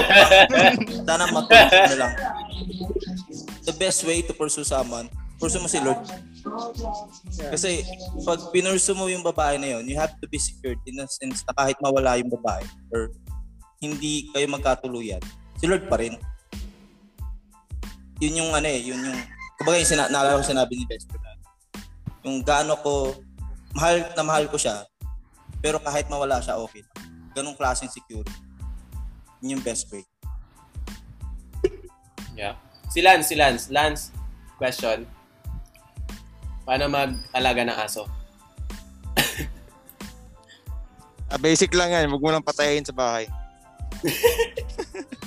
[1.09, 2.13] Sana matulog na lang.
[3.63, 5.07] The best way to pursue someone,
[5.39, 6.03] pursue mo si Lord.
[7.51, 7.87] Kasi
[8.27, 11.47] pag pinursu mo yung babae na yun, you have to be secured in a sense
[11.47, 13.11] na kahit mawala yung babae or
[13.79, 15.23] hindi kayo magkatuluyan,
[15.59, 16.19] si Lord pa rin.
[18.19, 19.19] Yun yung ano eh, yun yung,
[19.59, 21.39] kumbaga yung sina- naalala ko sinabi ni Lester na,
[22.27, 23.15] yung gaano ko,
[23.79, 24.83] mahal na mahal ko siya,
[25.63, 26.83] pero kahit mawala siya, okay.
[27.35, 28.35] Ganong klaseng security.
[29.43, 30.03] Yun yung best way.
[32.35, 32.59] yeah.
[32.91, 34.11] Si Lance, si Lance, Lance
[34.59, 35.07] question.
[36.67, 38.05] Paano mag-alaga ng aso?
[41.29, 42.09] Ah, basic lang yan.
[42.09, 43.29] Huwag mo lang patayin sa bahay.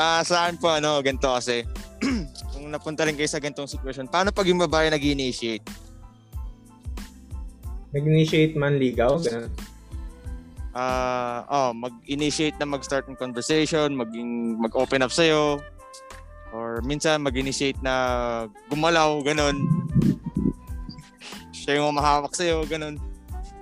[0.00, 1.60] Ah, saan po ano, ganito kasi.
[2.56, 5.66] kung napunta rin kayo sa ganitong sitwasyon, paano pag yung babae nag initiate
[7.92, 9.52] Nag-initiate man ligaw, ganun.
[10.72, 15.58] Ah, oh, mag-initiate na mag-start ng conversation, maging mag-open up sa'yo.
[16.54, 19.58] Or minsan mag-initiate na gumalaw, ganun.
[21.58, 22.96] Siya yung mahawak sa'yo, ganun.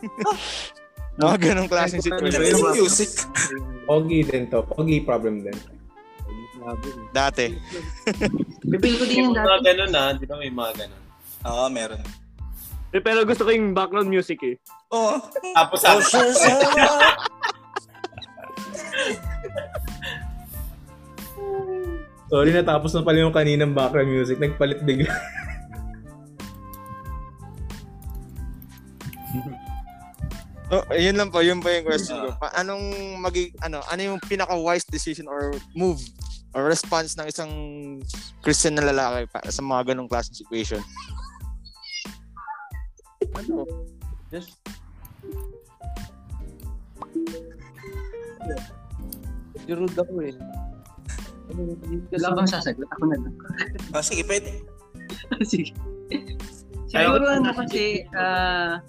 [1.19, 2.47] Mga ganong klaseng situation.
[2.47, 3.27] Yung music.
[3.91, 4.63] Pogi din to.
[4.71, 5.59] Pogi problem din.
[7.11, 7.59] Dati.
[8.63, 9.67] Pipil ko din yung mga dati.
[9.67, 11.03] ganun ah, di ba may mga ganun.
[11.49, 11.99] Oo, meron.
[12.95, 14.55] Eh, pero gusto ko yung background music eh.
[14.95, 15.19] Oo.
[15.59, 15.99] Tapos ah,
[22.29, 24.37] Sorry, natapos na pala yung kaninang background music.
[24.39, 25.11] Nagpalit bigla.
[30.69, 32.37] Oh, yun lang po, yun po yung question ko.
[32.37, 35.97] Pa- anong magi ano, ano yung pinaka wise decision or move
[36.53, 37.51] or response ng isang
[38.45, 40.85] Christian na lalaki para sa mga ganong klaseng situation?
[43.33, 43.65] Ano?
[44.29, 44.61] Just
[49.65, 50.33] Di rude ako eh.
[51.53, 51.61] Ano,
[52.13, 52.89] Wala bang sasagot?
[52.93, 53.35] Ako na lang.
[53.93, 54.65] Ah, sige, pwede.
[55.49, 55.73] Sige.
[56.89, 58.81] Siguro ano kasi, uh,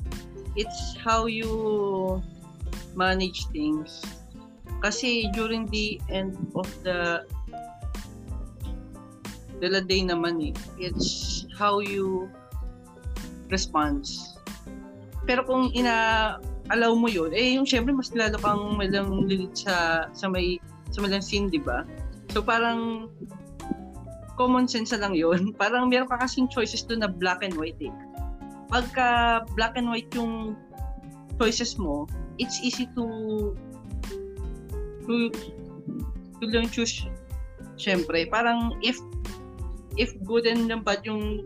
[0.55, 2.21] it's how you
[2.95, 4.01] manage things.
[4.80, 7.27] Kasi during the end of the
[9.59, 12.31] the day naman eh, it's how you
[13.51, 14.39] response.
[15.27, 16.39] Pero kung ina
[16.71, 20.57] allow mo yun, eh yung syempre mas lalo kang malang lilit sa sa may
[20.89, 21.84] sa malang scene, di ba?
[22.31, 23.11] So parang
[24.39, 25.51] common sense lang yun.
[25.61, 27.91] Parang meron ka kasing choices doon na black and white eh.
[28.69, 30.53] Pagka black and white yung
[31.41, 32.05] choices mo,
[32.37, 33.05] it's easy to
[35.09, 35.33] to
[36.39, 37.09] to lang choose
[37.75, 38.29] syempre.
[38.29, 39.01] Parang if
[39.97, 41.43] if good and bad yung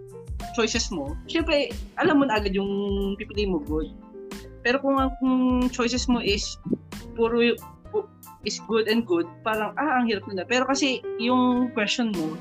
[0.53, 3.89] choices mo syempre alam mo na agad yung pipili mo good.
[4.63, 6.59] Pero kung ang kung choices mo is
[7.15, 7.39] puro
[8.43, 12.35] is good and good parang ah ang hirap na pero kasi yung question mo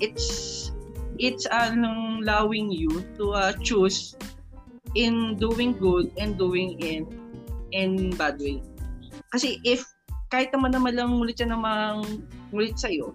[0.00, 0.67] it's
[1.18, 4.16] it's allowing you to uh, choose
[4.94, 7.04] in doing good and doing in
[7.76, 8.62] in bad way.
[9.34, 9.84] Kasi if
[10.32, 12.24] kahit naman naman lang ulit siya namang
[12.54, 13.12] ulit sa'yo,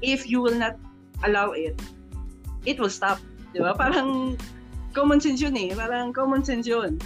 [0.00, 0.76] if you will not
[1.24, 1.76] allow it,
[2.64, 3.20] it will stop.
[3.52, 3.76] Di ba?
[3.76, 4.36] Parang
[4.96, 5.72] common sense yun eh.
[5.76, 6.96] Parang common sense yun.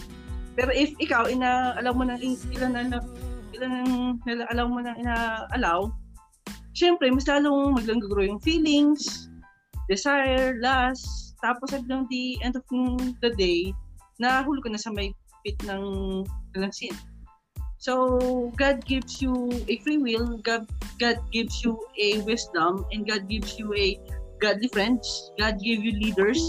[0.57, 2.99] Pero if ikaw, ina, alam mo na, ilan na,
[3.53, 3.71] ilan
[4.25, 5.93] na, alam mo na, ina-allow,
[6.73, 9.29] syempre, mas lalong maglang-grow yung feelings,
[9.89, 12.65] desire, lust, tapos at ng the end of
[13.23, 13.71] the day,
[14.19, 15.13] nahulog ka na sa may
[15.45, 16.25] pit ng,
[16.57, 16.73] ng.
[17.77, 20.67] So, God gives you a free will, God,
[20.99, 24.01] God gives you a wisdom, and God gives you a
[24.41, 26.41] godly friends, God give you leaders,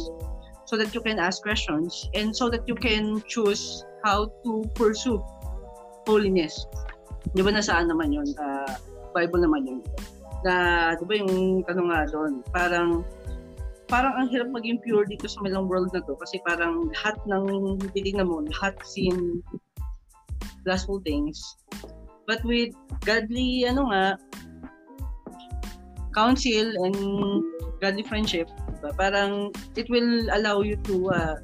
[0.66, 5.20] so that you can ask questions, and so that you can choose how to pursue
[6.08, 6.66] holiness.
[7.36, 8.32] Di ba nasaan naman yun?
[8.40, 8.72] Uh,
[9.12, 9.80] Bible naman yun.
[10.48, 13.04] Na, di ba yung tanong nga doon, parang
[13.88, 17.80] parang ang hirap maging pure dito sa malang world na to kasi parang lahat ng
[17.96, 19.40] titignan mo, lahat sin
[20.68, 21.40] lustful things.
[22.28, 22.76] But with
[23.08, 24.20] godly, ano nga,
[26.12, 26.98] counsel and
[27.80, 28.52] godly friendship,
[28.84, 28.92] diba?
[29.00, 31.36] parang it will allow you to uh,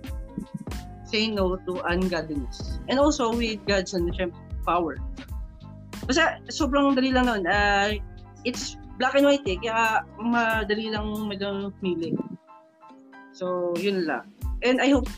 [1.07, 2.83] say no to ungodliness.
[2.91, 4.35] And also with God's syempre,
[4.67, 4.99] power.
[6.03, 7.47] Basta sobrang dali lang nun.
[7.47, 7.95] Uh,
[8.43, 12.11] it's black and white eh, kaya madali lang magmili.
[13.33, 14.29] So, yun lang.
[14.61, 15.09] And I hope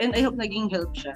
[0.00, 1.14] and I hope naging help siya.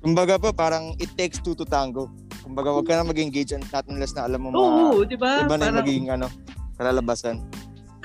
[0.00, 2.08] Kumbaga po, parang it takes two to tango.
[2.46, 5.42] Kumbaga, wag ka na mag-engage and not unless na alam mo mga Oo, di ba?
[5.42, 6.30] iba na Parang- magiging ano,
[6.78, 7.42] kalalabasan.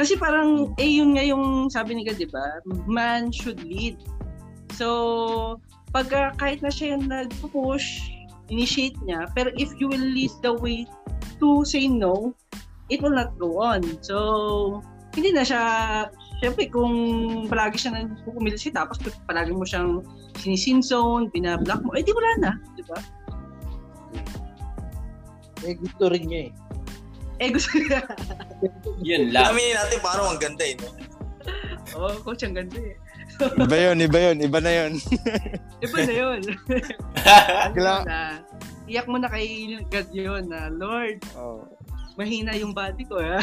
[0.02, 2.42] Kasi parang, eh yun nga yung sabi ni God, di ba?
[2.90, 4.02] Man should lead.
[4.74, 5.62] So,
[5.94, 8.10] pagka kahit na siya yung nag-push,
[8.50, 10.90] initiate niya, pero if you will lead the way
[11.38, 12.34] to say no,
[12.90, 13.86] it will not go on.
[14.02, 15.62] So, hindi na siya,
[16.40, 16.94] syempre kung
[17.52, 18.98] palagi siya nagpupumilit siya, tapos
[19.28, 20.02] palagi mo siyang
[20.40, 22.98] sinisinzone, binablock mo, eh di wala na, di ba?
[25.62, 26.52] Eh, gusto rin niya eh.
[27.42, 28.02] Eh gusto niya.
[29.08, 29.54] Yun lang.
[29.54, 30.78] Aminin natin parang ang ganda eh.
[30.78, 30.90] No?
[31.98, 32.98] Oo, oh, coach, ang ganda eh.
[33.42, 34.92] Iba yun, iba yun, iba na yun.
[35.86, 36.42] Iba na yun.
[37.74, 38.46] Kila- na,
[38.86, 41.66] iyak mo na kay God yun na, Lord, Oh.
[42.16, 43.20] Mahina yung body ko.
[43.20, 43.40] Ha?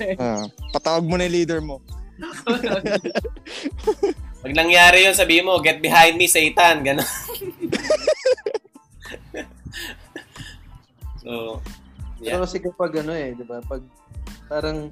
[0.00, 0.16] Eh.
[0.22, 1.80] Ah, patawag mo na yung leader mo.
[4.44, 6.84] Pag nangyari yun, sabihin mo, get behind me, Satan.
[6.84, 7.04] Ganon.
[11.24, 11.60] so,
[12.20, 12.38] Pero yeah.
[12.40, 13.60] kasi kapag ano eh, di ba?
[13.64, 13.82] Pag
[14.48, 14.90] parang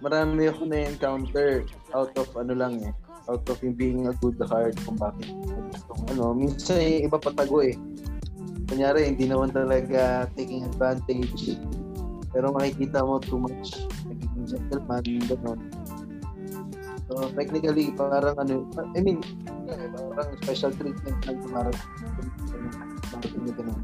[0.00, 2.92] marami ako na-encounter out of ano lang eh.
[3.28, 5.28] out of yung being a good heart kung bakit
[6.08, 7.76] ano minsan iba patago eh
[8.72, 11.60] kunyari hindi naman talaga taking advantage
[12.30, 13.88] pero makikita mo too much.
[14.04, 15.60] Nagiging gentleman gano'n
[17.08, 19.24] so technically parang ano I mean
[19.64, 21.76] parang special treatment lang parang
[23.16, 23.82] bakit na gano'n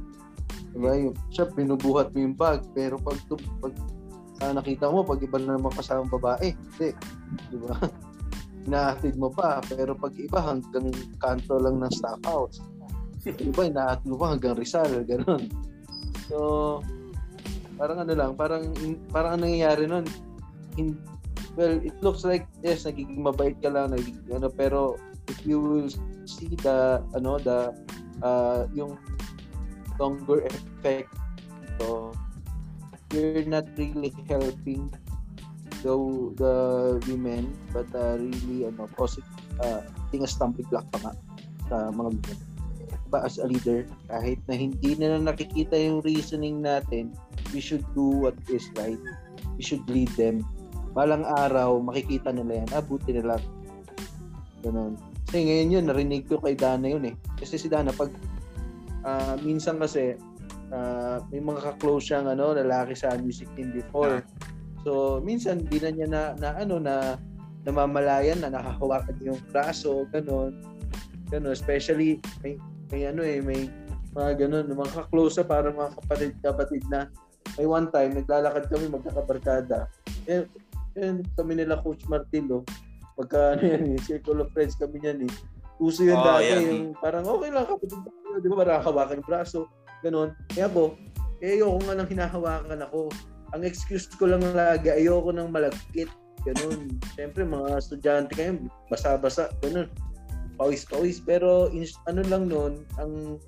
[0.76, 0.92] diba?
[1.00, 3.72] Yung siya binubuhat mo yung bag pero pag, pag
[4.44, 6.92] ah, nakita mo pag iba na naman kasama babae hindi.
[7.48, 7.74] Diba?
[8.68, 12.60] Inaatid mo pa pero pag iba hanggang kanto lang ng staff house.
[13.24, 15.48] Iba inaatid mo pa hanggang Rizal ganun.
[16.28, 16.38] So
[17.74, 18.70] parang ano lang parang
[19.10, 20.06] parang ang nangyayari nun
[20.78, 20.94] in,
[21.58, 24.98] well it looks like yes nagiging mabait ka lang nagiging, ano pero
[25.30, 25.90] if you will
[26.26, 27.70] see the ano the
[28.22, 28.98] uh, yung
[29.98, 31.10] longer effect
[31.78, 32.10] so
[33.14, 34.90] you're not really helping
[35.82, 35.94] the
[36.40, 36.54] the
[37.06, 39.28] women but uh, really ano positive
[39.62, 41.12] uh, ting a stumbling block pa nga
[41.70, 42.38] sa mga women.
[43.12, 47.14] Ba as a leader kahit na hindi na nakikita yung reasoning natin
[47.52, 49.00] we should do what is right.
[49.58, 50.46] We should lead them.
[50.94, 52.68] Balang araw makikita nila yan.
[52.70, 52.84] Ah
[53.34, 53.44] lang.
[54.62, 54.94] Ganun
[55.34, 57.18] kasi ngayon yun narinig ko kay Dana yun eh.
[57.34, 58.06] Kasi si Dana pag
[59.02, 60.14] uh, minsan kasi
[60.70, 64.22] uh, may mga ka-close siyang ano lalaki sa music team before.
[64.86, 67.18] So, minsan di na niya na, na ano na
[67.66, 70.54] namamalayan na nakahawakan yung braso, ganun.
[71.34, 72.54] Ganun, especially may,
[72.94, 73.66] may ano eh, may
[74.14, 77.10] mga ganun, mga ka-close na para mga kapatid, kapatid na.
[77.54, 79.86] May one time, naglalakad kami magkakabarkada.
[80.26, 80.46] Eh,
[80.98, 82.66] eh kami nila Coach Martilo,
[83.14, 85.32] pagka ano yan, eh, circle of friends kami yan eh.
[85.78, 86.62] Uso yun Oh, dati, yan.
[86.62, 87.98] yung parang okay lang kapatid,
[88.42, 89.60] di ba, parang hawakan yung braso,
[90.02, 90.30] ganun.
[90.50, 90.94] Kaya ako,
[91.42, 93.10] eh, ayoko nga nang hinahawakan ako
[93.54, 96.10] ang excuse ko lang lagi, ayoko nang malagkit.
[96.44, 96.98] Ganun.
[97.14, 99.86] Siyempre, mga estudyante kayo, basa-basa, ganun.
[100.58, 101.22] Pawis-pawis.
[101.22, 103.38] Pero, in, ano lang nun, ang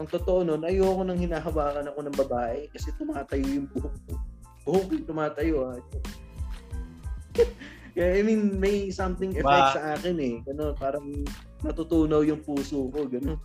[0.00, 4.14] ang totoo nun, ayoko nang hinahawakan ako ng babae kasi tumatayo yung buhok ko.
[4.64, 5.56] Buhok ko tumatayo.
[5.68, 5.76] Ha.
[7.92, 10.40] Kaya, I mean, may something effect Ba- sa akin eh.
[10.48, 11.04] Ganun, parang
[11.60, 13.04] natutunaw yung puso ko.
[13.04, 13.36] Ganun.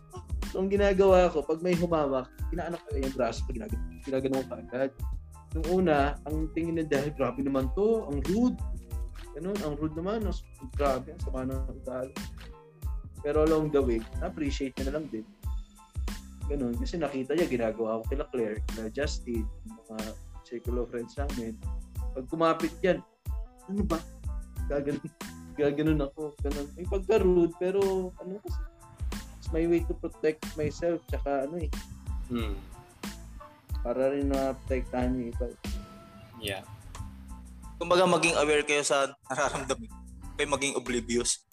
[0.56, 3.76] So, ang ginagawa ko, pag may humawak, inaanak ko yung braso ko, ginag
[4.08, 4.92] ginagano ko agad.
[5.52, 8.56] Nung una, ang tingin na dahil grabe naman to, ang rude.
[9.36, 10.24] Ganun, ang rude naman.
[10.24, 10.40] As,
[10.80, 12.16] grabe, ang sama ng ugali.
[13.20, 15.28] Pero along the way, na-appreciate na lang din.
[16.48, 20.06] Ganun, kasi nakita niya, ginagawa ko kila Claire, kila Justin, yung mga
[20.48, 21.60] circle of friends namin.
[22.16, 23.04] Pag kumapit yan,
[23.68, 24.00] ano ba?
[24.72, 25.04] Gaganon,
[25.60, 26.32] gaganon ako.
[26.40, 26.68] Ganun.
[26.80, 27.82] May pagka-rude, pero
[28.24, 28.60] ano kasi,
[29.38, 31.72] it's my way to protect myself, tsaka ano eh,
[32.28, 32.60] Hmm.
[33.80, 35.48] para rin na-protektahan yung iba.
[36.44, 36.64] Yeah.
[37.80, 39.88] Kumbaga maging aware kayo sa nararamdaman.
[40.36, 41.48] Kayo maging oblivious.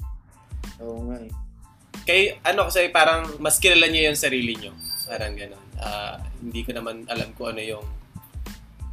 [0.83, 1.31] Oo nga eh.
[2.03, 4.75] Kay, ano kasi parang mas kilala niyo yung sarili niyo.
[5.05, 5.67] Parang gano'n.
[5.81, 7.85] Ah, hindi ko naman alam kung ano yung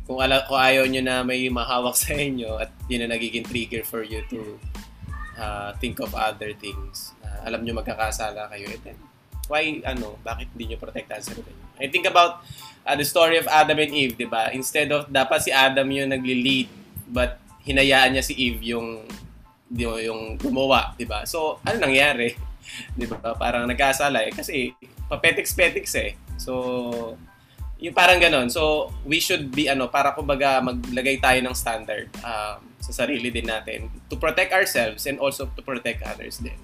[0.06, 3.86] kung, ala, kung ayaw nyo na may mahawak sa inyo at yun na nagiging trigger
[3.86, 4.60] for you to
[5.40, 7.16] uh, think of other things.
[7.24, 8.68] Uh, alam nyo magkakasala kayo.
[8.68, 8.98] And then,
[9.48, 11.56] why, ano, bakit hindi nyo protektahan sa sarili?
[11.80, 12.44] I think about
[12.84, 14.52] uh, the story of Adam and Eve, di ba?
[14.52, 16.68] Instead of, dapat si Adam yung nagli-lead,
[17.08, 19.08] but hinayaan niya si Eve yung
[19.72, 21.24] yung, yung gumawa, di ba?
[21.24, 22.36] So, ano nangyari?
[23.00, 23.36] di ba?
[23.36, 24.32] Parang nagkasala eh.
[24.32, 24.74] Kasi,
[25.12, 26.12] papetiks-petiks eh.
[26.40, 27.18] So,
[27.82, 28.48] yung parang ganon.
[28.54, 33.50] So, we should be, ano, para kumbaga maglagay tayo ng standard um, sa sarili din
[33.50, 36.58] natin to protect ourselves and also to protect others din.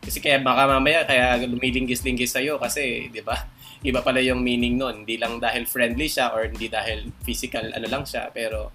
[0.00, 3.36] Kasi kaya baka mamaya kaya lumilinggis-linggis sa'yo kasi, di ba?
[3.84, 5.04] Iba pala yung meaning nun.
[5.04, 8.72] Hindi lang dahil friendly siya or hindi dahil physical ano lang siya, pero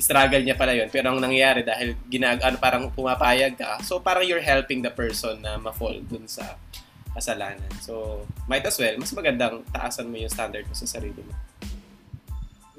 [0.00, 0.88] struggle niya pala yun.
[0.88, 5.38] Pero ang nangyayari dahil ginag ano, parang pumapayag ka, so parang you're helping the person
[5.44, 6.56] na ma-fall dun sa
[7.14, 7.68] kasalanan.
[7.82, 11.34] So, might as well, mas magandang taasan mo yung standard mo sa sarili mo.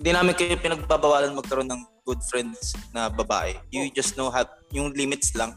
[0.01, 3.53] Hindi namin kayo pinagbabawalan magkaroon ng good friends na babae.
[3.69, 5.53] You just know how, yung limits lang.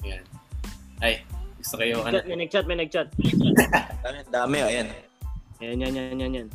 [0.00, 0.24] Yan.
[1.02, 1.26] Ay,
[1.60, 4.00] gusto kayo, ano, Nag-chat, may nag-chat, may nag-chat.
[4.00, 4.88] Dami, dami ayan.
[5.60, 6.48] Yan, yan, yan, yan, yan.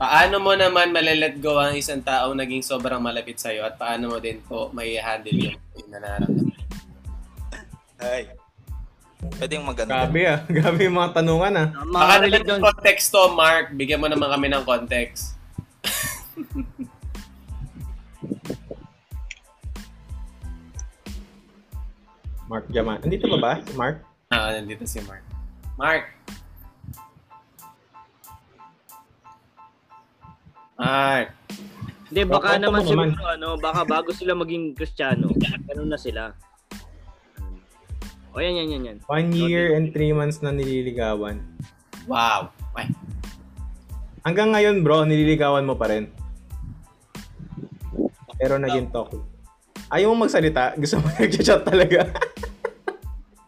[0.00, 4.16] Paano mo naman malelet go ang isang tao naging sobrang malapit sa'yo at paano mo
[4.16, 6.56] din po may handle yung, yung nararamdaman?
[8.00, 8.32] Ay.
[9.36, 10.08] Pwede yung maganda.
[10.08, 10.40] Grabe ah.
[10.56, 11.68] Grabe yung mga tanungan ah.
[11.84, 12.48] Mga Baka doon.
[12.48, 13.76] yung context to, Mark.
[13.76, 15.36] Bigyan mo naman kami ng context.
[22.48, 23.04] Mark Jaman.
[23.04, 23.60] Andito ba ba?
[23.60, 24.00] Si Mark?
[24.32, 25.20] Ah, nandito si Mark.
[25.76, 26.19] Mark!
[30.80, 31.36] Mark!
[32.08, 33.08] Hindi, baka mo naman naman.
[33.12, 35.28] siguro, ano, baka bago sila maging Kristiyano,
[35.68, 36.32] ganun na sila.
[38.32, 38.98] O yan, yan, yan, yan.
[39.04, 41.44] One year and three months na nililigawan.
[42.08, 42.48] Wow.
[42.74, 42.88] Ay,
[44.24, 46.08] Hanggang ngayon, bro, nililigawan mo pa rin.
[48.40, 49.20] Pero naging toxic.
[49.92, 50.76] Ayaw mo magsalita?
[50.80, 52.08] Gusto mo nag-chat talaga?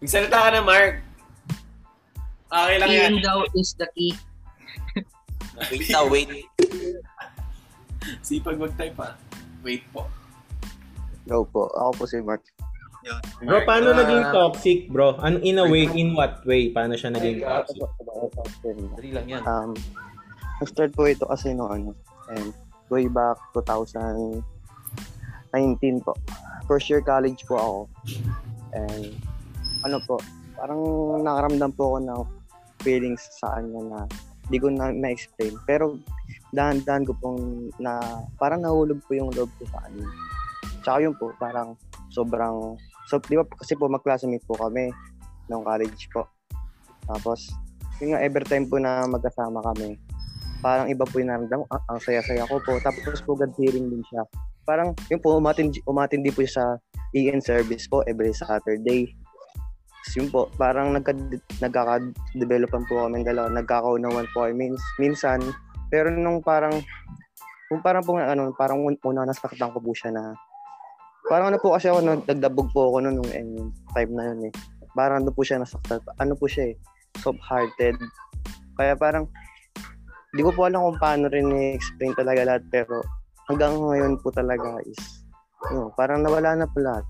[0.00, 1.00] magsalita ka na, Mark.
[2.52, 3.12] Okay lang yan.
[3.24, 4.12] Daw is the key.
[5.70, 6.28] Wait na, wait.
[8.26, 9.14] Sipag mag-type ah.
[9.62, 10.06] Wait po.
[11.26, 11.70] Go po.
[11.70, 12.42] Ako po si Mark.
[13.42, 15.18] bro, paano Ah, naging toxic, bro?
[15.18, 16.70] Ano, in a way, in what way?
[16.70, 17.82] Paano siya naging toxic?
[18.98, 19.42] Dali lang yan.
[19.42, 19.74] Um,
[20.62, 21.94] nag-start po ito kasi no ano,
[22.30, 22.54] and
[22.90, 24.42] way back 2019
[26.06, 26.14] po.
[26.70, 27.78] First year college po ako.
[28.74, 29.18] And
[29.82, 30.22] ano po,
[30.54, 30.78] parang
[31.26, 32.22] nakaramdam po ako ng
[32.86, 34.00] feelings sa kanya na
[34.46, 35.58] di ko na ma-explain.
[35.66, 35.98] Pero
[36.52, 37.98] dahan-dahan ko pong na
[38.36, 40.08] parang nahulog po yung loob ko sa kanya.
[40.84, 41.74] Tsaka yun po, parang
[42.12, 42.76] sobrang
[43.08, 44.92] so di ba kasi po mag-classmate po kami
[45.48, 46.28] nung college po.
[47.08, 47.50] Tapos
[47.98, 49.96] yun nga every time po na magkasama kami,
[50.62, 52.76] parang iba po yung naramdam, ang, ang saya-saya ko po.
[52.84, 54.22] Tapos po God fearing din siya.
[54.62, 56.64] Parang yun po umatindi, umatindi po siya sa
[57.12, 59.10] EN service po every Saturday.
[60.02, 61.14] Tapos yun po, parang nagka,
[61.62, 65.38] nagkaka-developan po kami dalawa, nagkakaunawan po kami mins, minsan.
[65.92, 66.72] Pero nung parang,
[67.68, 70.32] kung parang po, ano, parang un- una nasaktan ko po siya na,
[71.28, 74.52] parang ano po kasi ako, nung nagdabog po ako noon nung time na yun eh.
[74.96, 76.76] Parang ano po siya nasaktan, ano po siya eh,
[77.20, 78.00] soft-hearted.
[78.80, 79.28] Kaya parang,
[80.32, 83.04] di ko po alam kung paano rin i-explain talaga lahat, pero
[83.52, 85.28] hanggang ngayon po talaga is,
[85.68, 87.04] yun, parang nawala na po lahat.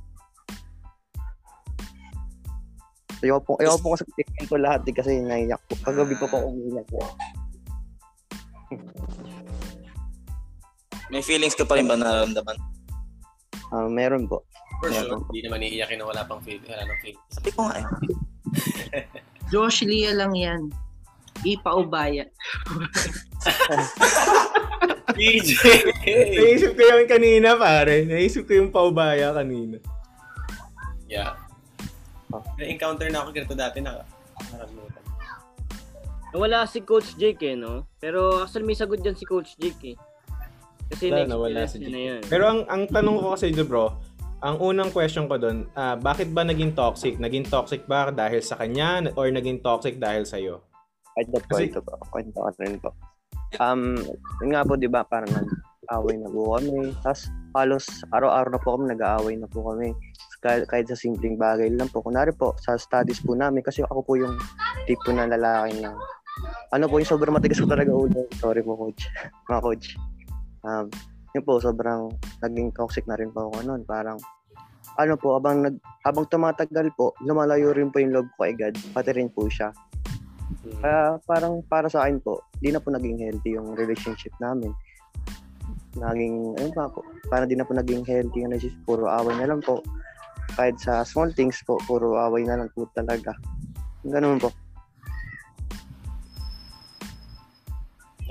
[3.22, 5.78] Ayaw po, ayaw po kasi tingin ko lahat eh, kasi naiyak po.
[5.86, 6.98] Kagabi po po umiyak po.
[11.12, 12.56] May feelings ka pa rin ba nararamdaman?
[13.72, 14.44] Ah, meron po.
[14.80, 15.24] For Meron sure.
[15.32, 16.60] Hindi naman iiyakin na wala pang feel.
[16.68, 17.16] Wala nang feel.
[17.32, 17.86] Sabi ko nga eh.
[19.52, 20.72] Josh Lia lang yan.
[21.44, 22.24] Ipaubaya.
[25.18, 25.60] DJ!
[26.32, 28.08] Naisip ko yun kanina, pare.
[28.08, 29.76] Naisip ko yung paubaya kanina.
[31.08, 31.36] yeah.
[32.56, 34.00] Na-encounter na ako ganito dati na
[34.52, 35.01] nakalimutan.
[36.32, 37.88] Wala si Coach Jake eh, no?
[38.00, 39.96] Pero actually may sagot dyan si Coach Jake eh.
[40.92, 42.20] Kasi Wala, nawala si niya na yan.
[42.28, 43.92] Pero ang ang tanong ko kasi dito, bro,
[44.42, 47.16] ang unang question ko doon, ah, bakit ba naging toxic?
[47.20, 50.66] Naging toxic ba dahil sa kanya or naging toxic dahil sa iyo?
[51.14, 51.94] Ito po, Kasi- ito po.
[52.10, 52.90] Kwento ko rin po.
[53.60, 54.00] Um,
[54.40, 56.96] yun nga po, di ba, parang nag-away na po kami.
[57.04, 57.84] Tapos, halos
[58.16, 59.92] araw-araw na po kami, nag-aaway na po kami.
[60.40, 62.00] Kahit, kahit sa simpleng bagay lang po.
[62.00, 64.40] Kunwari po, sa studies po namin, kasi ako po yung
[64.88, 65.92] tipo na lalaki na,
[66.72, 68.24] ano po, yung sobrang matigas ko talaga ulo.
[68.40, 69.04] Sorry po, coach.
[69.52, 69.86] Mga coach.
[70.64, 70.86] Um,
[71.32, 72.12] yun po, sobrang
[72.44, 73.82] naging toxic na rin po ako noon.
[73.84, 74.16] Parang,
[75.00, 78.74] ano po, abang, nag, abang tumatagal po, lumalayo rin po yung loob ko kay God,
[78.92, 79.72] pati rin po siya.
[80.82, 84.70] Kaya parang para sa akin po, di na po naging healthy yung relationship namin.
[85.96, 88.84] Naging, ayun pa po, parang di na po naging healthy yung relationship.
[88.84, 89.80] Puro away na lang po.
[90.52, 93.32] Kahit sa small things po, puro away na lang po talaga.
[94.04, 94.52] Ganun po.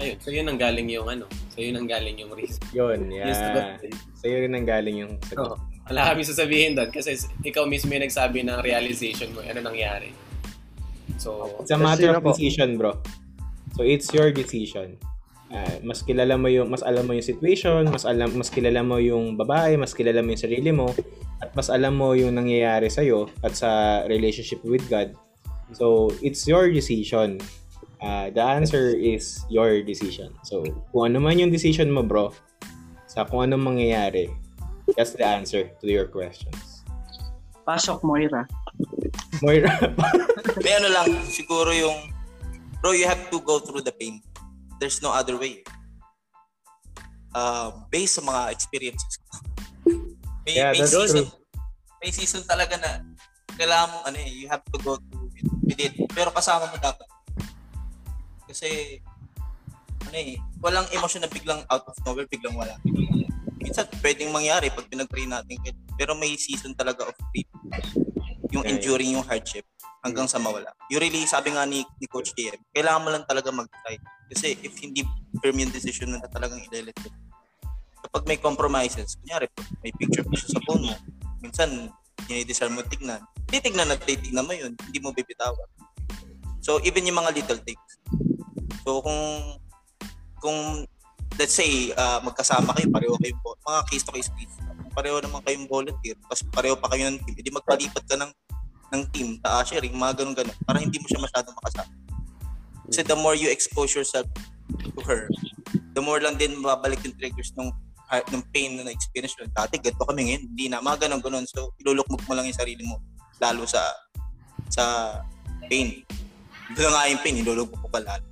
[0.01, 1.29] Ayun, so yun ang galing yung ano.
[1.53, 2.61] So yun ang galing yung reason.
[2.73, 3.77] Yun, Yung sagot yeah.
[3.77, 3.93] din.
[4.17, 5.53] Sa'yo rin ang galing yung sagot.
[5.53, 5.55] Oo.
[5.85, 7.13] Wala kami sasabihin doon kasi
[7.45, 10.09] ikaw mismo yung nagsabi ng realization mo, ano nangyari.
[11.21, 12.97] So, It's a matter yun of decision, bro.
[13.77, 14.97] So it's your decision.
[15.51, 19.03] Ah, mas kilala mo yung mas alam mo yung situation, mas alam mas kilala mo
[19.03, 20.87] yung babae, mas kilala mo yung sarili mo
[21.43, 23.03] at mas alam mo yung nangyayari sa
[23.43, 23.69] at sa
[24.07, 25.11] relationship with God.
[25.75, 27.43] So it's your decision.
[28.01, 30.33] Ah, the answer is your decision.
[30.41, 32.33] So kung ano man yung decision mo, bro,
[33.05, 34.33] sa kung anong mangyayari,
[34.97, 36.81] that's the answer to your questions.
[37.61, 38.49] Pasok Moira.
[39.45, 39.69] Moira,
[40.65, 42.09] May ano lang, siguro yung,
[42.81, 44.17] bro, you have to go through the pain.
[44.81, 45.61] There's no other way.
[47.37, 49.25] Uh, based sa mga experiences ko.
[50.41, 51.37] May, Yeah, may that's season, true.
[52.01, 53.05] may season talaga na
[53.53, 55.93] kailangan mo, ano eh, you have to go through it with it.
[56.17, 57.05] Pero kasama mo dapat.
[58.51, 58.99] Kasi,
[60.03, 62.75] ano eh, walang emotion na biglang out of nowhere, biglang wala.
[63.63, 65.55] Minsan, pwedeng mangyari pag pinag-pray natin.
[65.95, 67.47] Pero may season talaga of grief.
[68.51, 68.75] Yung yeah.
[68.75, 69.63] enduring yung hardship
[70.03, 70.75] hanggang sa mawala.
[70.91, 74.03] You really, sabi nga ni, ni Coach JM, kailangan mo lang talaga mag-decide.
[74.27, 75.07] Kasi if hindi
[75.39, 77.09] firm yung decision na talagang ilalit mo.
[78.03, 79.47] Kapag may compromises, kunyari,
[79.79, 80.95] may picture pa siya sa phone mo,
[81.39, 81.87] minsan,
[82.27, 83.23] dinidesire mo tignan.
[83.47, 85.69] Titignan at titignan mo yun, hindi mo bibitawan.
[86.61, 87.89] So, even yung mga little things.
[88.81, 89.21] So, kung
[90.41, 90.57] kung
[91.39, 94.55] let's say, uh, magkasama kayo, pareho kayong, mga case to case case.
[94.91, 98.31] Pareho naman kayong volunteer, tapos pareho pa kayo ng team, hindi magpalipat ka ng
[98.91, 101.93] ng team, ta sharing, mga ganun ganun, para hindi mo siya masyadong makasama.
[102.91, 104.27] Kasi the more you expose yourself
[104.83, 105.31] to her,
[105.95, 107.71] the more lang din mababalik yung triggers ng
[108.11, 109.47] heart- ng pain na na-experience yun.
[109.55, 111.45] Dati, ganito kami ngayon, hindi na, mga ganun ganun.
[111.47, 112.99] So, ilulukmok mo lang yung sarili mo,
[113.39, 113.79] lalo sa
[114.67, 114.83] sa
[115.71, 116.03] pain.
[116.75, 118.30] Doon nga yung pain, ilulukmok mo pa lalo.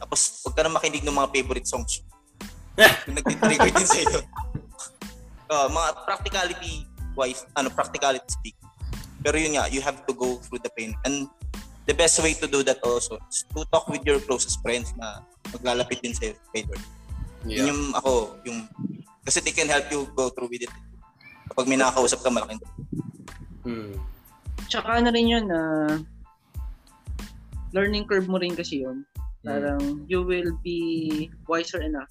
[0.00, 2.00] Tapos, huwag ka na makinig ng mga favorite songs.
[3.06, 4.20] yung nag-trigger din sa'yo.
[5.52, 8.56] Uh, mga practicality wise, ano, practicality speak.
[9.20, 10.96] Pero yun nga, you have to go through the pain.
[11.04, 11.28] And
[11.84, 15.20] the best way to do that also is to talk with your closest friends na
[15.52, 16.82] maglalapit din sa'yo kay Lord.
[17.44, 18.68] Yun yung ako, yung,
[19.24, 20.72] kasi they can help you go through with it.
[21.52, 22.60] Kapag may nakakausap ka, malaking
[23.60, 23.92] Hmm.
[24.72, 25.60] Tsaka ano rin yun na
[27.76, 29.04] learning curve mo rin kasi yun.
[29.40, 32.10] Parang you will be wiser enough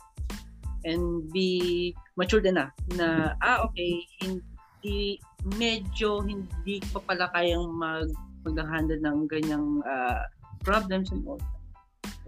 [0.88, 5.20] and be matured enough na ah okay hindi
[5.60, 8.10] medyo hindi pa pala kayang mag
[8.48, 10.24] mag-handle ng ganyang ah,
[10.64, 11.42] problems and all.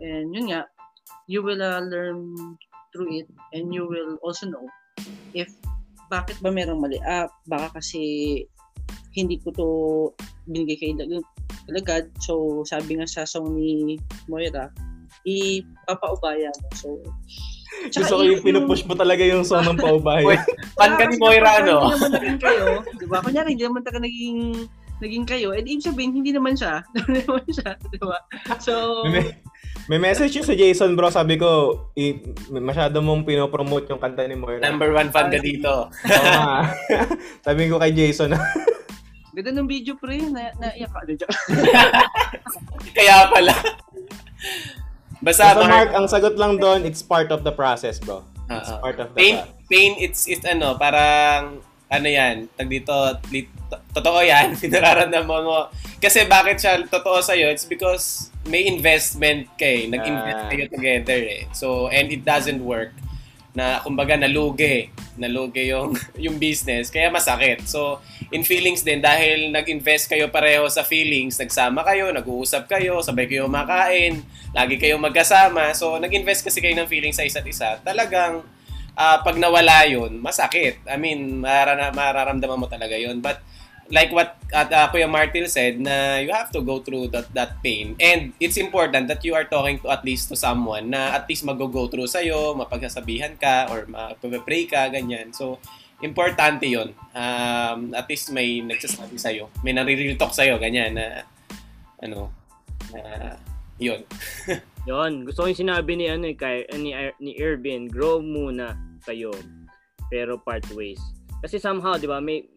[0.01, 0.67] And yun nga,
[1.31, 2.35] you will uh, learn
[2.91, 4.67] through it and you will also know
[5.31, 5.47] if
[6.11, 6.99] bakit ba merong mali.
[7.07, 8.43] Ah, baka kasi
[9.15, 9.67] hindi ko to
[10.47, 11.31] binigay kay Lag-
[11.71, 12.11] Lagad.
[12.19, 13.95] So, sabi nga sa song ni
[14.27, 14.67] Moira,
[15.25, 16.67] ipapaubaya mo.
[16.77, 16.87] So,
[17.87, 20.43] Gusto ko yung pinupush mo talaga yung song ng paubaya.
[20.75, 21.87] Pan ka ni Moira, ano?
[21.87, 22.65] Hindi naman naging kayo,
[22.99, 23.17] di ba?
[23.23, 24.39] Kunyari, hindi naman taga naging
[25.01, 26.85] naging kayo, eh ibig sabihin, hindi naman siya.
[27.09, 28.21] Hindi naman siya, di ba?
[28.61, 29.33] So, May,
[29.89, 32.21] may message yung sa Jason bro, sabi ko, i,
[32.53, 34.61] masyado mong pinopromote yung kanta ni Moira.
[34.61, 35.89] Number one fan ka dito.
[35.89, 36.69] Oo nga.
[37.49, 38.37] sabi ko kay Jason,
[39.33, 41.27] ganda ng video pre, na, naiyak ka.
[42.93, 43.55] Kaya pala.
[45.21, 48.25] Basta, Basta Mark, ang sagot lang doon, it's part of the process bro.
[48.49, 48.81] It's Oo.
[48.81, 49.69] part of the pain, process.
[49.69, 52.91] pain, it's, it's ano, parang, ano yan, tag dito,
[53.29, 55.69] li, to- totoo yan, nararamdaman mo.
[56.01, 57.47] Kasi bakit siya totoo sa'yo?
[57.53, 60.49] It's because may investment kay, nag-invest Ah.
[60.49, 61.45] kayo together eh.
[61.53, 62.91] So, and it doesn't work
[63.51, 64.87] na kumbaga nalugi,
[65.19, 65.91] nalugi yung
[66.25, 67.67] yung business kaya masakit.
[67.67, 67.99] So,
[68.31, 73.51] in feelings din dahil nag-invest kayo pareho sa feelings, nagsama kayo, nag-uusap kayo, sabay kayo
[73.51, 74.23] makain,
[74.55, 75.75] lagi kayo magkasama.
[75.75, 77.75] So, nag-invest kasi kayo ng feelings sa isa't isa.
[77.83, 78.43] Talagang
[78.95, 80.79] ah, pag nawala yun, masakit.
[80.87, 83.19] I mean, marara- mararamdaman mo talaga yun.
[83.19, 83.43] But
[83.91, 87.59] like what at uh, Kuya Martil said na you have to go through that that
[87.59, 91.27] pain and it's important that you are talking to at least to someone na at
[91.27, 95.35] least mag-go through sa'yo, mapagsasabihan ka or mapag-pray ka, ganyan.
[95.35, 95.59] So,
[95.99, 99.51] importante yon Um, at least may nagsasabi sa'yo.
[99.61, 101.27] May nare-real talk sa'yo, ganyan na
[102.01, 102.31] ano,
[102.95, 103.35] na
[103.77, 104.01] yun.
[104.89, 106.89] Yon, gusto ko yung sinabi ni ano eh, kay ni
[107.21, 108.73] ni Irvin, grow muna
[109.05, 109.29] kayo
[110.09, 110.97] pero part ways.
[111.45, 112.49] Kasi somehow, 'di ba, may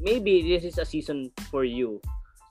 [0.00, 1.98] maybe this is a season for you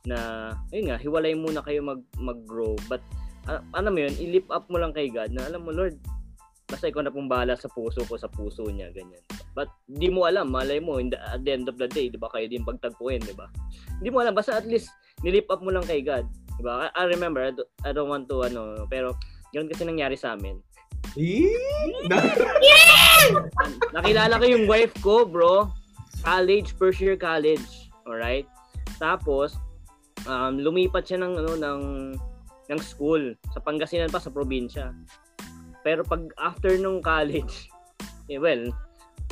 [0.03, 2.99] na ayun nga, hiwalay muna kayo mag mag-grow but
[3.47, 5.95] uh, ano mo yun, i-lift up mo lang kay God na alam mo Lord,
[6.67, 9.21] basta ikaw na pong bahala sa puso ko, sa puso niya, ganyan.
[9.53, 12.17] But di mo alam, malay mo, in the, at the end of the day, di
[12.17, 13.45] ba, kayo din pagtagpuin, di ba?
[14.01, 14.89] Hindi mo alam, basta at least
[15.21, 16.25] nilip up mo lang kay God.
[16.57, 16.89] Di ba?
[16.89, 19.13] I, I remember, I, do- I don't want to, ano, pero
[19.53, 20.57] yun kasi nangyari sa amin.
[23.93, 25.69] Nakilala ko yung wife ko, bro.
[26.23, 27.91] College, first year college.
[28.07, 28.47] Alright?
[28.97, 29.59] Tapos,
[30.25, 31.81] um, lumipat siya ng, ano, ng,
[32.71, 33.35] ng school.
[33.51, 34.95] Sa Pangasinan pa, sa probinsya.
[35.83, 37.67] Pero pag after nung college,
[38.31, 38.71] eh, well,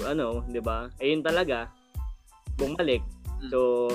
[0.03, 0.91] ano, di ba?
[0.99, 1.71] Ayun talaga,
[2.59, 3.01] bumalik.
[3.49, 3.89] So,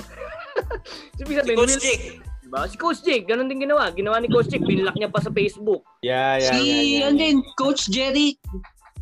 [1.15, 2.05] so, ibig Si sabihin, Coach Jake,
[2.47, 2.63] Diba?
[2.71, 3.91] Si Coach Jake, ganun din ginawa.
[3.91, 5.83] Ginawa ni Coach Jake, binlock niya pa sa Facebook.
[5.99, 7.03] Yeah, yeah, si, yeah, yeah.
[7.11, 8.39] ano din, Coach Jerry,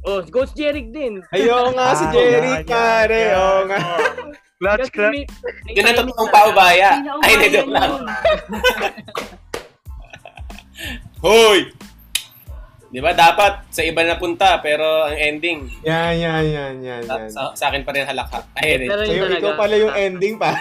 [0.05, 1.17] Oh, si Coach Jeric din.
[1.33, 3.21] Ayaw nga si Ah, Jerry, yan, pare.
[3.33, 3.79] Oo nga.
[4.55, 5.27] Clutch, clutch.
[5.67, 7.01] Yun ang totoong paubaya.
[7.25, 7.91] Ay, hindi, joke lang.
[11.19, 11.73] Hoy!
[12.87, 13.11] Di ba?
[13.11, 17.27] Dapat sa iba na punta, pero ang ending, Yan, yan, yan, yan, sa, yan.
[17.27, 18.45] sa, sa akin pa rin halakhak.
[18.55, 18.87] Ay, hindi.
[18.87, 19.41] Pero yun yung, talaga.
[19.41, 20.53] ikaw pala yung ending pa.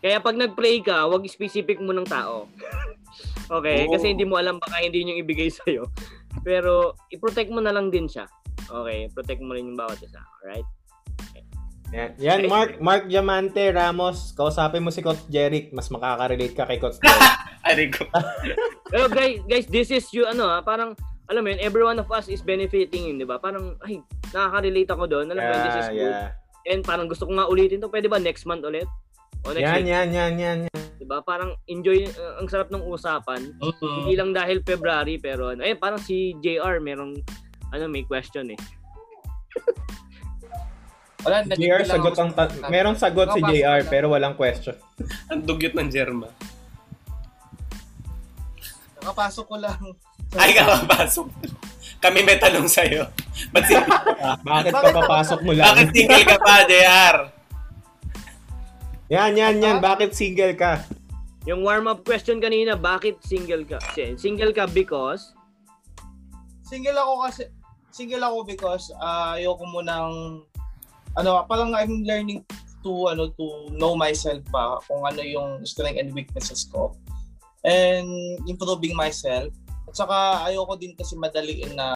[0.00, 2.46] Kaya pag nag-pray ka, wag specific mo ng tao.
[3.50, 3.84] Okay?
[3.84, 3.92] Oo.
[3.92, 5.90] Kasi hindi mo alam baka hindi yun yung ibigay sa'yo.
[6.46, 8.30] Pero i-protect mo na lang din siya.
[8.70, 9.10] Okay?
[9.10, 10.22] Protect mo rin yung bawat isa.
[10.42, 10.66] Alright?
[11.90, 16.78] yan, yan, Mark, Mark Diamante Ramos, kausapin mo si Coach Jeric, mas makaka-relate ka kay
[16.78, 17.30] Coach Jeric.
[17.66, 18.06] Ay, ko.
[18.94, 20.94] Pero guys, guys, this is you, ano ha, parang,
[21.26, 23.42] alam mo yun, every one of us is benefiting yun, di ba?
[23.42, 25.26] Parang, ay, nakaka-relate ako doon.
[25.34, 26.14] Alam mo yun, this is yeah, good.
[26.14, 26.30] yeah.
[26.66, 27.90] And parang gusto ko nga ulitin to.
[27.90, 28.90] Pwede ba next month ulit?
[29.44, 29.86] O next Yan, week?
[29.90, 30.82] yan, yan, yan, yan.
[30.96, 31.20] 'Di ba?
[31.20, 33.52] Parang enjoy uh, ang sarap ng usapan.
[33.60, 37.20] Hindi lang dahil February pero ano, eh parang si JR merong
[37.70, 38.60] ano may question eh.
[41.26, 44.78] Wala, JR sagot ang ta- merong sagot si JR pero walang question.
[45.34, 46.30] Ang dugyot ng Jerma.
[49.02, 49.80] Nakapasok ko lang.
[50.38, 51.26] Ay, kakapasok.
[51.98, 53.10] Kami may tanong sa'yo.
[53.50, 54.38] Ba't single ka?
[54.38, 55.66] Bakit papapasok mo lang?
[55.66, 57.16] Bakit single ka pa, JR?
[59.06, 59.78] Yan, yan, yan.
[59.78, 60.82] Bakit single ka?
[61.46, 63.78] Yung warm-up question kanina, bakit single ka?
[64.18, 65.36] Single ka because
[66.66, 67.42] Single ako kasi
[67.94, 70.42] single ako because uh, ayoko mo ng
[71.14, 72.42] ano, parang I'm learning
[72.82, 76.98] to ano to know myself pa kung ano yung strength and weaknesses ko
[77.62, 78.10] and
[78.50, 79.54] improving myself.
[79.86, 80.16] At saka
[80.50, 81.84] ayoko din kasi madaliin na